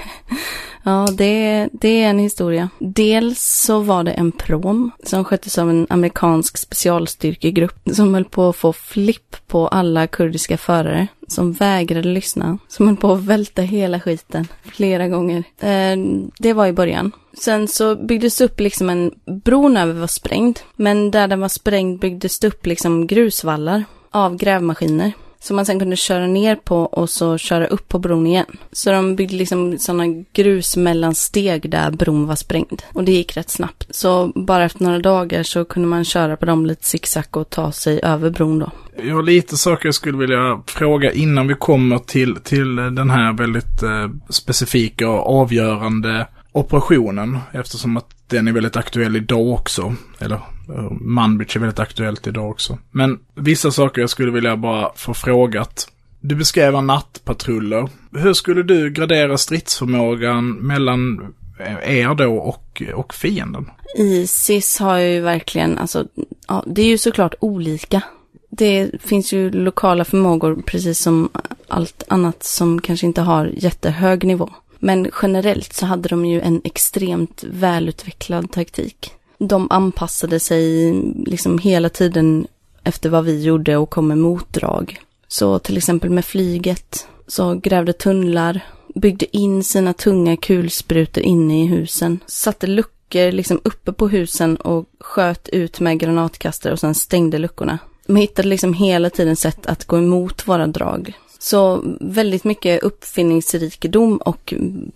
Ja, 0.83 1.07
det, 1.17 1.69
det 1.71 2.03
är 2.03 2.09
en 2.09 2.19
historia. 2.19 2.69
Dels 2.79 3.63
så 3.65 3.79
var 3.79 4.03
det 4.03 4.11
en 4.11 4.31
prom 4.31 4.91
som 5.03 5.25
sköttes 5.25 5.57
av 5.57 5.69
en 5.69 5.87
amerikansk 5.89 6.57
specialstyrkegrupp 6.57 7.89
som 7.93 8.13
höll 8.13 8.25
på 8.25 8.49
att 8.49 8.55
få 8.55 8.73
flipp 8.73 9.35
på 9.47 9.67
alla 9.67 10.07
kurdiska 10.07 10.57
förare 10.57 11.07
som 11.31 11.51
vägrade 11.51 12.09
lyssna. 12.09 12.57
Som 12.67 12.87
höll 12.87 12.97
på 12.97 13.13
att 13.13 13.23
välta 13.23 13.61
hela 13.61 13.99
skiten 13.99 14.47
flera 14.63 15.07
gånger. 15.07 15.43
Eh, 15.59 15.97
det 16.39 16.53
var 16.53 16.67
i 16.67 16.73
början. 16.73 17.11
Sen 17.33 17.67
så 17.67 17.95
byggdes 17.95 18.37
det 18.37 18.45
upp 18.45 18.59
liksom 18.59 18.89
en, 18.89 19.11
bron 19.43 19.77
över 19.77 19.93
var 19.93 20.07
sprängd. 20.07 20.59
Men 20.75 21.11
där 21.11 21.27
den 21.27 21.39
var 21.39 21.47
sprängd 21.47 21.99
byggdes 21.99 22.39
det 22.39 22.47
upp 22.47 22.65
liksom 22.65 23.07
grusvallar 23.07 23.83
av 24.11 24.37
grävmaskiner. 24.37 25.13
Som 25.41 25.55
man 25.55 25.65
sen 25.65 25.79
kunde 25.79 25.95
köra 25.95 26.27
ner 26.27 26.55
på 26.55 26.77
och 26.77 27.09
så 27.09 27.37
köra 27.37 27.67
upp 27.67 27.89
på 27.89 27.99
bron 27.99 28.27
igen. 28.27 28.45
Så 28.71 28.91
de 28.91 29.15
byggde 29.15 29.35
liksom 29.35 29.77
sådana 29.79 30.05
grusmellansteg 30.33 31.69
där 31.69 31.91
bron 31.91 32.27
var 32.27 32.35
sprängd. 32.35 32.81
Och 32.93 33.03
det 33.03 33.11
gick 33.11 33.37
rätt 33.37 33.49
snabbt. 33.49 33.87
Så 33.89 34.31
bara 34.35 34.65
efter 34.65 34.83
några 34.83 34.99
dagar 34.99 35.43
så 35.43 35.65
kunde 35.65 35.87
man 35.87 36.05
köra 36.05 36.37
på 36.37 36.45
dem 36.45 36.65
lite 36.65 36.85
zigzag 36.85 37.37
och 37.37 37.49
ta 37.49 37.71
sig 37.71 37.99
över 38.03 38.29
bron 38.29 38.59
då. 38.59 38.71
Jag 39.03 39.15
har 39.15 39.23
lite 39.23 39.57
saker 39.57 39.87
jag 39.87 39.95
skulle 39.95 40.17
vilja 40.17 40.63
fråga 40.65 41.11
innan 41.11 41.47
vi 41.47 41.53
kommer 41.53 41.97
till, 41.97 42.35
till 42.35 42.75
den 42.75 43.09
här 43.09 43.33
väldigt 43.33 43.83
eh, 43.83 44.09
specifika 44.29 45.09
och 45.09 45.41
avgörande 45.41 46.27
operationen. 46.51 47.39
Eftersom 47.53 47.97
att 47.97 48.09
den 48.27 48.47
är 48.47 48.51
väldigt 48.51 48.77
aktuell 48.77 49.15
idag 49.15 49.47
också. 49.47 49.95
Eller 50.19 50.35
eh, 50.35 50.91
Manbridge 50.91 51.57
är 51.57 51.59
väldigt 51.59 51.79
aktuellt 51.79 52.27
idag 52.27 52.49
också. 52.49 52.77
Men 52.91 53.19
vissa 53.35 53.71
saker 53.71 54.01
jag 54.01 54.09
skulle 54.09 54.31
vilja 54.31 54.57
bara 54.57 54.91
få 54.95 55.13
frågat. 55.13 55.87
Du 56.19 56.35
beskrev 56.35 56.83
nattpatruller. 56.83 57.89
Hur 58.11 58.33
skulle 58.33 58.63
du 58.63 58.89
gradera 58.89 59.37
stridsförmågan 59.37 60.51
mellan 60.51 61.33
eh, 61.59 61.99
er 61.99 62.15
då 62.15 62.33
och, 62.33 62.81
och 62.93 63.13
fienden? 63.13 63.71
Isis 63.97 64.79
har 64.79 64.97
ju 64.97 65.19
verkligen, 65.19 65.77
alltså, 65.77 66.05
ja, 66.47 66.63
det 66.67 66.81
är 66.81 66.87
ju 66.87 66.97
såklart 66.97 67.35
olika. 67.39 68.01
Det 68.49 68.91
finns 69.01 69.33
ju 69.33 69.51
lokala 69.51 70.05
förmågor 70.05 70.61
precis 70.65 70.99
som 70.99 71.29
allt 71.67 72.03
annat 72.07 72.43
som 72.43 72.81
kanske 72.81 73.05
inte 73.05 73.21
har 73.21 73.45
jättehög 73.45 74.23
nivå. 74.23 74.49
Men 74.83 75.11
generellt 75.21 75.73
så 75.73 75.85
hade 75.85 76.09
de 76.09 76.25
ju 76.25 76.41
en 76.41 76.61
extremt 76.63 77.43
välutvecklad 77.43 78.51
taktik. 78.51 79.11
De 79.37 79.67
anpassade 79.69 80.39
sig 80.39 80.93
liksom 81.25 81.57
hela 81.57 81.89
tiden 81.89 82.47
efter 82.83 83.09
vad 83.09 83.25
vi 83.25 83.43
gjorde 83.43 83.77
och 83.77 83.89
kom 83.89 84.07
med 84.07 84.17
motdrag. 84.17 85.01
Så 85.27 85.59
till 85.59 85.77
exempel 85.77 86.09
med 86.09 86.25
flyget, 86.25 87.07
så 87.27 87.55
grävde 87.55 87.93
tunnlar, 87.93 88.61
byggde 88.95 89.37
in 89.37 89.63
sina 89.63 89.93
tunga 89.93 90.37
kulsprutor 90.37 91.23
inne 91.23 91.63
i 91.63 91.67
husen, 91.67 92.19
satte 92.25 92.67
luckor 92.67 93.31
liksom 93.31 93.61
uppe 93.63 93.93
på 93.93 94.07
husen 94.07 94.55
och 94.55 94.85
sköt 94.99 95.49
ut 95.49 95.79
med 95.79 95.99
granatkastare 95.99 96.73
och 96.73 96.79
sen 96.79 96.95
stängde 96.95 97.37
luckorna. 97.37 97.79
De 98.05 98.15
hittade 98.15 98.47
liksom 98.47 98.73
hela 98.73 99.09
tiden 99.09 99.35
sätt 99.35 99.65
att 99.65 99.85
gå 99.85 99.97
emot 99.97 100.47
våra 100.47 100.67
drag. 100.67 101.13
Så 101.41 101.83
väldigt 102.01 102.43
mycket 102.43 102.83
uppfinningsrikedom 102.83 104.17
och 104.17 104.53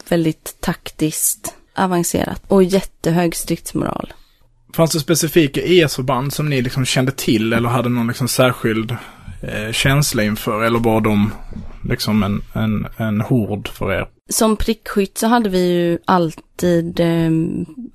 väldigt 0.09 0.55
taktiskt 0.59 1.55
avancerat 1.75 2.41
och 2.47 2.63
jättehög 2.63 3.35
stridsmoral. 3.35 4.13
Fanns 4.75 4.91
det 4.91 4.99
specifika 4.99 5.61
ES-förband 5.61 6.33
som 6.33 6.49
ni 6.49 6.61
liksom 6.61 6.85
kände 6.85 7.11
till 7.11 7.53
eller 7.53 7.69
hade 7.69 7.89
någon 7.89 8.07
liksom 8.07 8.27
särskild 8.27 8.91
eh, 9.41 9.71
känsla 9.71 10.23
inför? 10.23 10.63
Eller 10.63 10.79
var 10.79 11.01
de 11.01 11.31
liksom 11.89 12.23
en, 12.23 12.41
en, 12.53 12.87
en 12.97 13.21
hord 13.21 13.67
för 13.67 13.93
er? 13.93 14.07
Som 14.29 14.55
prickskytt 14.55 15.17
så 15.17 15.27
hade 15.27 15.49
vi 15.49 15.71
ju 15.71 15.99
alltid 16.05 16.99
eh, 16.99 17.31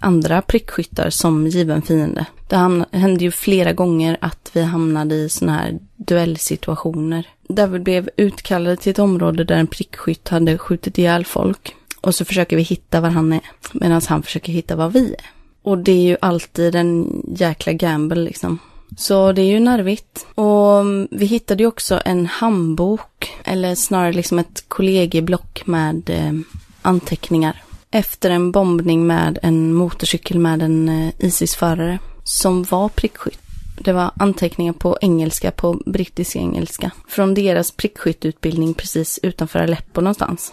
andra 0.00 0.42
prickskyttar 0.42 1.10
som 1.10 1.46
given 1.46 1.82
fiende. 1.82 2.26
Det 2.48 2.84
hände 2.92 3.24
ju 3.24 3.30
flera 3.30 3.72
gånger 3.72 4.16
att 4.20 4.50
vi 4.52 4.62
hamnade 4.62 5.14
i 5.14 5.28
sådana 5.28 5.58
här 5.58 5.78
duellsituationer. 5.96 7.26
Där 7.54 7.66
vi 7.66 7.78
blev 7.78 8.10
utkallade 8.16 8.76
till 8.76 8.90
ett 8.90 8.98
område 8.98 9.44
där 9.44 9.56
en 9.56 9.66
prickskytt 9.66 10.28
hade 10.28 10.58
skjutit 10.58 10.98
ihjäl 10.98 11.24
folk. 11.24 11.74
Och 12.00 12.14
så 12.14 12.24
försöker 12.24 12.56
vi 12.56 12.62
hitta 12.62 13.00
var 13.00 13.08
han 13.08 13.32
är, 13.32 13.40
medan 13.72 14.00
han 14.08 14.22
försöker 14.22 14.52
hitta 14.52 14.76
var 14.76 14.88
vi 14.88 15.14
är. 15.14 15.30
Och 15.62 15.78
det 15.78 15.92
är 15.92 16.02
ju 16.02 16.16
alltid 16.20 16.74
en 16.74 17.22
jäkla 17.36 17.72
gamble 17.72 18.20
liksom. 18.20 18.58
Så 18.96 19.32
det 19.32 19.42
är 19.42 19.46
ju 19.46 19.60
nervigt. 19.60 20.26
Och 20.34 20.80
mm, 20.80 21.08
vi 21.10 21.26
hittade 21.26 21.62
ju 21.62 21.66
också 21.66 22.00
en 22.04 22.26
handbok, 22.26 23.32
eller 23.44 23.74
snarare 23.74 24.12
liksom 24.12 24.38
ett 24.38 24.64
kollegieblock 24.68 25.62
med 25.66 26.10
eh, 26.10 26.32
anteckningar. 26.82 27.62
Efter 27.90 28.30
en 28.30 28.52
bombning 28.52 29.06
med 29.06 29.38
en 29.42 29.74
motorcykel 29.74 30.38
med 30.38 30.62
en 30.62 30.88
eh, 30.88 31.12
Isis-förare 31.18 31.98
som 32.24 32.62
var 32.62 32.88
prickskytt. 32.88 33.49
Det 33.84 33.92
var 33.92 34.10
anteckningar 34.16 34.72
på 34.72 34.98
engelska, 35.00 35.50
på 35.50 35.80
brittisk 35.86 36.36
engelska. 36.36 36.90
Från 37.08 37.34
deras 37.34 37.70
prickskyttutbildning 37.70 38.74
precis 38.74 39.20
utanför 39.22 39.58
Aleppo 39.58 40.00
någonstans. 40.00 40.52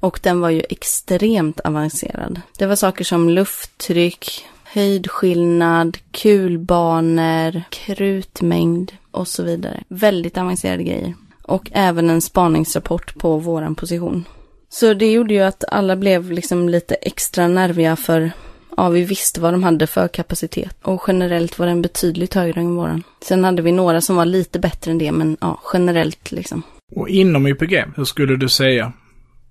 Och 0.00 0.20
den 0.22 0.40
var 0.40 0.50
ju 0.50 0.62
extremt 0.70 1.60
avancerad. 1.60 2.40
Det 2.58 2.66
var 2.66 2.76
saker 2.76 3.04
som 3.04 3.30
lufttryck, 3.30 4.44
höjdskillnad, 4.64 5.98
kulbanor, 6.10 7.62
krutmängd 7.70 8.92
och 9.10 9.28
så 9.28 9.42
vidare. 9.42 9.82
Väldigt 9.88 10.38
avancerade 10.38 10.82
grejer. 10.82 11.14
Och 11.42 11.70
även 11.72 12.10
en 12.10 12.22
spaningsrapport 12.22 13.18
på 13.18 13.36
våran 13.36 13.74
position. 13.74 14.24
Så 14.68 14.94
det 14.94 15.12
gjorde 15.12 15.34
ju 15.34 15.40
att 15.40 15.64
alla 15.68 15.96
blev 15.96 16.32
liksom 16.32 16.68
lite 16.68 16.94
extra 16.94 17.48
nerviga 17.48 17.96
för 17.96 18.32
ja, 18.78 18.88
vi 18.88 19.04
visste 19.04 19.40
vad 19.40 19.54
de 19.54 19.62
hade 19.62 19.86
för 19.86 20.08
kapacitet. 20.08 20.76
Och 20.82 21.04
generellt 21.08 21.58
var 21.58 21.66
den 21.66 21.82
betydligt 21.82 22.34
högre 22.34 22.60
än 22.60 22.74
våran. 22.74 23.02
Sen 23.24 23.44
hade 23.44 23.62
vi 23.62 23.72
några 23.72 24.00
som 24.00 24.16
var 24.16 24.24
lite 24.24 24.58
bättre 24.58 24.90
än 24.90 24.98
det, 24.98 25.12
men 25.12 25.36
ja, 25.40 25.60
generellt 25.72 26.32
liksom. 26.32 26.62
Och 26.96 27.08
inom 27.08 27.46
YPG, 27.46 27.84
hur 27.96 28.04
skulle 28.04 28.36
du 28.36 28.48
säga? 28.48 28.92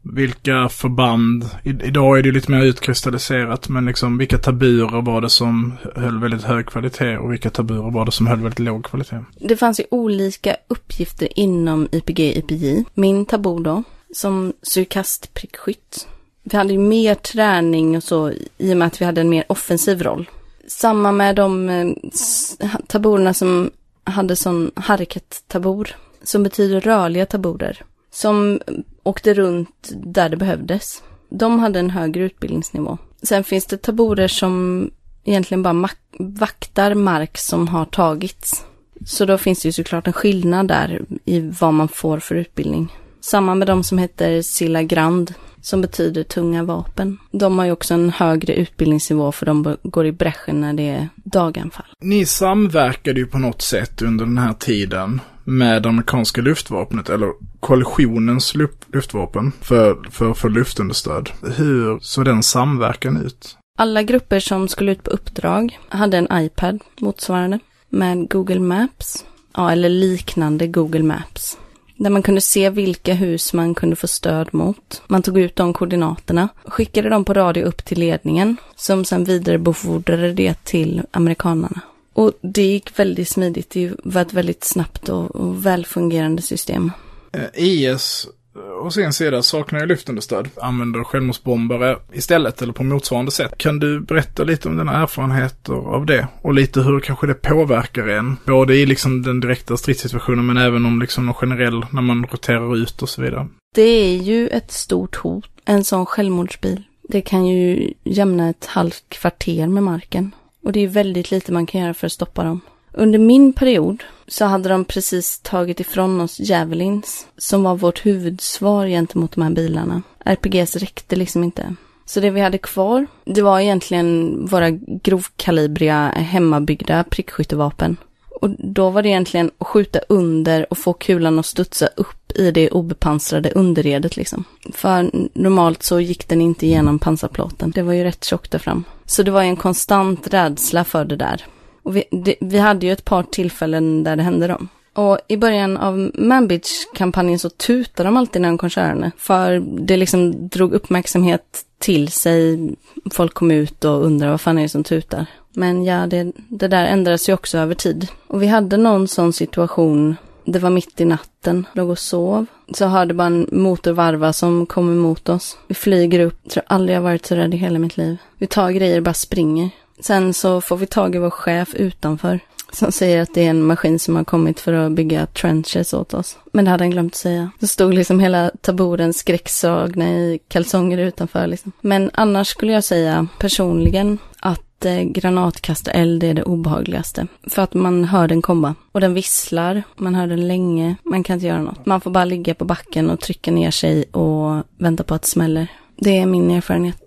Vilka 0.01 0.69
förband, 0.69 1.49
idag 1.63 2.19
är 2.19 2.23
det 2.23 2.31
lite 2.31 2.51
mer 2.51 2.63
utkristalliserat, 2.63 3.69
men 3.69 3.85
liksom 3.85 4.17
vilka 4.17 4.37
taburer 4.37 5.01
var 5.01 5.21
det 5.21 5.29
som 5.29 5.73
höll 5.95 6.19
väldigt 6.19 6.43
hög 6.43 6.65
kvalitet 6.65 7.17
och 7.17 7.31
vilka 7.31 7.49
taburer 7.49 7.91
var 7.91 8.05
det 8.05 8.11
som 8.11 8.27
höll 8.27 8.39
väldigt 8.39 8.59
låg 8.59 8.85
kvalitet? 8.85 9.19
Det 9.39 9.57
fanns 9.57 9.79
ju 9.79 9.83
olika 9.91 10.55
uppgifter 10.67 11.39
inom 11.39 11.87
YPG 11.91 12.19
YPJ. 12.19 12.83
Min 12.93 13.25
tabur 13.25 13.59
då, 13.59 13.83
som 14.13 14.53
surkastprickskytt. 14.61 16.07
Vi 16.51 16.57
hade 16.57 16.73
ju 16.73 16.79
mer 16.79 17.15
träning 17.15 17.97
och 17.97 18.03
så 18.03 18.31
i 18.57 18.73
och 18.73 18.77
med 18.77 18.87
att 18.87 19.01
vi 19.01 19.05
hade 19.05 19.21
en 19.21 19.29
mer 19.29 19.45
offensiv 19.49 20.03
roll. 20.03 20.29
Samma 20.67 21.11
med 21.11 21.35
de 21.35 21.69
eh, 21.69 23.31
som 23.33 23.71
hade 24.03 24.35
sån 24.35 24.71
harket-tabor, 24.75 25.95
som 26.23 26.43
betyder 26.43 26.81
rörliga 26.81 27.25
taborer, 27.25 27.83
som 28.11 28.59
åkte 29.03 29.33
runt 29.33 29.91
där 29.91 30.29
det 30.29 30.37
behövdes. 30.37 31.03
De 31.29 31.59
hade 31.59 31.79
en 31.79 31.89
högre 31.89 32.23
utbildningsnivå. 32.23 32.97
Sen 33.23 33.43
finns 33.43 33.65
det 33.65 33.77
taborer 33.77 34.27
som 34.27 34.89
egentligen 35.23 35.63
bara 35.63 35.89
vaktar 36.19 36.93
mark 36.93 37.37
som 37.37 37.67
har 37.67 37.85
tagits. 37.85 38.65
Så 39.05 39.25
då 39.25 39.37
finns 39.37 39.61
det 39.61 39.67
ju 39.67 39.73
såklart 39.73 40.07
en 40.07 40.13
skillnad 40.13 40.67
där 40.67 41.01
i 41.25 41.39
vad 41.39 41.73
man 41.73 41.87
får 41.87 42.19
för 42.19 42.35
utbildning. 42.35 42.93
Samma 43.21 43.55
med 43.55 43.67
de 43.67 43.83
som 43.83 43.97
heter 43.97 44.41
Silla 44.41 44.83
Grand, 44.83 45.33
som 45.67 45.81
betyder 45.81 46.23
tunga 46.23 46.63
vapen. 46.63 47.17
De 47.31 47.59
har 47.59 47.65
ju 47.65 47.71
också 47.71 47.93
en 47.93 48.09
högre 48.09 48.53
utbildningsnivå 48.53 49.31
för 49.31 49.45
de 49.45 49.77
går 49.83 50.05
i 50.05 50.11
bräschen 50.11 50.61
när 50.61 50.73
det 50.73 50.89
är 50.89 51.09
daganfall. 51.15 51.85
Ni 52.01 52.25
samverkade 52.25 53.19
ju 53.19 53.27
på 53.27 53.37
något 53.37 53.61
sätt 53.61 54.01
under 54.01 54.25
den 54.25 54.37
här 54.37 54.53
tiden 54.53 55.21
med 55.43 55.83
det 55.83 55.89
amerikanska 55.89 56.41
luftvapnet, 56.41 57.09
eller 57.09 57.33
koalitionens 57.59 58.55
luftvapen, 58.93 59.51
för, 59.61 60.09
för, 60.11 60.33
för 60.33 60.49
luftunderstöd. 60.49 61.29
Hur 61.57 61.99
såg 61.99 62.25
den 62.25 62.43
samverkan 62.43 63.25
ut? 63.25 63.57
Alla 63.77 64.03
grupper 64.03 64.39
som 64.39 64.67
skulle 64.67 64.91
ut 64.91 65.03
på 65.03 65.11
uppdrag 65.11 65.79
hade 65.89 66.17
en 66.17 66.27
iPad 66.31 66.79
motsvarande 66.99 67.59
med 67.89 68.29
Google 68.29 68.59
Maps, 68.59 69.25
ja, 69.53 69.71
eller 69.71 69.89
liknande 69.89 70.67
Google 70.67 71.03
Maps. 71.03 71.57
Där 71.97 72.09
man 72.09 72.23
kunde 72.23 72.41
se 72.41 72.69
vilka 72.69 73.13
hus 73.13 73.53
man 73.53 73.75
kunde 73.75 73.95
få 73.95 74.07
stöd 74.07 74.53
mot. 74.53 75.01
Man 75.07 75.23
tog 75.23 75.39
ut 75.39 75.55
de 75.55 75.73
koordinaterna, 75.73 76.49
skickade 76.65 77.09
dem 77.09 77.25
på 77.25 77.33
radio 77.33 77.65
upp 77.65 77.85
till 77.85 77.99
ledningen, 77.99 78.57
som 78.75 79.05
sedan 79.05 79.23
vidarebefordrade 79.23 80.33
det 80.33 80.63
till 80.63 81.01
amerikanarna. 81.11 81.81
Och 82.13 82.33
det 82.41 82.63
gick 82.63 82.99
väldigt 82.99 83.29
smidigt. 83.29 83.69
Det 83.69 83.91
var 84.03 84.21
ett 84.21 84.33
väldigt 84.33 84.63
snabbt 84.63 85.09
och, 85.09 85.35
och 85.35 85.65
välfungerande 85.65 86.41
system. 86.41 86.91
Eh, 87.33 87.63
IS 87.63 88.27
Eh, 88.57 88.85
och 88.85 88.93
sin 88.93 89.13
sida 89.13 89.43
saknar 89.43 89.79
ju 89.79 89.85
lyftunderstöd, 89.85 90.49
Använder 90.61 91.03
självmordsbombare 91.03 91.97
istället 92.13 92.61
eller 92.61 92.73
på 92.73 92.83
motsvarande 92.83 93.31
sätt. 93.31 93.57
Kan 93.57 93.79
du 93.79 93.99
berätta 93.99 94.43
lite 94.43 94.69
om 94.69 94.77
dina 94.77 95.01
erfarenheter 95.01 95.73
av 95.73 96.05
det? 96.05 96.27
Och 96.41 96.53
lite 96.53 96.81
hur 96.81 96.99
kanske 96.99 97.27
det 97.27 97.33
påverkar 97.33 98.07
en? 98.07 98.37
Både 98.45 98.75
i 98.75 98.85
liksom 98.85 99.21
den 99.21 99.39
direkta 99.39 99.77
stridssituationen 99.77 100.45
men 100.45 100.57
även 100.57 100.85
om 100.85 101.01
liksom 101.01 101.25
någon 101.25 101.35
generell, 101.35 101.85
när 101.91 102.01
man 102.01 102.25
roterar 102.25 102.75
ut 102.75 103.01
och 103.01 103.09
så 103.09 103.21
vidare. 103.21 103.47
Det 103.75 103.81
är 103.81 104.17
ju 104.17 104.47
ett 104.47 104.71
stort 104.71 105.15
hot, 105.15 105.49
en 105.65 105.83
sån 105.83 106.05
självmordsbil. 106.05 106.83
Det 107.09 107.21
kan 107.21 107.45
ju 107.45 107.93
jämna 108.03 108.49
ett 108.49 108.65
halvt 108.65 109.03
kvarter 109.09 109.67
med 109.67 109.83
marken. 109.83 110.31
Och 110.63 110.71
det 110.71 110.79
är 110.79 110.87
väldigt 110.87 111.31
lite 111.31 111.51
man 111.51 111.65
kan 111.65 111.81
göra 111.81 111.93
för 111.93 112.05
att 112.07 112.13
stoppa 112.13 112.43
dem. 112.43 112.61
Under 112.91 113.19
min 113.19 113.53
period 113.53 114.03
så 114.27 114.45
hade 114.45 114.69
de 114.69 114.85
precis 114.85 115.39
tagit 115.39 115.79
ifrån 115.79 116.21
oss 116.21 116.39
Javelins, 116.39 117.27
som 117.37 117.63
var 117.63 117.75
vårt 117.75 118.05
huvudsvar 118.05 118.87
gentemot 118.87 119.31
de 119.31 119.41
här 119.41 119.49
bilarna. 119.49 120.01
RPGs 120.25 120.75
räckte 120.75 121.15
liksom 121.15 121.43
inte. 121.43 121.75
Så 122.05 122.19
det 122.19 122.29
vi 122.29 122.41
hade 122.41 122.57
kvar, 122.57 123.07
det 123.25 123.41
var 123.41 123.59
egentligen 123.59 124.37
våra 124.45 124.69
grovkalibriga 125.03 126.09
hemmabyggda 126.15 127.03
prickskyttevapen. 127.03 127.97
Och 128.41 128.49
då 128.49 128.89
var 128.89 129.03
det 129.03 129.09
egentligen 129.09 129.51
att 129.57 129.67
skjuta 129.67 129.99
under 130.09 130.65
och 130.69 130.77
få 130.77 130.93
kulan 130.93 131.39
att 131.39 131.45
studsa 131.45 131.87
upp 131.95 132.31
i 132.35 132.51
det 132.51 132.69
obepansrade 132.69 133.51
underredet 133.51 134.17
liksom. 134.17 134.43
För 134.73 135.11
normalt 135.33 135.83
så 135.83 135.99
gick 135.99 136.27
den 136.27 136.41
inte 136.41 136.65
igenom 136.65 136.99
pansarplåten. 136.99 137.71
Det 137.71 137.81
var 137.81 137.93
ju 137.93 138.03
rätt 138.03 138.23
tjockt 138.23 138.51
där 138.51 138.59
fram. 138.59 138.83
Så 139.05 139.23
det 139.23 139.31
var 139.31 139.43
ju 139.43 139.49
en 139.49 139.55
konstant 139.55 140.27
rädsla 140.27 140.83
för 140.83 141.05
det 141.05 141.15
där. 141.15 141.45
Och 141.87 141.95
vi, 141.95 142.03
det, 142.11 142.35
vi 142.39 142.57
hade 142.57 142.85
ju 142.85 142.91
ett 142.91 143.05
par 143.05 143.23
tillfällen 143.23 144.03
där 144.03 144.15
det 144.15 144.23
hände 144.23 144.47
dem. 144.47 144.67
Och 144.93 145.19
i 145.27 145.37
början 145.37 145.77
av 145.77 146.11
Manbitch-kampanjen 146.13 147.39
så 147.39 147.49
tutade 147.49 148.07
de 148.07 148.17
alltid 148.17 148.41
när 148.41 148.49
de 148.49 148.57
kom 148.57 148.69
körande. 148.69 149.11
För 149.17 149.63
det 149.85 149.97
liksom 149.97 150.49
drog 150.49 150.73
uppmärksamhet 150.73 151.65
till 151.79 152.11
sig. 152.11 152.69
Folk 153.11 153.33
kom 153.33 153.51
ut 153.51 153.85
och 153.85 154.05
undrade 154.05 154.31
vad 154.31 154.41
fan 154.41 154.57
är 154.57 154.61
det 154.61 154.69
som 154.69 154.83
tutar. 154.83 155.25
Men 155.53 155.83
ja, 155.83 156.07
det, 156.07 156.31
det 156.49 156.67
där 156.67 156.85
ändras 156.85 157.29
ju 157.29 157.33
också 157.33 157.57
över 157.57 157.75
tid. 157.75 158.07
Och 158.27 158.43
vi 158.43 158.47
hade 158.47 158.77
någon 158.77 159.07
sån 159.07 159.33
situation, 159.33 160.15
det 160.45 160.59
var 160.59 160.69
mitt 160.69 161.01
i 161.01 161.05
natten, 161.05 161.65
låg 161.73 161.89
och 161.89 161.99
sov. 161.99 162.45
Så 162.73 162.85
hörde 162.85 163.13
bara 163.13 163.27
en 163.27 163.47
motorvarva 163.51 164.33
som 164.33 164.65
kom 164.65 164.91
emot 164.91 165.29
oss. 165.29 165.57
Vi 165.67 165.75
flyger 165.75 166.19
upp, 166.19 166.49
tror 166.49 166.63
aldrig 166.67 166.97
jag 166.97 167.01
varit 167.01 167.25
så 167.25 167.35
rädd 167.35 167.53
i 167.53 167.57
hela 167.57 167.79
mitt 167.79 167.97
liv. 167.97 168.17
Vi 168.37 168.47
tar 168.47 168.71
grejer 168.71 168.97
och 168.97 169.03
bara 169.03 169.13
springer. 169.13 169.69
Sen 169.99 170.33
så 170.33 170.61
får 170.61 170.77
vi 170.77 170.85
tag 170.85 171.15
i 171.15 171.17
vår 171.17 171.29
chef 171.29 171.75
utanför. 171.75 172.39
Som 172.71 172.91
säger 172.91 173.21
att 173.21 173.33
det 173.33 173.45
är 173.45 173.49
en 173.49 173.63
maskin 173.63 173.99
som 173.99 174.15
har 174.15 174.23
kommit 174.23 174.59
för 174.59 174.73
att 174.73 174.91
bygga 174.91 175.25
trenches 175.25 175.93
åt 175.93 176.13
oss. 176.13 176.37
Men 176.51 176.65
det 176.65 176.71
hade 176.71 176.83
han 176.83 176.91
glömt 176.91 177.15
säga. 177.15 177.51
Det 177.59 177.67
stod 177.67 177.93
liksom 177.93 178.19
hela 178.19 178.51
taburen 178.61 179.13
skräcksagna 179.13 180.09
i 180.09 180.39
kalsonger 180.47 180.97
utanför 180.97 181.47
liksom. 181.47 181.71
Men 181.81 182.11
annars 182.13 182.47
skulle 182.47 182.71
jag 182.71 182.83
säga 182.83 183.27
personligen 183.39 184.17
att 184.39 184.85
eh, 184.85 185.01
granatkastareld 185.01 186.23
är 186.23 186.33
det 186.33 186.43
obehagligaste. 186.43 187.27
För 187.49 187.61
att 187.61 187.73
man 187.73 188.05
hör 188.05 188.27
den 188.27 188.41
komma. 188.41 188.75
Och 188.91 189.01
den 189.01 189.13
visslar, 189.13 189.83
man 189.95 190.15
hör 190.15 190.27
den 190.27 190.47
länge, 190.47 190.95
man 191.03 191.23
kan 191.23 191.33
inte 191.33 191.47
göra 191.47 191.61
något. 191.61 191.85
Man 191.85 192.01
får 192.01 192.11
bara 192.11 192.25
ligga 192.25 192.53
på 192.53 192.65
backen 192.65 193.09
och 193.09 193.19
trycka 193.19 193.51
ner 193.51 193.71
sig 193.71 194.03
och 194.03 194.63
vänta 194.77 195.03
på 195.03 195.13
att 195.13 195.21
det 195.21 195.27
smäller. 195.27 195.67
Det 195.95 196.17
är 196.17 196.25
min 196.25 196.51
erfarenhet. 196.51 197.06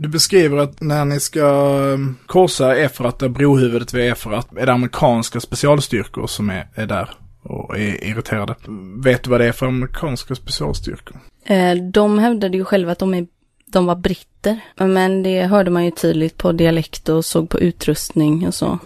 Du 0.00 0.08
beskriver 0.08 0.56
att 0.56 0.80
när 0.80 1.04
ni 1.04 1.20
ska 1.20 1.42
um, 1.42 2.16
korsa 2.26 2.76
Efrat, 2.76 3.18
där 3.18 3.28
brohuvudet 3.28 3.94
vid 3.94 4.12
Efrat, 4.12 4.48
är 4.56 4.66
det 4.66 4.72
amerikanska 4.72 5.40
specialstyrkor 5.40 6.26
som 6.26 6.50
är, 6.50 6.68
är 6.74 6.86
där 6.86 7.10
och 7.42 7.78
är 7.78 8.04
irriterade. 8.04 8.54
Vet 9.04 9.22
du 9.22 9.30
vad 9.30 9.40
det 9.40 9.46
är 9.46 9.52
för 9.52 9.66
amerikanska 9.66 10.34
specialstyrkor? 10.34 11.16
Eh, 11.44 11.74
de 11.74 12.18
hävdade 12.18 12.56
ju 12.56 12.64
själva 12.64 12.92
att 12.92 12.98
de, 12.98 13.14
är, 13.14 13.26
de 13.66 13.86
var 13.86 13.94
britter. 13.94 14.60
Men 14.76 15.22
det 15.22 15.42
hörde 15.42 15.70
man 15.70 15.84
ju 15.84 15.90
tydligt 15.90 16.36
på 16.36 16.52
dialekt 16.52 17.08
och 17.08 17.24
såg 17.24 17.48
på 17.48 17.60
utrustning 17.60 18.46
och 18.46 18.54
så. 18.54 18.78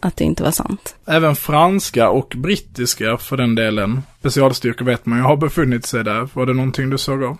Att 0.00 0.16
det 0.16 0.24
inte 0.24 0.42
var 0.42 0.50
sant. 0.50 0.96
Även 1.06 1.36
franska 1.36 2.10
och 2.10 2.32
brittiska 2.36 3.16
för 3.16 3.36
den 3.36 3.54
delen. 3.54 4.02
Specialstyrkor 4.18 4.84
vet 4.84 5.06
man 5.06 5.18
ju 5.18 5.24
har 5.24 5.36
befunnit 5.36 5.86
sig 5.86 6.04
där. 6.04 6.28
Var 6.32 6.46
det 6.46 6.54
någonting 6.54 6.90
du 6.90 6.98
såg 6.98 7.24
av? 7.24 7.36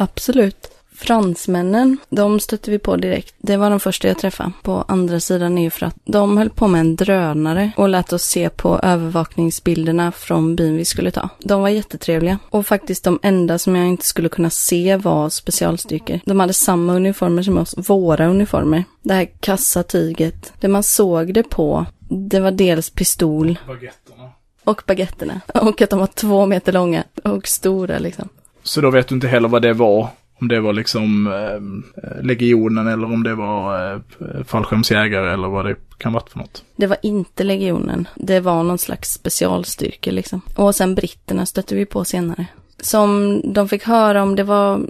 Absolut. 0.00 0.75
Fransmännen, 0.98 1.98
de 2.08 2.40
stötte 2.40 2.70
vi 2.70 2.78
på 2.78 2.96
direkt. 2.96 3.34
Det 3.38 3.56
var 3.56 3.70
de 3.70 3.80
första 3.80 4.08
jag 4.08 4.18
träffade 4.18 4.52
på 4.62 4.84
andra 4.88 5.20
sidan 5.20 5.58
Eufrat. 5.58 5.94
De 6.04 6.38
höll 6.38 6.50
på 6.50 6.68
med 6.68 6.80
en 6.80 6.96
drönare 6.96 7.70
och 7.76 7.88
lät 7.88 8.12
oss 8.12 8.22
se 8.22 8.50
på 8.50 8.80
övervakningsbilderna 8.82 10.12
från 10.12 10.56
byn 10.56 10.76
vi 10.76 10.84
skulle 10.84 11.10
ta. 11.10 11.28
De 11.38 11.62
var 11.62 11.68
jättetrevliga 11.68 12.38
och 12.50 12.66
faktiskt 12.66 13.04
de 13.04 13.18
enda 13.22 13.58
som 13.58 13.76
jag 13.76 13.86
inte 13.86 14.04
skulle 14.04 14.28
kunna 14.28 14.50
se 14.50 14.96
var 14.96 15.28
specialstyrkor. 15.28 16.20
De 16.24 16.40
hade 16.40 16.52
samma 16.52 16.94
uniformer 16.94 17.42
som 17.42 17.58
oss, 17.58 17.74
våra 17.76 18.26
uniformer. 18.26 18.84
Det 19.02 19.14
här 19.14 19.28
kassa 19.40 19.82
tyget. 19.82 20.52
Det 20.60 20.68
man 20.68 20.82
såg 20.82 21.34
det 21.34 21.42
på, 21.42 21.86
det 22.08 22.40
var 22.40 22.50
dels 22.50 22.90
pistol. 22.90 23.58
Baguetterna. 23.66 24.30
Och 24.64 24.82
baguetterna. 24.86 25.40
Och 25.54 25.82
att 25.82 25.90
de 25.90 25.98
var 25.98 26.06
två 26.06 26.46
meter 26.46 26.72
långa 26.72 27.04
och 27.24 27.48
stora 27.48 27.98
liksom. 27.98 28.28
Så 28.62 28.80
då 28.80 28.90
vet 28.90 29.08
du 29.08 29.14
inte 29.14 29.28
heller 29.28 29.48
vad 29.48 29.62
det 29.62 29.72
var 29.72 30.08
om 30.40 30.48
det 30.48 30.60
var 30.60 30.72
liksom 30.72 31.26
eh, 31.26 32.24
legionen 32.24 32.86
eller 32.86 33.12
om 33.12 33.22
det 33.22 33.34
var 33.34 33.92
eh, 33.92 34.00
fallskärmsjägare 34.44 35.32
eller 35.32 35.48
vad 35.48 35.64
det 35.64 35.76
kan 35.98 36.12
vara 36.12 36.24
för 36.30 36.38
något. 36.38 36.64
Det 36.76 36.86
var 36.86 36.98
inte 37.02 37.44
legionen. 37.44 38.08
Det 38.14 38.40
var 38.40 38.62
någon 38.62 38.78
slags 38.78 39.12
specialstyrka 39.12 40.10
liksom. 40.10 40.40
Och 40.54 40.74
sen 40.74 40.94
britterna 40.94 41.46
stötte 41.46 41.74
vi 41.74 41.86
på 41.86 42.04
senare. 42.04 42.46
Som 42.80 43.40
de 43.52 43.68
fick 43.68 43.84
höra 43.84 44.22
om, 44.22 44.36
det 44.36 44.44
var, 44.44 44.80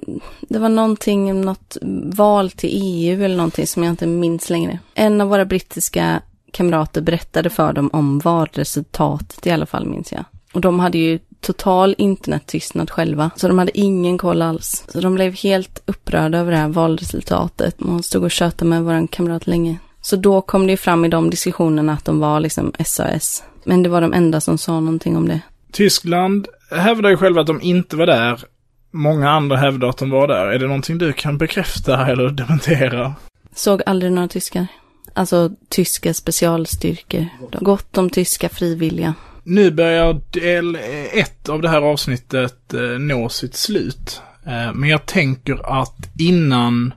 det 0.41 0.59
var 0.59 0.69
någonting, 0.69 1.41
något 1.41 1.77
val 2.17 2.51
till 2.51 2.71
EU 2.73 3.25
eller 3.25 3.37
någonting 3.37 3.67
som 3.67 3.83
jag 3.83 3.93
inte 3.93 4.07
minns 4.07 4.51
längre. 4.51 4.79
En 4.95 5.21
av 5.21 5.29
våra 5.29 5.45
brittiska 5.45 6.23
kamrater 6.53 7.01
berättade 7.01 7.51
för 7.51 7.73
dem 7.73 7.91
om 7.93 8.19
valresultatet 8.19 9.47
i 9.47 9.51
alla 9.51 9.67
fall 9.67 9.87
minns 9.87 10.13
jag. 10.13 10.25
Och 10.53 10.61
de 10.61 10.81
hade 10.81 10.99
ju 10.99 11.19
total 11.41 11.95
internettystnad 11.99 12.91
själva, 12.91 13.31
så 13.37 13.49
de 13.49 13.59
hade 13.59 13.79
ingen 13.79 14.19
koll 14.19 14.43
alls. 14.43 14.85
Så 14.89 15.01
de 15.01 15.15
blev 15.15 15.35
helt 15.35 15.83
upprörda 15.87 16.39
över 16.39 16.53
det 16.53 16.59
här 16.59 16.69
valresultatet. 16.69 17.81
Man 17.81 18.03
stod 18.03 18.25
och 18.25 18.31
tjötade 18.31 18.69
med 18.69 18.85
vår 18.85 19.07
kamrat 19.07 19.47
länge. 19.47 19.79
Så 20.01 20.17
då 20.17 20.41
kom 20.41 20.67
det 20.67 20.71
ju 20.71 20.77
fram 20.77 21.05
i 21.05 21.09
de 21.09 21.31
diskussionerna 21.31 21.93
att 21.93 22.05
de 22.05 22.21
var 22.21 22.41
liksom 22.41 22.73
SAS. 22.85 23.45
Men 23.65 23.83
det 23.83 23.89
var 23.89 24.01
de 24.01 24.13
enda 24.13 24.41
som 24.41 24.59
sa 24.59 24.81
någonting 24.81 25.17
om 25.17 25.29
det. 25.29 25.41
Tyskland 25.73 26.49
hävdar 26.71 27.11
ju 27.11 27.17
själva 27.17 27.41
att 27.41 27.47
de 27.47 27.63
inte 27.63 27.97
var 27.97 28.07
där. 28.07 28.45
Många 28.91 29.31
andra 29.31 29.57
hävdar 29.57 29.89
att 29.89 29.99
de 29.99 30.11
var 30.11 30.29
där. 30.29 30.47
Är 30.47 30.59
det 30.59 30.67
någonting 30.67 30.99
du 30.99 31.13
kan 31.13 31.39
bekräfta 31.39 32.07
eller 32.07 32.29
dementera? 32.29 33.15
Såg 33.55 33.83
aldrig 33.87 34.13
några 34.13 34.29
tyskar. 34.29 34.67
Alltså 35.15 35.51
tyska 35.69 36.15
specialstyrkor. 36.15 37.29
Gott 37.61 37.99
om 37.99 38.11
tyska 38.11 38.49
frivilliga. 38.49 39.15
Nu 39.49 39.71
börjar 39.71 40.21
del 40.31 40.79
ett 41.13 41.49
av 41.49 41.63
det 41.63 41.69
här 41.69 41.83
avsnittet 41.83 42.75
eh, 42.75 42.81
nå 42.81 43.29
sitt 43.29 43.55
slut. 43.55 44.21
Eh, 44.47 44.75
men 44.75 44.89
jag 44.89 45.07
tänker 45.07 45.81
att 45.81 46.11
innan 46.19 46.95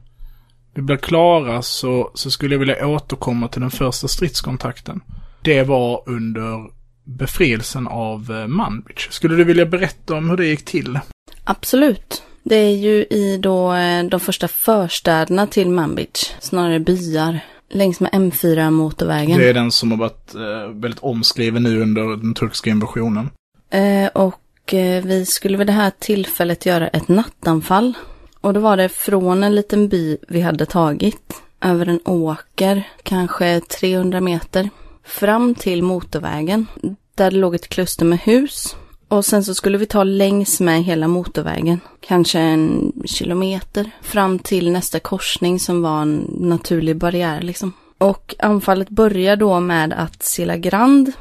vi 0.74 0.82
blir 0.82 0.98
klara 0.98 1.62
så, 1.62 2.12
så 2.14 2.32
skulle 2.32 2.56
jag 2.56 2.60
vilja 2.60 2.88
återkomma 2.88 3.48
till 3.48 3.62
den 3.62 3.72
första 3.72 4.08
stridskontakten. 4.08 5.02
Det 5.42 5.64
var 5.64 6.04
under 6.06 6.70
befrielsen 7.04 7.88
av 7.88 8.32
eh, 8.32 8.48
Manbridge. 8.48 9.02
Skulle 9.10 9.36
du 9.36 9.44
vilja 9.44 9.66
berätta 9.66 10.16
om 10.16 10.30
hur 10.30 10.38
det 10.38 10.46
gick 10.46 10.66
till? 10.66 11.00
Absolut. 11.44 12.24
Det 12.44 12.56
är 12.56 12.76
ju 12.76 13.04
i 13.04 13.40
då 13.42 13.74
de 14.10 14.20
första 14.20 14.48
förstäderna 14.48 15.48
till 15.48 15.70
Manbridge, 15.70 16.20
snarare 16.40 16.80
byar 16.80 17.40
längs 17.70 18.00
med 18.00 18.12
M4-motorvägen. 18.12 19.38
Det 19.38 19.50
är 19.50 19.54
den 19.54 19.72
som 19.72 19.92
har 19.92 19.98
varit 19.98 20.36
eh, 20.36 20.74
väldigt 20.74 21.00
omskriven 21.00 21.64
nu 21.64 21.82
under 21.82 22.18
den 22.18 22.34
turkiska 22.34 22.70
invasionen. 22.70 23.30
Eh, 23.70 24.08
och 24.08 24.74
eh, 24.74 25.04
vi 25.04 25.26
skulle 25.26 25.58
vid 25.58 25.68
det 25.68 25.74
här 25.74 25.92
tillfället 26.00 26.66
göra 26.66 26.88
ett 26.88 27.08
nattanfall. 27.08 27.94
Och 28.42 28.54
då 28.54 28.60
var 28.60 28.78
det 28.78 28.90
från 28.90 29.44
en 29.44 29.56
liten 29.56 29.90
by 29.90 30.18
vi 30.28 30.42
hade 30.42 30.66
tagit, 30.66 31.42
över 31.62 31.86
en 31.86 32.00
åker, 32.06 32.84
kanske 33.04 33.60
300 33.60 34.22
meter, 34.22 34.70
fram 35.04 35.56
till 35.56 35.84
motorvägen. 35.84 36.68
Där 37.16 37.32
det 37.32 37.38
låg 37.38 37.56
ett 37.56 37.70
kluster 37.70 38.06
med 38.06 38.20
hus. 38.20 38.76
Och 39.10 39.26
sen 39.26 39.44
så 39.44 39.56
skulle 39.56 39.78
vi 39.78 39.86
ta 39.86 40.04
längs 40.04 40.60
med 40.60 40.84
hela 40.84 41.08
motorvägen, 41.08 41.80
kanske 42.00 42.40
en 42.40 42.94
kilometer, 43.06 43.92
fram 44.02 44.40
till 44.40 44.72
nästa 44.72 45.00
korsning 45.00 45.60
som 45.60 45.82
var 45.82 46.02
en 46.02 46.36
naturlig 46.40 46.98
barriär 46.98 47.42
liksom. 47.42 47.74
Och 47.98 48.36
anfallet 48.40 48.90
börjar 48.90 49.36
då 49.36 49.60
med 49.60 49.94
att 49.94 50.24
Silla 50.24 50.58
Grand 50.58 51.12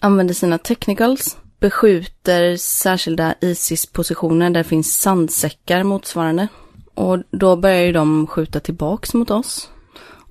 använder 0.00 0.34
sina 0.34 0.58
technicals, 0.58 1.36
beskjuter 1.60 2.56
särskilda 2.56 3.34
Isis-positioner 3.40 4.50
där 4.50 4.62
det 4.62 4.68
finns 4.68 5.00
sandsäckar 5.00 5.82
motsvarande. 5.82 6.48
Och 6.94 7.18
då 7.30 7.56
börjar 7.56 7.82
ju 7.82 7.92
de 7.92 8.26
skjuta 8.26 8.60
tillbaks 8.60 9.14
mot 9.14 9.30
oss. 9.30 9.68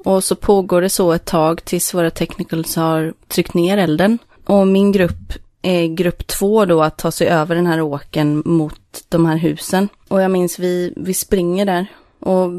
Och 0.06 0.24
så 0.24 0.36
pågår 0.36 0.82
det 0.82 0.90
så 0.90 1.12
ett 1.12 1.26
tag 1.26 1.66
tills 1.66 1.94
våra 1.94 2.12
technicals 2.12 2.76
har 2.76 3.14
tryckt 3.28 3.54
ner 3.54 3.78
elden. 3.78 4.18
Och 4.46 4.68
min 4.68 4.92
grupp 4.92 5.34
eh, 5.62 5.86
grupp 5.86 6.28
två 6.28 6.66
då 6.66 6.82
att 6.82 6.98
ta 6.98 7.12
sig 7.12 7.28
över 7.28 7.56
den 7.56 7.68
här 7.68 7.82
åken 7.82 8.44
mot 8.46 9.04
de 9.10 9.26
här 9.26 9.38
husen. 9.38 9.90
Och 10.08 10.22
jag 10.22 10.32
minns 10.32 10.60
vi, 10.60 10.94
vi 10.96 11.14
springer 11.14 11.66
där 11.66 11.86
och 12.20 12.50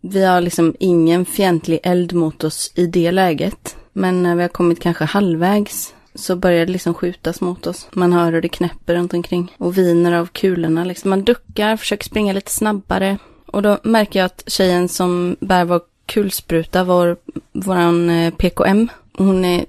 vi 0.00 0.24
har 0.24 0.40
liksom 0.40 0.74
ingen 0.80 1.24
fientlig 1.24 1.80
eld 1.82 2.12
mot 2.12 2.44
oss 2.44 2.72
i 2.74 2.86
det 2.86 3.10
läget. 3.10 3.76
Men 3.92 4.22
när 4.22 4.36
vi 4.36 4.42
har 4.42 4.48
kommit 4.48 4.80
kanske 4.80 5.04
halvvägs 5.04 5.94
så 6.14 6.36
börjar 6.36 6.66
det 6.66 6.72
liksom 6.72 6.94
skjutas 6.94 7.40
mot 7.40 7.66
oss. 7.66 7.88
Man 7.92 8.12
hör 8.12 8.32
hur 8.32 8.42
det 8.42 8.48
knäpper 8.48 8.94
runt 8.94 9.14
omkring 9.14 9.54
och 9.58 9.78
viner 9.78 10.12
av 10.12 10.26
kulorna 10.26 10.84
liksom. 10.84 11.10
Man 11.10 11.24
duckar, 11.24 11.76
försöker 11.76 12.04
springa 12.04 12.32
lite 12.32 12.50
snabbare. 12.50 13.18
Och 13.46 13.62
då 13.62 13.78
märker 13.82 14.18
jag 14.18 14.26
att 14.26 14.42
tjejen 14.46 14.88
som 14.88 15.36
bär 15.40 15.64
vår 15.64 15.80
kulspruta, 16.06 16.84
vår, 16.84 17.16
våran 17.52 18.10
eh, 18.10 18.34
PKM, 18.34 18.88
hon 19.18 19.44
är 19.44 19.64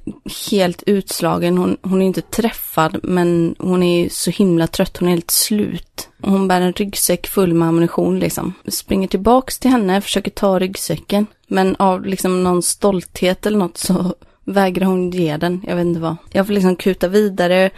helt 0.51 0.83
utslagen. 0.85 1.57
Hon, 1.57 1.77
hon 1.81 2.01
är 2.01 2.05
inte 2.05 2.21
träffad, 2.21 2.99
men 3.03 3.55
hon 3.59 3.83
är 3.83 4.09
så 4.09 4.31
himla 4.31 4.67
trött. 4.67 4.97
Hon 4.97 5.07
är 5.07 5.11
helt 5.11 5.31
slut. 5.31 6.09
Hon 6.21 6.47
bär 6.47 6.61
en 6.61 6.73
ryggsäck 6.73 7.27
full 7.27 7.53
med 7.53 7.67
ammunition 7.67 8.19
liksom. 8.19 8.53
Springer 8.67 9.07
tillbaks 9.07 9.59
till 9.59 9.71
henne, 9.71 10.01
försöker 10.01 10.31
ta 10.31 10.59
ryggsäcken. 10.59 11.25
Men 11.47 11.75
av 11.79 12.05
liksom 12.05 12.43
någon 12.43 12.63
stolthet 12.63 13.45
eller 13.45 13.57
något 13.57 13.77
så 13.77 14.15
vägrar 14.43 14.85
hon 14.85 15.11
ge 15.11 15.37
den, 15.37 15.63
jag 15.67 15.75
vet 15.75 15.85
inte 15.85 15.99
vad. 15.99 16.15
Jag 16.31 16.47
får 16.47 16.53
liksom 16.53 16.75
kuta 16.75 17.07
vidare 17.07 17.69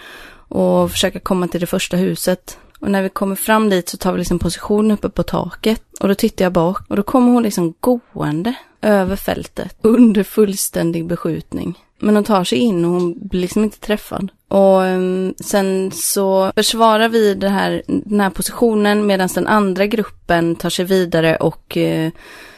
och 0.47 0.91
försöka 0.91 1.19
komma 1.19 1.47
till 1.47 1.61
det 1.61 1.67
första 1.67 1.97
huset. 1.97 2.57
Och 2.79 2.91
när 2.91 3.01
vi 3.01 3.09
kommer 3.09 3.35
fram 3.35 3.69
dit 3.69 3.89
så 3.89 3.97
tar 3.97 4.11
vi 4.11 4.17
liksom 4.17 4.39
position 4.39 4.91
uppe 4.91 5.09
på 5.09 5.23
taket. 5.23 5.83
Och 5.99 6.07
då 6.07 6.15
tittar 6.15 6.45
jag 6.45 6.53
bak 6.53 6.89
och 6.89 6.95
då 6.95 7.03
kommer 7.03 7.31
hon 7.31 7.43
liksom 7.43 7.73
gående 7.79 8.53
över 8.81 9.15
fältet 9.15 9.77
under 9.81 10.23
fullständig 10.23 11.05
beskjutning. 11.05 11.79
Men 11.99 12.15
hon 12.15 12.23
tar 12.23 12.43
sig 12.43 12.57
in 12.57 12.85
och 12.85 12.91
hon 12.91 13.27
blir 13.27 13.41
liksom 13.41 13.63
inte 13.63 13.79
träffad. 13.79 14.31
Och 14.47 14.85
ehm, 14.85 15.33
sen 15.39 15.91
så 15.91 16.51
försvarar 16.55 17.09
vi 17.09 17.33
det 17.33 17.49
här, 17.49 17.83
den 17.87 18.19
här 18.19 18.29
positionen 18.29 19.05
medan 19.05 19.29
den 19.35 19.47
andra 19.47 19.85
gruppen 19.85 20.55
tar 20.55 20.69
sig 20.69 20.85
vidare 20.85 21.35
och 21.35 21.77
eh, 21.77 22.11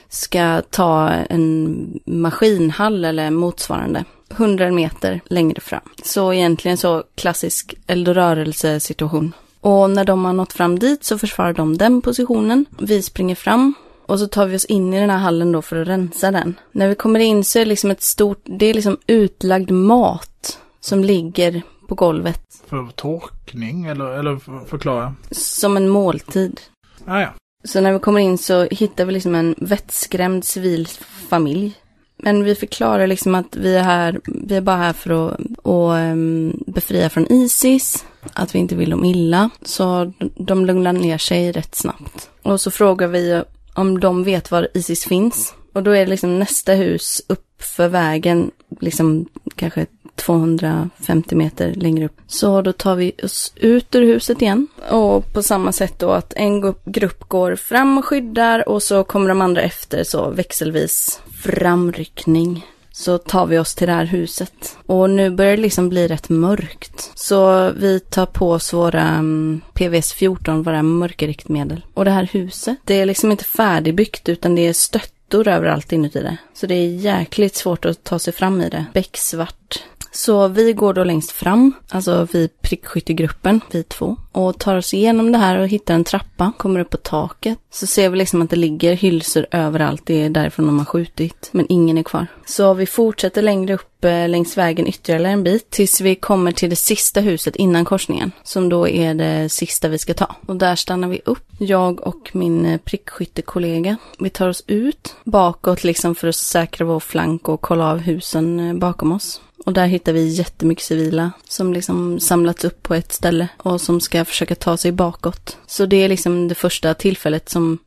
ska 0.09 0.61
ta 0.69 1.09
en 1.09 1.99
maskinhall 2.05 3.05
eller 3.05 3.29
motsvarande. 3.29 4.03
100 4.31 4.71
meter 4.71 5.21
längre 5.25 5.61
fram. 5.61 5.81
Så 6.03 6.33
egentligen 6.33 6.77
så 6.77 7.03
klassisk 7.15 7.75
eldrörelsesituation. 7.87 9.33
Och 9.61 9.89
när 9.89 10.05
de 10.05 10.25
har 10.25 10.33
nått 10.33 10.53
fram 10.53 10.79
dit 10.79 11.03
så 11.03 11.17
försvarar 11.17 11.53
de 11.53 11.77
den 11.77 12.01
positionen. 12.01 12.65
Vi 12.79 13.01
springer 13.01 13.35
fram 13.35 13.73
och 14.05 14.19
så 14.19 14.27
tar 14.27 14.45
vi 14.45 14.55
oss 14.55 14.65
in 14.65 14.93
i 14.93 14.99
den 14.99 15.09
här 15.09 15.17
hallen 15.17 15.51
då 15.51 15.61
för 15.61 15.81
att 15.81 15.87
rensa 15.87 16.31
den. 16.31 16.55
När 16.71 16.87
vi 16.87 16.95
kommer 16.95 17.19
in 17.19 17.43
så 17.43 17.59
är 17.59 17.65
det 17.65 17.69
liksom 17.69 17.91
ett 17.91 18.01
stort, 18.01 18.41
det 18.43 18.65
är 18.65 18.73
liksom 18.73 18.97
utlagd 19.07 19.71
mat 19.71 20.59
som 20.79 21.03
ligger 21.03 21.61
på 21.87 21.95
golvet. 21.95 22.41
För 22.67 22.87
torkning 22.95 23.85
eller, 23.85 24.05
eller 24.05 24.35
för, 24.35 24.59
förklara? 24.65 25.15
Som 25.31 25.77
en 25.77 25.89
måltid. 25.89 26.61
Ah, 27.05 27.19
ja. 27.19 27.29
Så 27.63 27.81
när 27.81 27.93
vi 27.93 27.99
kommer 27.99 28.19
in 28.19 28.37
så 28.37 28.67
hittar 28.71 29.05
vi 29.05 29.11
liksom 29.11 29.35
en 29.35 29.55
vettskrämd 29.57 30.45
civil 30.45 30.87
familj. 31.29 31.73
Men 32.17 32.43
vi 32.43 32.55
förklarar 32.55 33.07
liksom 33.07 33.35
att 33.35 33.55
vi 33.55 33.75
är 33.75 33.83
här, 33.83 34.19
vi 34.25 34.55
är 34.55 34.61
bara 34.61 34.77
här 34.77 34.93
för 34.93 35.09
att 35.09 35.39
och, 35.61 35.91
um, 35.91 36.63
befria 36.67 37.09
från 37.09 37.31
Isis, 37.31 38.05
att 38.33 38.55
vi 38.55 38.59
inte 38.59 38.75
vill 38.75 38.89
dem 38.89 39.05
illa. 39.05 39.49
Så 39.61 40.13
de 40.35 40.65
lugnar 40.65 40.93
ner 40.93 41.17
sig 41.17 41.51
rätt 41.51 41.75
snabbt. 41.75 42.29
Och 42.41 42.61
så 42.61 42.71
frågar 42.71 43.07
vi 43.07 43.43
om 43.73 43.99
de 43.99 44.23
vet 44.23 44.51
var 44.51 44.67
Isis 44.73 45.05
finns. 45.05 45.53
Och 45.73 45.83
då 45.83 45.91
är 45.91 45.99
det 45.99 46.11
liksom 46.11 46.39
nästa 46.39 46.73
hus 46.73 47.21
upp 47.27 47.63
för 47.63 47.87
vägen, 47.87 48.51
liksom 48.79 49.25
kanske 49.55 49.85
250 50.15 51.35
meter 51.35 51.73
längre 51.73 52.05
upp. 52.05 52.21
Så 52.27 52.61
då 52.61 52.73
tar 52.73 52.95
vi 52.95 53.11
oss 53.23 53.53
ut 53.55 53.95
ur 53.95 54.01
huset 54.01 54.41
igen. 54.41 54.67
Och 54.89 55.33
på 55.33 55.43
samma 55.43 55.71
sätt 55.71 55.99
då 55.99 56.11
att 56.11 56.33
en 56.33 56.75
grupp 56.85 57.29
går 57.29 57.55
fram 57.55 57.97
och 57.97 58.05
skyddar 58.05 58.69
och 58.69 58.83
så 58.83 59.03
kommer 59.03 59.29
de 59.29 59.41
andra 59.41 59.61
efter 59.61 60.03
så 60.03 60.29
växelvis 60.29 61.21
framryckning 61.43 62.65
så 62.95 63.17
tar 63.17 63.45
vi 63.45 63.59
oss 63.59 63.75
till 63.75 63.87
det 63.87 63.93
här 63.93 64.05
huset. 64.05 64.77
Och 64.85 65.09
nu 65.09 65.29
börjar 65.29 65.55
det 65.55 65.61
liksom 65.61 65.89
bli 65.89 66.07
rätt 66.07 66.29
mörkt. 66.29 67.11
Så 67.15 67.71
vi 67.71 67.99
tar 67.99 68.25
på 68.25 68.51
oss 68.51 68.73
våra 68.73 69.19
um, 69.19 69.61
PVS 69.73 70.13
14, 70.13 70.63
våra 70.63 70.83
mörkerriktmedel. 70.83 71.85
Och 71.93 72.05
det 72.05 72.11
här 72.11 72.29
huset, 72.31 72.77
det 72.83 73.01
är 73.01 73.05
liksom 73.05 73.31
inte 73.31 73.43
färdigbyggt 73.43 74.29
utan 74.29 74.55
det 74.55 74.67
är 74.67 74.73
stöttor 74.73 75.47
överallt 75.47 75.91
inuti 75.91 76.19
det. 76.19 76.37
Så 76.53 76.67
det 76.67 76.75
är 76.75 76.87
jäkligt 76.87 77.55
svårt 77.55 77.85
att 77.85 78.03
ta 78.03 78.19
sig 78.19 78.33
fram 78.33 78.61
i 78.61 78.69
det. 78.69 78.85
Becksvart 78.93 79.83
så 80.15 80.47
vi 80.47 80.73
går 80.73 80.93
då 80.93 81.03
längst 81.03 81.31
fram, 81.31 81.73
alltså 81.89 82.27
vi 82.31 82.47
prickskyttegruppen, 82.47 83.61
vi 83.71 83.83
två, 83.83 84.17
och 84.31 84.59
tar 84.59 84.77
oss 84.77 84.93
igenom 84.93 85.31
det 85.31 85.37
här 85.37 85.57
och 85.57 85.67
hittar 85.67 85.93
en 85.93 86.03
trappa, 86.03 86.51
kommer 86.57 86.79
upp 86.79 86.89
på 86.89 86.97
taket. 86.97 87.59
Så 87.71 87.87
ser 87.87 88.09
vi 88.09 88.17
liksom 88.17 88.41
att 88.41 88.49
det 88.49 88.55
ligger 88.55 88.93
hylsor 88.93 89.45
överallt, 89.51 90.01
det 90.05 90.21
är 90.21 90.29
därifrån 90.29 90.65
de 90.65 90.79
har 90.79 90.85
skjutit, 90.85 91.49
men 91.51 91.65
ingen 91.69 91.97
är 91.97 92.03
kvar. 92.03 92.27
Så 92.45 92.73
vi 92.73 92.85
fortsätter 92.85 93.41
längre 93.41 93.73
upp 93.73 94.05
eh, 94.05 94.29
längs 94.29 94.57
vägen 94.57 94.87
ytterligare 94.87 95.29
en 95.29 95.43
bit 95.43 95.69
tills 95.69 96.01
vi 96.01 96.15
kommer 96.15 96.51
till 96.51 96.69
det 96.69 96.75
sista 96.75 97.19
huset 97.19 97.55
innan 97.55 97.85
korsningen, 97.85 98.31
som 98.43 98.69
då 98.69 98.87
är 98.87 99.13
det 99.13 99.49
sista 99.49 99.87
vi 99.87 99.97
ska 99.97 100.13
ta. 100.13 100.35
Och 100.45 100.55
där 100.55 100.75
stannar 100.75 101.07
vi 101.07 101.21
upp, 101.25 101.45
jag 101.59 102.07
och 102.07 102.29
min 102.33 102.65
eh, 102.65 102.77
prickskyttekollega. 102.77 103.97
Vi 104.19 104.29
tar 104.29 104.49
oss 104.49 104.63
ut 104.67 105.15
bakåt 105.23 105.83
liksom 105.83 106.15
för 106.15 106.27
att 106.27 106.35
säkra 106.35 106.85
vår 106.85 106.99
flank 106.99 107.49
och 107.49 107.61
kolla 107.61 107.91
av 107.91 107.97
husen 107.97 108.59
eh, 108.59 108.73
bakom 108.73 109.11
oss. 109.11 109.41
Och 109.65 109.73
där 109.73 109.87
hittar 109.87 110.13
vi 110.13 110.27
jättemycket 110.27 110.83
civila 110.83 111.31
som 111.49 111.73
liksom 111.73 112.19
samlats 112.19 112.65
upp 112.65 112.83
på 112.83 112.93
ett 112.93 113.11
ställe 113.11 113.47
och 113.57 113.81
som 113.81 114.01
ska 114.01 114.25
försöka 114.25 114.55
ta 114.55 114.77
sig 114.77 114.91
bakåt. 114.91 115.57
Så 115.67 115.85
det 115.85 116.03
är 116.03 116.09
liksom 116.09 116.47
det 116.47 116.55
första 116.55 116.93
tillfället 116.93 117.49
som 117.49 117.77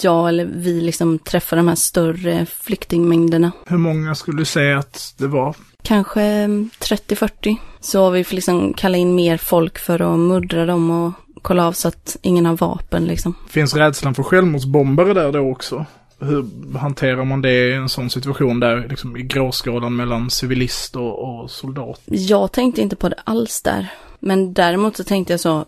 jag 0.00 0.28
eller 0.28 0.44
vi 0.44 0.80
liksom 0.80 1.18
träffar 1.18 1.56
de 1.56 1.68
här 1.68 1.74
större 1.74 2.46
flyktingmängderna. 2.46 3.52
Hur 3.66 3.78
många 3.78 4.14
skulle 4.14 4.38
du 4.38 4.44
säga 4.44 4.78
att 4.78 5.14
det 5.16 5.26
var? 5.26 5.56
Kanske 5.82 6.20
30-40. 6.20 7.56
Så 7.80 8.10
vi 8.10 8.24
får 8.24 8.34
liksom 8.34 8.74
kalla 8.74 8.96
in 8.96 9.14
mer 9.14 9.36
folk 9.36 9.78
för 9.78 10.14
att 10.14 10.18
muddra 10.18 10.66
dem 10.66 10.90
och 10.90 11.12
kolla 11.42 11.66
av 11.66 11.72
så 11.72 11.88
att 11.88 12.16
ingen 12.22 12.46
har 12.46 12.56
vapen 12.56 13.04
liksom. 13.04 13.34
Finns 13.48 13.74
rädslan 13.74 14.14
för 14.14 14.22
självmordsbombare 14.22 15.14
där 15.14 15.32
då 15.32 15.50
också? 15.50 15.86
Hur 16.24 16.46
hanterar 16.78 17.24
man 17.24 17.42
det 17.42 17.68
i 17.68 17.72
en 17.72 17.88
sån 17.88 18.10
situation 18.10 18.60
där, 18.60 18.88
liksom 18.88 19.16
i 19.16 19.22
gråskalan 19.22 19.96
mellan 19.96 20.30
civilist 20.30 20.96
och, 20.96 21.18
och 21.18 21.50
soldat? 21.50 22.00
Jag 22.04 22.52
tänkte 22.52 22.82
inte 22.82 22.96
på 22.96 23.08
det 23.08 23.20
alls 23.24 23.62
där. 23.62 23.88
Men 24.18 24.54
däremot 24.54 24.96
så 24.96 25.04
tänkte 25.04 25.32
jag 25.32 25.40
så, 25.40 25.64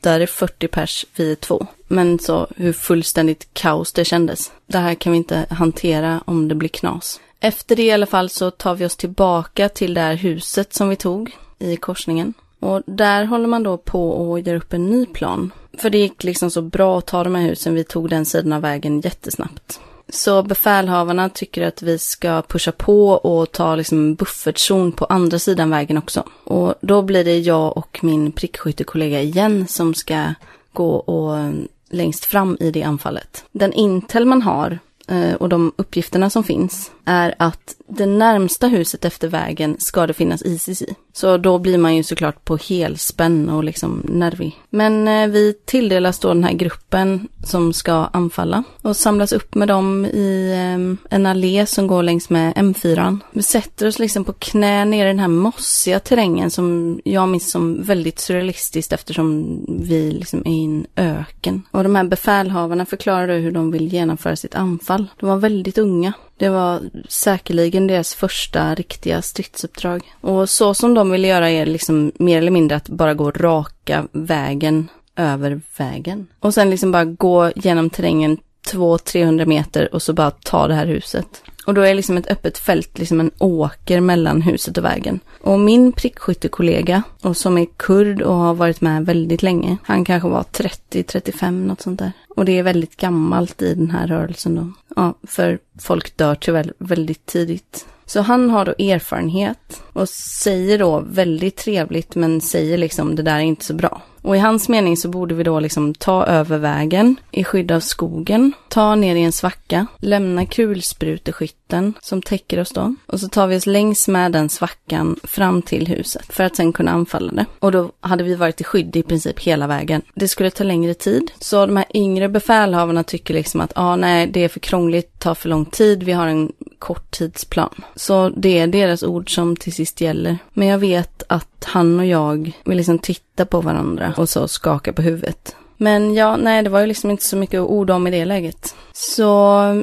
där 0.00 0.20
är 0.20 0.26
40 0.26 0.68
pers, 0.68 1.06
vi 1.16 1.32
är 1.32 1.36
två. 1.36 1.66
Men 1.88 2.18
så 2.18 2.46
hur 2.56 2.72
fullständigt 2.72 3.48
kaos 3.52 3.92
det 3.92 4.04
kändes. 4.04 4.52
Det 4.66 4.78
här 4.78 4.94
kan 4.94 5.12
vi 5.12 5.18
inte 5.18 5.46
hantera 5.50 6.20
om 6.24 6.48
det 6.48 6.54
blir 6.54 6.68
knas. 6.68 7.20
Efter 7.40 7.76
det 7.76 7.82
i 7.82 7.92
alla 7.92 8.06
fall 8.06 8.30
så 8.30 8.50
tar 8.50 8.74
vi 8.74 8.84
oss 8.84 8.96
tillbaka 8.96 9.68
till 9.68 9.94
det 9.94 10.00
här 10.00 10.14
huset 10.14 10.74
som 10.74 10.88
vi 10.88 10.96
tog 10.96 11.36
i 11.58 11.76
korsningen. 11.76 12.34
Och 12.60 12.82
där 12.86 13.24
håller 13.24 13.46
man 13.46 13.62
då 13.62 13.76
på 13.76 14.10
och 14.10 14.40
gör 14.40 14.54
upp 14.54 14.72
en 14.72 14.90
ny 14.90 15.06
plan. 15.06 15.50
För 15.78 15.90
det 15.90 15.98
gick 15.98 16.24
liksom 16.24 16.50
så 16.50 16.62
bra 16.62 16.98
att 16.98 17.06
ta 17.06 17.24
de 17.24 17.34
här 17.34 17.42
husen, 17.42 17.74
vi 17.74 17.84
tog 17.84 18.10
den 18.10 18.24
sidan 18.24 18.52
av 18.52 18.62
vägen 18.62 19.00
jättesnabbt. 19.00 19.80
Så 20.08 20.42
befälhavarna 20.42 21.28
tycker 21.28 21.62
att 21.62 21.82
vi 21.82 21.98
ska 21.98 22.42
pusha 22.42 22.72
på 22.72 23.10
och 23.10 23.52
ta 23.52 23.76
liksom 23.76 23.98
en 23.98 24.14
buffertzon 24.14 24.92
på 24.92 25.04
andra 25.04 25.38
sidan 25.38 25.70
vägen 25.70 25.98
också. 25.98 26.24
Och 26.44 26.74
då 26.80 27.02
blir 27.02 27.24
det 27.24 27.38
jag 27.38 27.76
och 27.76 27.98
min 28.02 28.32
prickskyttekollega 28.32 29.20
igen 29.20 29.66
som 29.68 29.94
ska 29.94 30.34
gå 30.72 30.96
och 30.96 31.38
eh, 31.38 31.50
längst 31.90 32.24
fram 32.24 32.56
i 32.60 32.70
det 32.70 32.82
anfallet. 32.82 33.44
Den 33.52 33.72
intel 33.72 34.26
man 34.26 34.42
har 34.42 34.78
eh, 35.08 35.34
och 35.34 35.48
de 35.48 35.72
uppgifterna 35.76 36.30
som 36.30 36.44
finns 36.44 36.90
är 37.04 37.34
att 37.38 37.74
det 37.88 38.06
närmsta 38.06 38.66
huset 38.66 39.04
efter 39.04 39.28
vägen 39.28 39.76
ska 39.78 40.06
det 40.06 40.14
finnas 40.14 40.42
ICC 40.42 40.82
i. 40.82 40.94
Så 41.12 41.36
då 41.36 41.58
blir 41.58 41.78
man 41.78 41.96
ju 41.96 42.02
såklart 42.02 42.44
på 42.44 42.56
helspänn 42.56 43.48
och 43.48 43.64
liksom 43.64 44.02
nervig. 44.04 44.56
Men 44.70 45.08
eh, 45.08 45.28
vi 45.28 45.54
tilldelas 45.64 46.18
då 46.18 46.28
den 46.28 46.44
här 46.44 46.52
gruppen 46.52 47.28
som 47.44 47.72
ska 47.72 47.92
anfalla 47.92 48.64
och 48.82 48.96
samlas 48.96 49.32
upp 49.32 49.54
med 49.54 49.68
dem 49.68 50.06
i 50.06 50.52
eh, 50.52 51.14
en 51.16 51.26
allé 51.26 51.66
som 51.66 51.86
går 51.86 52.02
längs 52.02 52.30
med 52.30 52.54
M4. 52.54 53.18
Vi 53.32 53.42
sätter 53.42 53.86
oss 53.86 53.98
liksom 53.98 54.24
på 54.24 54.32
knä 54.32 54.84
ner 54.84 55.06
i 55.06 55.08
den 55.08 55.18
här 55.18 55.28
mossiga 55.28 56.00
terrängen 56.00 56.50
som 56.50 57.00
jag 57.04 57.28
minns 57.28 57.50
som 57.50 57.82
väldigt 57.82 58.18
surrealistiskt 58.18 58.92
eftersom 58.92 59.60
vi 59.68 60.10
liksom 60.10 60.40
är 60.44 60.50
i 60.50 60.64
en 60.64 60.86
öken. 60.96 61.62
Och 61.70 61.82
de 61.82 61.94
här 61.94 62.04
befälhavarna 62.04 62.86
förklarar 62.86 63.38
hur 63.38 63.52
de 63.52 63.70
vill 63.70 63.92
genomföra 63.92 64.36
sitt 64.36 64.54
anfall. 64.54 65.06
De 65.20 65.28
var 65.28 65.36
väldigt 65.36 65.78
unga. 65.78 66.12
Det 66.38 66.48
var 66.48 66.80
säkerligen 67.08 67.86
deras 67.86 68.14
första 68.14 68.74
riktiga 68.74 69.22
stridsuppdrag. 69.22 70.02
Och 70.20 70.50
så 70.50 70.74
som 70.74 70.94
de 70.94 71.10
ville 71.10 71.28
göra 71.28 71.50
är 71.50 71.66
liksom 71.66 72.12
mer 72.14 72.38
eller 72.38 72.50
mindre 72.50 72.76
att 72.76 72.88
bara 72.88 73.14
gå 73.14 73.30
raka 73.30 74.08
vägen 74.12 74.88
över 75.16 75.60
vägen. 75.76 76.26
Och 76.40 76.54
sen 76.54 76.70
liksom 76.70 76.92
bara 76.92 77.04
gå 77.04 77.52
genom 77.56 77.90
terrängen 77.90 78.38
200-300 78.72 79.46
meter 79.46 79.94
och 79.94 80.02
så 80.02 80.12
bara 80.12 80.30
ta 80.30 80.68
det 80.68 80.74
här 80.74 80.86
huset. 80.86 81.42
Och 81.68 81.74
då 81.74 81.80
är 81.80 81.94
liksom 81.94 82.16
ett 82.16 82.30
öppet 82.30 82.58
fält, 82.58 82.98
liksom 82.98 83.20
en 83.20 83.30
åker 83.38 84.00
mellan 84.00 84.42
huset 84.42 84.78
och 84.78 84.84
vägen. 84.84 85.20
Och 85.40 85.60
min 85.60 85.92
prickskyttekollega, 85.92 87.02
och 87.22 87.36
som 87.36 87.58
är 87.58 87.66
kurd 87.76 88.22
och 88.22 88.34
har 88.34 88.54
varit 88.54 88.80
med 88.80 89.06
väldigt 89.06 89.42
länge, 89.42 89.76
han 89.82 90.04
kanske 90.04 90.28
var 90.28 90.42
30-35, 90.42 91.50
något 91.50 91.80
sånt 91.80 91.98
där. 91.98 92.12
Och 92.28 92.44
det 92.44 92.58
är 92.58 92.62
väldigt 92.62 92.96
gammalt 92.96 93.62
i 93.62 93.74
den 93.74 93.90
här 93.90 94.06
rörelsen 94.06 94.54
då. 94.54 94.72
Ja, 94.96 95.14
för 95.22 95.58
folk 95.78 96.16
dör 96.16 96.34
tyvärr 96.34 96.72
väldigt 96.78 97.26
tidigt. 97.26 97.86
Så 98.06 98.20
han 98.20 98.50
har 98.50 98.64
då 98.64 98.72
erfarenhet 98.78 99.82
och 99.92 100.08
säger 100.42 100.78
då 100.78 101.00
väldigt 101.00 101.56
trevligt 101.56 102.14
men 102.14 102.40
säger 102.40 102.78
liksom 102.78 103.16
det 103.16 103.22
där 103.22 103.36
är 103.36 103.40
inte 103.40 103.64
så 103.64 103.74
bra. 103.74 104.02
Och 104.28 104.36
i 104.36 104.38
hans 104.38 104.68
mening 104.68 104.96
så 104.96 105.08
borde 105.08 105.34
vi 105.34 105.42
då 105.42 105.60
liksom 105.60 105.94
ta 105.94 106.26
över 106.26 106.58
vägen 106.58 107.16
i 107.30 107.44
skydd 107.44 107.72
av 107.72 107.80
skogen, 107.80 108.52
ta 108.68 108.94
ner 108.94 109.16
i 109.16 109.22
en 109.22 109.32
svacka, 109.32 109.86
lämna 109.98 110.46
kulspruteskytten 110.46 111.94
som 112.00 112.22
täcker 112.22 112.60
oss 112.60 112.70
då. 112.70 112.94
Och 113.06 113.20
så 113.20 113.28
tar 113.28 113.46
vi 113.46 113.56
oss 113.56 113.66
längs 113.66 114.08
med 114.08 114.32
den 114.32 114.48
svackan 114.48 115.16
fram 115.22 115.62
till 115.62 115.86
huset 115.86 116.32
för 116.32 116.44
att 116.44 116.56
sen 116.56 116.72
kunna 116.72 116.90
anfalla 116.90 117.32
det. 117.32 117.46
Och 117.58 117.72
då 117.72 117.90
hade 118.00 118.24
vi 118.24 118.34
varit 118.34 118.60
i 118.60 118.64
skydd 118.64 118.96
i 118.96 119.02
princip 119.02 119.40
hela 119.40 119.66
vägen. 119.66 120.02
Det 120.14 120.28
skulle 120.28 120.50
ta 120.50 120.64
längre 120.64 120.94
tid. 120.94 121.30
Så 121.38 121.66
de 121.66 121.76
här 121.76 121.86
yngre 121.94 122.28
befälhavarna 122.28 123.04
tycker 123.04 123.34
liksom 123.34 123.60
att, 123.60 123.72
ja 123.74 123.82
ah, 123.82 123.96
nej, 123.96 124.26
det 124.26 124.44
är 124.44 124.48
för 124.48 124.60
krångligt, 124.60 125.20
tar 125.20 125.34
för 125.34 125.48
lång 125.48 125.64
tid, 125.64 126.02
vi 126.02 126.12
har 126.12 126.26
en 126.26 126.52
korttidsplan. 126.78 127.84
Så 127.94 128.28
det 128.28 128.58
är 128.58 128.66
deras 128.66 129.02
ord 129.02 129.34
som 129.34 129.56
till 129.56 129.72
sist 129.72 130.00
gäller. 130.00 130.38
Men 130.52 130.68
jag 130.68 130.78
vet 130.78 131.22
att 131.26 131.64
han 131.64 132.00
och 132.00 132.06
jag 132.06 132.52
vill 132.64 132.76
liksom 132.76 132.98
titta 132.98 133.46
på 133.46 133.60
varandra 133.60 134.14
och 134.16 134.28
så 134.28 134.48
skaka 134.48 134.92
på 134.92 135.02
huvudet. 135.02 135.56
Men 135.76 136.14
ja, 136.14 136.36
nej, 136.36 136.62
det 136.62 136.70
var 136.70 136.80
ju 136.80 136.86
liksom 136.86 137.10
inte 137.10 137.24
så 137.24 137.36
mycket 137.36 137.60
att 137.60 137.68
orda 137.68 137.94
om 137.94 138.06
i 138.06 138.10
det 138.10 138.24
läget. 138.24 138.74
Så 138.92 139.24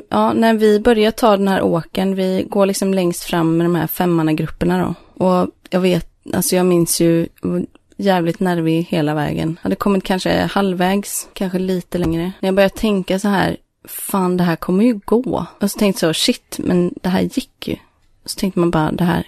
ja, 0.10 0.34
när 0.34 0.54
vi 0.54 0.80
börjar 0.80 1.12
ta 1.12 1.38
den 1.38 1.48
här 1.48 1.62
åken, 1.62 2.16
vi 2.16 2.46
går 2.50 2.66
liksom 2.66 2.93
längst 2.93 3.24
fram 3.24 3.58
med 3.58 3.66
de 3.66 3.76
här 3.76 3.88
femmannagrupperna 3.88 4.78
då. 4.78 5.26
Och 5.26 5.50
jag 5.70 5.80
vet, 5.80 6.10
alltså 6.34 6.56
jag 6.56 6.66
minns 6.66 7.02
ju 7.02 7.28
jävligt 7.98 8.39
nervig 8.39 8.88
hela 8.89 9.14
vägen. 9.14 9.60
Hade 9.62 9.76
kommit 9.76 10.04
kanske 10.04 10.50
halvvägs, 10.52 11.28
kanske 11.34 11.60
lite 11.60 11.98
längre. 11.98 12.32
När 12.39 12.48
jag 12.48 12.56
började 12.56 12.76
tänka 12.76 13.20
så 13.20 13.28
här, 13.28 13.58
fan 13.88 14.38
det 14.38 14.44
här 14.44 14.56
kommer 14.56 14.84
ju 14.84 15.00
gå. 15.06 15.46
Och 15.62 15.72
så 15.72 15.80
tänkte 15.80 16.06
jag 16.06 16.16
så, 16.16 16.20
shit, 16.20 16.60
men 16.64 16.94
det 17.02 17.10
här 17.10 17.22
gick 17.22 17.68
ju. 17.68 17.76
Och 18.24 18.30
Så 18.30 18.40
tänkte 18.40 18.60
man 18.60 18.72
bara, 18.72 18.92
det 18.92 19.04
här 19.04 19.28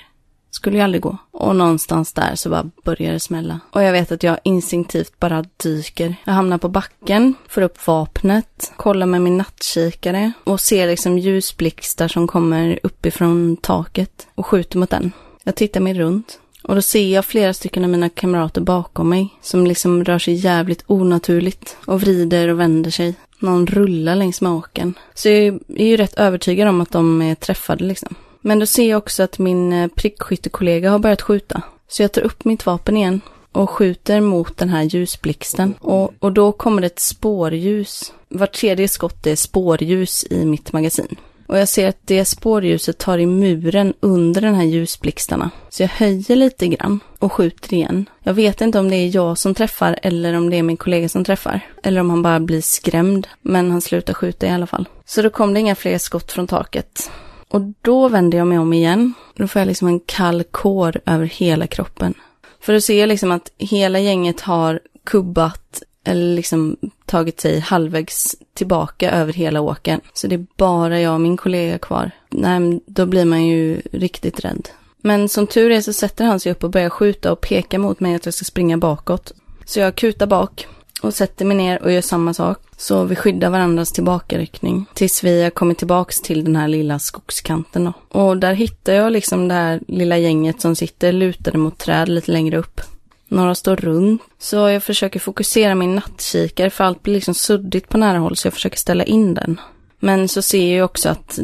skulle 0.51 0.77
ju 0.77 0.83
aldrig 0.83 1.01
gå. 1.01 1.17
Och 1.31 1.55
någonstans 1.55 2.13
där 2.13 2.35
så 2.35 2.49
bara 2.49 2.69
börjar 2.83 3.13
det 3.13 3.19
smälla. 3.19 3.59
Och 3.71 3.83
jag 3.83 3.91
vet 3.91 4.11
att 4.11 4.23
jag 4.23 4.37
instinktivt 4.43 5.19
bara 5.19 5.45
dyker. 5.63 6.15
Jag 6.23 6.33
hamnar 6.33 6.57
på 6.57 6.69
backen, 6.69 7.33
får 7.47 7.61
upp 7.61 7.87
vapnet, 7.87 8.71
kollar 8.75 9.05
med 9.05 9.21
min 9.21 9.37
nattkikare 9.37 10.31
och 10.43 10.61
ser 10.61 10.87
liksom 10.87 11.17
ljusblixtar 11.17 12.07
som 12.07 12.27
kommer 12.27 12.79
uppifrån 12.83 13.57
taket 13.57 14.27
och 14.35 14.45
skjuter 14.45 14.77
mot 14.77 14.89
den. 14.89 15.11
Jag 15.43 15.55
tittar 15.55 15.79
mig 15.79 15.93
runt 15.93 16.39
och 16.63 16.75
då 16.75 16.81
ser 16.81 17.13
jag 17.13 17.25
flera 17.25 17.53
stycken 17.53 17.83
av 17.83 17.89
mina 17.89 18.09
kamrater 18.09 18.61
bakom 18.61 19.09
mig 19.09 19.29
som 19.41 19.67
liksom 19.67 20.03
rör 20.03 20.19
sig 20.19 20.33
jävligt 20.33 20.83
onaturligt 20.87 21.77
och 21.85 22.01
vrider 22.01 22.47
och 22.47 22.59
vänder 22.59 22.91
sig. 22.91 23.15
Någon 23.39 23.67
rullar 23.67 24.15
längs 24.15 24.41
med 24.41 24.51
åken. 24.51 24.93
Så 25.13 25.29
jag 25.29 25.59
är 25.75 25.85
ju 25.85 25.97
rätt 25.97 26.13
övertygad 26.13 26.67
om 26.67 26.81
att 26.81 26.91
de 26.91 27.21
är 27.21 27.35
träffade 27.35 27.83
liksom. 27.83 28.15
Men 28.41 28.59
då 28.59 28.65
ser 28.65 28.89
jag 28.89 28.97
också 28.97 29.23
att 29.23 29.39
min 29.39 29.73
eh, 29.73 29.87
prickskyttekollega 29.87 30.91
har 30.91 30.99
börjat 30.99 31.21
skjuta. 31.21 31.61
Så 31.87 32.01
jag 32.01 32.11
tar 32.11 32.21
upp 32.21 32.45
mitt 32.45 32.65
vapen 32.65 32.97
igen 32.97 33.21
och 33.51 33.69
skjuter 33.69 34.21
mot 34.21 34.57
den 34.57 34.69
här 34.69 34.83
ljusblixten. 34.83 35.73
Och, 35.79 36.13
och 36.19 36.31
då 36.31 36.51
kommer 36.51 36.81
det 36.81 36.87
ett 36.87 36.99
spårljus. 36.99 38.13
Vart 38.29 38.53
tredje 38.53 38.87
skott 38.87 39.27
är 39.27 39.35
spårljus 39.35 40.25
i 40.29 40.45
mitt 40.45 40.73
magasin. 40.73 41.15
Och 41.47 41.57
jag 41.57 41.67
ser 41.67 41.87
att 41.87 41.97
det 42.05 42.25
spårljuset 42.25 42.97
tar 42.97 43.17
i 43.17 43.25
muren 43.25 43.93
under 43.99 44.41
den 44.41 44.55
här 44.55 44.63
ljusblixtarna. 44.63 45.49
Så 45.69 45.83
jag 45.83 45.89
höjer 45.89 46.35
lite 46.35 46.67
grann 46.67 46.99
och 47.19 47.33
skjuter 47.33 47.73
igen. 47.73 48.09
Jag 48.23 48.33
vet 48.33 48.61
inte 48.61 48.79
om 48.79 48.89
det 48.89 48.95
är 48.95 49.15
jag 49.15 49.37
som 49.37 49.55
träffar 49.55 49.99
eller 50.03 50.33
om 50.33 50.49
det 50.49 50.57
är 50.57 50.63
min 50.63 50.77
kollega 50.77 51.09
som 51.09 51.23
träffar. 51.23 51.61
Eller 51.83 52.01
om 52.01 52.09
han 52.09 52.21
bara 52.21 52.39
blir 52.39 52.61
skrämd. 52.61 53.27
Men 53.41 53.71
han 53.71 53.81
slutar 53.81 54.13
skjuta 54.13 54.47
i 54.47 54.49
alla 54.49 54.67
fall. 54.67 54.89
Så 55.05 55.21
då 55.21 55.29
kom 55.29 55.53
det 55.53 55.59
inga 55.59 55.75
fler 55.75 55.97
skott 55.97 56.31
från 56.31 56.47
taket. 56.47 57.11
Och 57.49 57.61
då 57.81 58.09
vänder 58.09 58.37
jag 58.37 58.47
mig 58.47 58.59
om 58.59 58.73
igen. 58.73 59.13
Då 59.35 59.47
får 59.47 59.59
jag 59.59 59.67
liksom 59.67 59.87
en 59.87 59.99
kall 59.99 60.43
kår 60.43 61.01
över 61.05 61.25
hela 61.25 61.67
kroppen. 61.67 62.13
För 62.61 62.73
då 62.73 62.81
ser 62.81 62.99
jag 62.99 63.09
liksom 63.09 63.31
att 63.31 63.51
hela 63.57 63.99
gänget 63.99 64.41
har 64.41 64.79
kubbat 65.05 65.83
eller 66.07 66.35
liksom 66.35 66.77
tagit 67.05 67.39
sig 67.39 67.59
halvvägs 67.59 68.35
tillbaka 68.53 69.11
över 69.11 69.33
hela 69.33 69.61
åken. 69.61 70.01
Så 70.13 70.27
det 70.27 70.35
är 70.35 70.45
bara 70.57 71.01
jag 71.01 71.13
och 71.13 71.21
min 71.21 71.37
kollega 71.37 71.77
kvar. 71.77 72.11
Nej, 72.29 72.81
då 72.85 73.05
blir 73.05 73.25
man 73.25 73.45
ju 73.45 73.81
riktigt 73.91 74.45
rädd. 74.45 74.69
Men 75.01 75.29
som 75.29 75.47
tur 75.47 75.71
är 75.71 75.81
så 75.81 75.93
sätter 75.93 76.25
han 76.25 76.39
sig 76.39 76.51
upp 76.51 76.63
och 76.63 76.69
börjar 76.69 76.89
skjuta 76.89 77.31
och 77.31 77.41
peka 77.41 77.79
mot 77.79 77.99
mig 77.99 78.15
att 78.15 78.25
jag 78.25 78.33
ska 78.33 78.45
springa 78.45 78.77
bakåt. 78.77 79.31
Så 79.65 79.79
jag 79.79 79.95
kutar 79.95 80.27
bak 80.27 80.67
och 81.01 81.13
sätter 81.13 81.45
mig 81.45 81.57
ner 81.57 81.83
och 81.83 81.91
gör 81.91 82.01
samma 82.01 82.33
sak. 82.33 82.59
Så 82.77 83.03
vi 83.03 83.15
skyddar 83.15 83.49
varandras 83.49 83.91
tillbakaryckning 83.91 84.85
tills 84.93 85.23
vi 85.23 85.43
har 85.43 85.49
kommit 85.49 85.77
tillbaks 85.77 86.21
till 86.21 86.43
den 86.43 86.55
här 86.55 86.67
lilla 86.67 86.99
skogskanten 86.99 87.85
då. 87.85 87.93
Och 88.19 88.37
där 88.37 88.53
hittar 88.53 88.93
jag 88.93 89.11
liksom 89.11 89.47
det 89.47 89.53
här 89.53 89.79
lilla 89.87 90.17
gänget 90.17 90.61
som 90.61 90.75
sitter 90.75 91.11
lutade 91.11 91.57
mot 91.57 91.77
träd 91.77 92.09
lite 92.09 92.31
längre 92.31 92.57
upp. 92.57 92.81
Några 93.27 93.55
står 93.55 93.75
runt. 93.75 94.21
Så 94.39 94.55
jag 94.55 94.83
försöker 94.83 95.19
fokusera 95.19 95.75
min 95.75 95.95
nattkikare 95.95 96.69
för 96.69 96.83
allt 96.83 97.03
blir 97.03 97.13
liksom 97.13 97.33
suddigt 97.33 97.89
på 97.89 97.97
nära 97.97 98.17
håll 98.17 98.35
så 98.35 98.47
jag 98.47 98.53
försöker 98.53 98.77
ställa 98.77 99.03
in 99.03 99.33
den. 99.33 99.59
Men 99.99 100.27
så 100.27 100.41
ser 100.41 100.77
jag 100.77 100.85
också 100.85 101.09
att, 101.09 101.39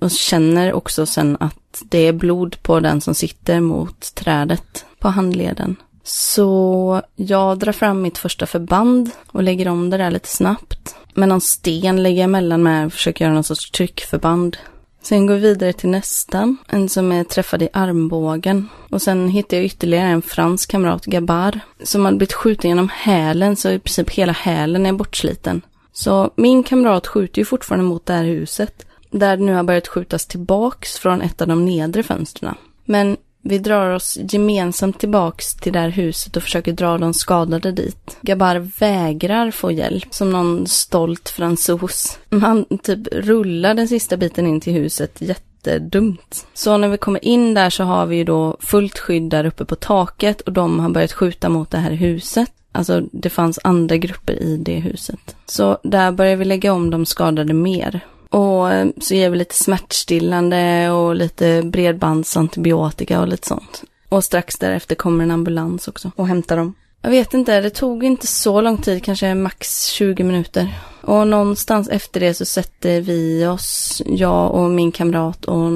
och 0.00 0.10
känner 0.10 0.72
också 0.72 1.06
sen 1.06 1.36
att 1.40 1.82
det 1.82 1.98
är 1.98 2.12
blod 2.12 2.62
på 2.62 2.80
den 2.80 3.00
som 3.00 3.14
sitter 3.14 3.60
mot 3.60 4.14
trädet 4.14 4.84
på 4.98 5.08
handleden. 5.08 5.76
Så 6.02 7.02
jag 7.16 7.58
drar 7.58 7.72
fram 7.72 8.02
mitt 8.02 8.18
första 8.18 8.46
förband 8.46 9.10
och 9.26 9.42
lägger 9.42 9.68
om 9.68 9.90
det 9.90 9.96
där 9.96 10.10
lite 10.10 10.28
snabbt. 10.28 10.96
Med 11.14 11.28
någon 11.28 11.40
sten 11.40 12.02
lägger 12.02 12.18
jag 12.18 12.24
emellan 12.24 12.62
med 12.62 12.86
och 12.86 12.92
försöker 12.92 13.24
göra 13.24 13.34
någon 13.34 13.44
sorts 13.44 13.70
tryckförband. 13.70 14.56
Sen 15.04 15.26
går 15.26 15.34
vi 15.34 15.40
vidare 15.40 15.72
till 15.72 15.88
nästa, 15.88 16.56
en 16.68 16.88
som 16.88 17.12
är 17.12 17.24
träffad 17.24 17.62
i 17.62 17.68
armbågen. 17.72 18.68
Och 18.90 19.02
sen 19.02 19.28
hittar 19.28 19.56
jag 19.56 19.66
ytterligare 19.66 20.08
en 20.08 20.22
fransk 20.22 20.70
kamrat, 20.70 21.04
Gabar, 21.04 21.60
som 21.82 22.04
hade 22.04 22.16
blivit 22.16 22.32
skjuten 22.32 22.70
genom 22.70 22.88
hälen, 22.88 23.56
så 23.56 23.70
i 23.70 23.78
princip 23.78 24.10
hela 24.10 24.32
hälen 24.32 24.86
är 24.86 24.92
bortsliten. 24.92 25.62
Så 25.92 26.30
min 26.36 26.62
kamrat 26.62 27.06
skjuter 27.06 27.38
ju 27.38 27.44
fortfarande 27.44 27.84
mot 27.84 28.06
det 28.06 28.12
här 28.12 28.24
huset, 28.24 28.86
där 29.10 29.36
det 29.36 29.44
nu 29.44 29.54
har 29.54 29.62
börjat 29.62 29.88
skjutas 29.88 30.26
tillbaks 30.26 30.98
från 30.98 31.22
ett 31.22 31.42
av 31.42 31.48
de 31.48 31.64
nedre 31.64 32.02
fönstren. 32.02 32.54
Men 32.84 33.16
vi 33.44 33.58
drar 33.58 33.90
oss 33.90 34.18
gemensamt 34.28 34.98
tillbaks 34.98 35.54
till 35.54 35.72
det 35.72 35.78
här 35.78 35.88
huset 35.88 36.36
och 36.36 36.42
försöker 36.42 36.72
dra 36.72 36.98
de 36.98 37.14
skadade 37.14 37.72
dit. 37.72 38.16
Gabar 38.20 38.70
vägrar 38.80 39.50
få 39.50 39.72
hjälp, 39.72 40.14
som 40.14 40.30
någon 40.30 40.66
stolt 40.66 41.28
fransos. 41.28 42.18
Han 42.30 42.64
typ 42.82 43.06
rullar 43.12 43.74
den 43.74 43.88
sista 43.88 44.16
biten 44.16 44.46
in 44.46 44.60
till 44.60 44.72
huset 44.72 45.20
jättedumt. 45.20 46.46
Så 46.54 46.76
när 46.76 46.88
vi 46.88 46.96
kommer 46.96 47.24
in 47.24 47.54
där 47.54 47.70
så 47.70 47.84
har 47.84 48.06
vi 48.06 48.16
ju 48.16 48.24
då 48.24 48.56
fullt 48.60 48.98
skydd 48.98 49.30
där 49.30 49.44
uppe 49.44 49.64
på 49.64 49.76
taket 49.76 50.40
och 50.40 50.52
de 50.52 50.80
har 50.80 50.88
börjat 50.88 51.12
skjuta 51.12 51.48
mot 51.48 51.70
det 51.70 51.78
här 51.78 51.92
huset. 51.92 52.52
Alltså 52.72 53.02
det 53.12 53.30
fanns 53.30 53.58
andra 53.64 53.96
grupper 53.96 54.42
i 54.42 54.56
det 54.56 54.76
huset. 54.80 55.36
Så 55.46 55.78
där 55.82 56.12
börjar 56.12 56.36
vi 56.36 56.44
lägga 56.44 56.72
om 56.72 56.90
de 56.90 57.06
skadade 57.06 57.54
mer. 57.54 58.00
Och 58.34 58.68
så 59.02 59.14
ger 59.14 59.30
vi 59.30 59.36
lite 59.36 59.54
smärtstillande 59.54 60.90
och 60.90 61.14
lite 61.14 61.62
bredbandsantibiotika 61.62 63.20
och 63.20 63.28
lite 63.28 63.48
sånt. 63.48 63.84
Och 64.08 64.24
strax 64.24 64.58
därefter 64.58 64.94
kommer 64.94 65.24
en 65.24 65.30
ambulans 65.30 65.88
också 65.88 66.12
och 66.16 66.28
hämtar 66.28 66.56
dem. 66.56 66.74
Jag 67.02 67.10
vet 67.10 67.34
inte, 67.34 67.60
det 67.60 67.70
tog 67.70 68.04
inte 68.04 68.26
så 68.26 68.60
lång 68.60 68.78
tid, 68.78 69.04
kanske 69.04 69.34
max 69.34 69.86
20 69.86 70.24
minuter. 70.24 70.78
Och 71.00 71.28
någonstans 71.28 71.88
efter 71.88 72.20
det 72.20 72.34
så 72.34 72.44
sätter 72.44 73.00
vi 73.00 73.46
oss, 73.46 74.02
jag 74.06 74.54
och 74.54 74.70
min 74.70 74.92
kamrat 74.92 75.44
och 75.44 75.70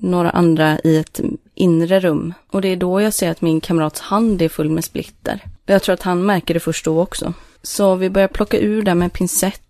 några 0.00 0.30
andra 0.30 0.78
i 0.84 0.96
ett 0.96 1.20
inre 1.54 2.00
rum. 2.00 2.34
Och 2.50 2.62
det 2.62 2.68
är 2.68 2.76
då 2.76 3.00
jag 3.00 3.14
ser 3.14 3.30
att 3.30 3.40
min 3.40 3.60
kamrats 3.60 4.00
hand 4.00 4.42
är 4.42 4.48
full 4.48 4.70
med 4.70 4.84
splitter. 4.84 5.44
Jag 5.66 5.82
tror 5.82 5.92
att 5.92 6.02
han 6.02 6.26
märker 6.26 6.54
det 6.54 6.60
först 6.60 6.84
då 6.84 7.00
också. 7.00 7.32
Så 7.62 7.94
vi 7.94 8.10
börjar 8.10 8.28
plocka 8.28 8.58
ur 8.58 8.82
det 8.82 8.94
med 8.94 9.12
pincett 9.12 9.62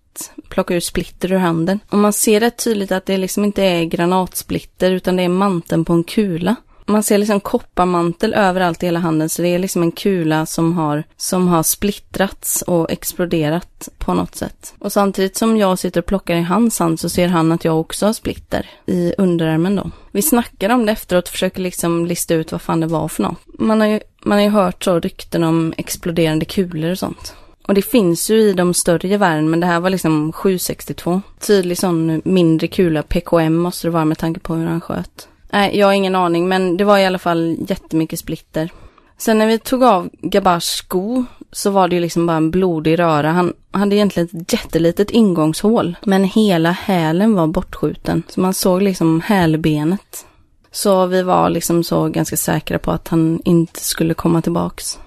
plocka 0.48 0.74
ut 0.74 0.84
splitter 0.84 1.32
ur 1.32 1.38
handen. 1.38 1.80
Och 1.90 1.98
man 1.98 2.12
ser 2.12 2.40
rätt 2.40 2.64
tydligt 2.64 2.92
att 2.92 3.06
det 3.06 3.16
liksom 3.16 3.44
inte 3.44 3.62
är 3.62 3.84
granatsplitter 3.84 4.90
utan 4.90 5.16
det 5.16 5.22
är 5.22 5.28
manteln 5.28 5.84
på 5.84 5.92
en 5.92 6.04
kula. 6.04 6.56
Man 6.90 7.02
ser 7.02 7.18
liksom 7.18 7.40
kopparmantel 7.40 8.34
överallt 8.34 8.82
i 8.82 8.86
hela 8.86 8.98
handen 8.98 9.28
så 9.28 9.42
det 9.42 9.48
är 9.48 9.58
liksom 9.58 9.82
en 9.82 9.92
kula 9.92 10.46
som 10.46 10.72
har, 10.72 11.04
som 11.16 11.48
har 11.48 11.62
splittrats 11.62 12.62
och 12.62 12.90
exploderat 12.90 13.88
på 13.98 14.14
något 14.14 14.34
sätt. 14.34 14.74
Och 14.78 14.92
samtidigt 14.92 15.36
som 15.36 15.56
jag 15.56 15.78
sitter 15.78 16.00
och 16.00 16.06
plockar 16.06 16.34
i 16.34 16.42
hans 16.42 16.78
hand 16.78 17.00
så 17.00 17.08
ser 17.08 17.28
han 17.28 17.52
att 17.52 17.64
jag 17.64 17.80
också 17.80 18.06
har 18.06 18.12
splitter 18.12 18.66
i 18.86 19.14
underarmen 19.18 19.76
då. 19.76 19.90
Vi 20.10 20.22
snackar 20.22 20.70
om 20.70 20.86
det 20.86 20.92
efteråt 20.92 21.24
och 21.24 21.30
försöker 21.30 21.60
liksom 21.60 22.06
lista 22.06 22.34
ut 22.34 22.52
vad 22.52 22.62
fan 22.62 22.80
det 22.80 22.86
var 22.86 23.08
för 23.08 23.22
något. 23.22 23.38
Man 23.58 23.80
har 23.80 23.88
ju, 23.88 24.00
man 24.24 24.38
har 24.38 24.44
ju 24.44 24.50
hört 24.50 24.84
så 24.84 25.00
rykten 25.00 25.44
om 25.44 25.74
exploderande 25.76 26.44
kulor 26.44 26.90
och 26.90 26.98
sånt. 26.98 27.34
Och 27.68 27.74
det 27.74 27.82
finns 27.82 28.30
ju 28.30 28.40
i 28.40 28.52
de 28.52 28.74
större 28.74 29.08
gevären, 29.08 29.50
men 29.50 29.60
det 29.60 29.66
här 29.66 29.80
var 29.80 29.90
liksom 29.90 30.32
762. 30.32 31.22
Tydlig 31.38 31.78
sån 31.78 32.22
mindre 32.24 32.66
kula, 32.66 33.02
PKM 33.02 33.56
måste 33.56 33.86
det 33.86 33.90
vara 33.90 34.04
med 34.04 34.18
tanke 34.18 34.40
på 34.40 34.54
hur 34.54 34.66
han 34.66 34.80
sköt. 34.80 35.28
Nej, 35.52 35.78
jag 35.78 35.86
har 35.86 35.92
ingen 35.92 36.16
aning, 36.16 36.48
men 36.48 36.76
det 36.76 36.84
var 36.84 36.98
i 36.98 37.06
alla 37.06 37.18
fall 37.18 37.56
jättemycket 37.68 38.18
splitter. 38.18 38.70
Sen 39.18 39.38
när 39.38 39.46
vi 39.46 39.58
tog 39.58 39.84
av 39.84 40.10
Gabars 40.12 40.64
sko 40.64 41.24
så 41.52 41.70
var 41.70 41.88
det 41.88 41.94
ju 41.94 42.00
liksom 42.00 42.26
bara 42.26 42.36
en 42.36 42.50
blodig 42.50 42.98
röra. 42.98 43.32
Han 43.32 43.52
hade 43.70 43.96
egentligen 43.96 44.28
ett 44.32 44.52
jättelitet 44.52 45.10
ingångshål, 45.10 45.96
men 46.02 46.24
hela 46.24 46.70
hälen 46.70 47.34
var 47.34 47.46
bortskjuten. 47.46 48.22
Så 48.28 48.40
man 48.40 48.54
såg 48.54 48.82
liksom 48.82 49.20
hälbenet. 49.20 50.26
Så 50.72 51.06
vi 51.06 51.22
var 51.22 51.50
liksom 51.50 51.84
så 51.84 52.08
ganska 52.08 52.36
säkra 52.36 52.78
på 52.78 52.90
att 52.90 53.08
han 53.08 53.40
inte 53.44 53.80
skulle 53.80 54.14
komma 54.14 54.42
tillbaks. 54.42 54.98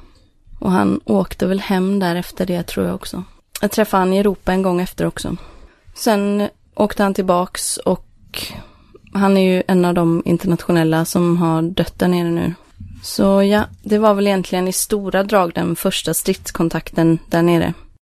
Och 0.63 0.71
han 0.71 0.99
åkte 1.05 1.47
väl 1.47 1.59
hem 1.59 1.99
där 1.99 2.15
efter 2.15 2.45
det 2.45 2.63
tror 2.63 2.85
jag 2.85 2.95
också. 2.95 3.23
Jag 3.61 3.71
träffade 3.71 4.01
han 4.01 4.13
i 4.13 4.17
Europa 4.17 4.53
en 4.53 4.61
gång 4.61 4.81
efter 4.81 5.05
också. 5.05 5.35
Sen 5.93 6.47
åkte 6.75 7.03
han 7.03 7.13
tillbaks 7.13 7.77
och 7.77 8.07
han 9.13 9.37
är 9.37 9.53
ju 9.53 9.63
en 9.67 9.85
av 9.85 9.93
de 9.93 10.21
internationella 10.25 11.05
som 11.05 11.37
har 11.37 11.61
dött 11.61 11.99
där 11.99 12.07
nere 12.07 12.29
nu. 12.29 12.53
Så 13.01 13.43
ja, 13.43 13.63
det 13.83 13.97
var 13.97 14.13
väl 14.13 14.27
egentligen 14.27 14.67
i 14.67 14.73
stora 14.73 15.23
drag 15.23 15.51
den 15.53 15.75
första 15.75 16.13
stridskontakten 16.13 17.19
där 17.29 17.41
nere. 17.41 17.73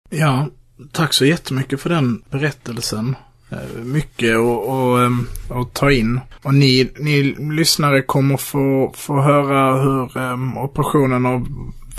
Ja, 0.09 0.47
tack 0.91 1.13
så 1.13 1.25
jättemycket 1.25 1.81
för 1.81 1.89
den 1.89 2.21
berättelsen. 2.29 3.15
Eh, 3.49 3.83
mycket 3.83 4.35
att, 4.35 4.99
ehm, 4.99 5.27
att 5.49 5.73
ta 5.73 5.91
in. 5.91 6.19
Och 6.43 6.53
ni, 6.53 6.91
ni 6.99 7.23
lyssnare 7.39 8.01
kommer 8.01 8.37
få, 8.37 8.93
få 8.95 9.21
höra 9.21 9.81
hur 9.81 10.17
um, 10.17 10.57
operationen 10.57 11.25
av 11.25 11.47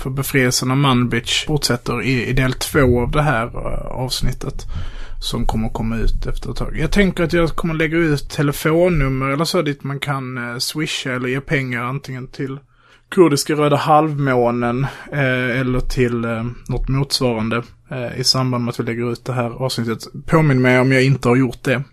för 0.01 0.09
befrielsen 0.09 0.71
av 0.71 0.77
Manbitch 0.77 1.45
fortsätter 1.45 2.01
i, 2.01 2.25
i 2.25 2.33
del 2.33 2.53
två 2.53 3.01
av 3.01 3.11
det 3.11 3.21
här 3.21 3.45
uh, 3.45 3.91
avsnittet. 3.91 4.65
Som 5.21 5.45
kommer 5.45 5.69
komma 5.69 5.97
ut 5.97 6.25
efter 6.25 6.51
ett 6.51 6.57
tag. 6.57 6.77
Jag 6.77 6.91
tänker 6.91 7.23
att 7.23 7.33
jag 7.33 7.49
kommer 7.49 7.73
lägga 7.73 7.97
ut 7.97 8.29
telefonnummer 8.29 9.29
eller 9.29 9.45
så 9.45 9.61
dit 9.61 9.83
man 9.83 9.99
kan 9.99 10.37
uh, 10.37 10.57
swisha 10.57 11.11
eller 11.11 11.29
ge 11.29 11.41
pengar 11.41 11.83
antingen 11.83 12.27
till 12.27 12.59
kurdiska 13.11 13.53
röda 13.53 13.75
halvmånen 13.75 14.87
eh, 15.11 15.59
eller 15.59 15.79
till 15.79 16.25
eh, 16.25 16.43
något 16.69 16.87
motsvarande 16.87 17.63
eh, 17.91 18.19
i 18.19 18.23
samband 18.23 18.63
med 18.63 18.71
att 18.71 18.79
vi 18.79 18.83
lägger 18.83 19.11
ut 19.11 19.25
det 19.25 19.33
här 19.33 19.49
avsnittet. 19.49 19.99
Påminn 20.25 20.61
mig 20.61 20.79
om 20.79 20.91
jag 20.91 21.03
inte 21.03 21.29
har 21.29 21.35
gjort 21.35 21.63
det. 21.63 21.83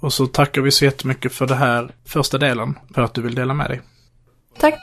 Och 0.00 0.12
så 0.12 0.26
tackar 0.26 0.62
vi 0.62 0.70
så 0.70 0.84
jättemycket 0.84 1.32
för 1.32 1.46
det 1.46 1.54
här 1.54 1.90
första 2.06 2.38
delen, 2.38 2.78
för 2.94 3.02
att 3.02 3.14
du 3.14 3.22
vill 3.22 3.34
dela 3.34 3.54
med 3.54 3.70
dig. 3.70 3.80
Tack! 4.58 4.74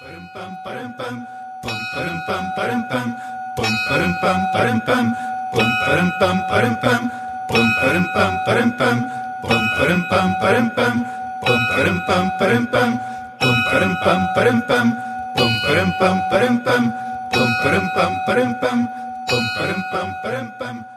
Pum, 19.32 19.48
pa-dum, 19.56 19.84
pum, 19.92 20.10
pa-dum, 20.22 20.48
pum. 20.60 20.91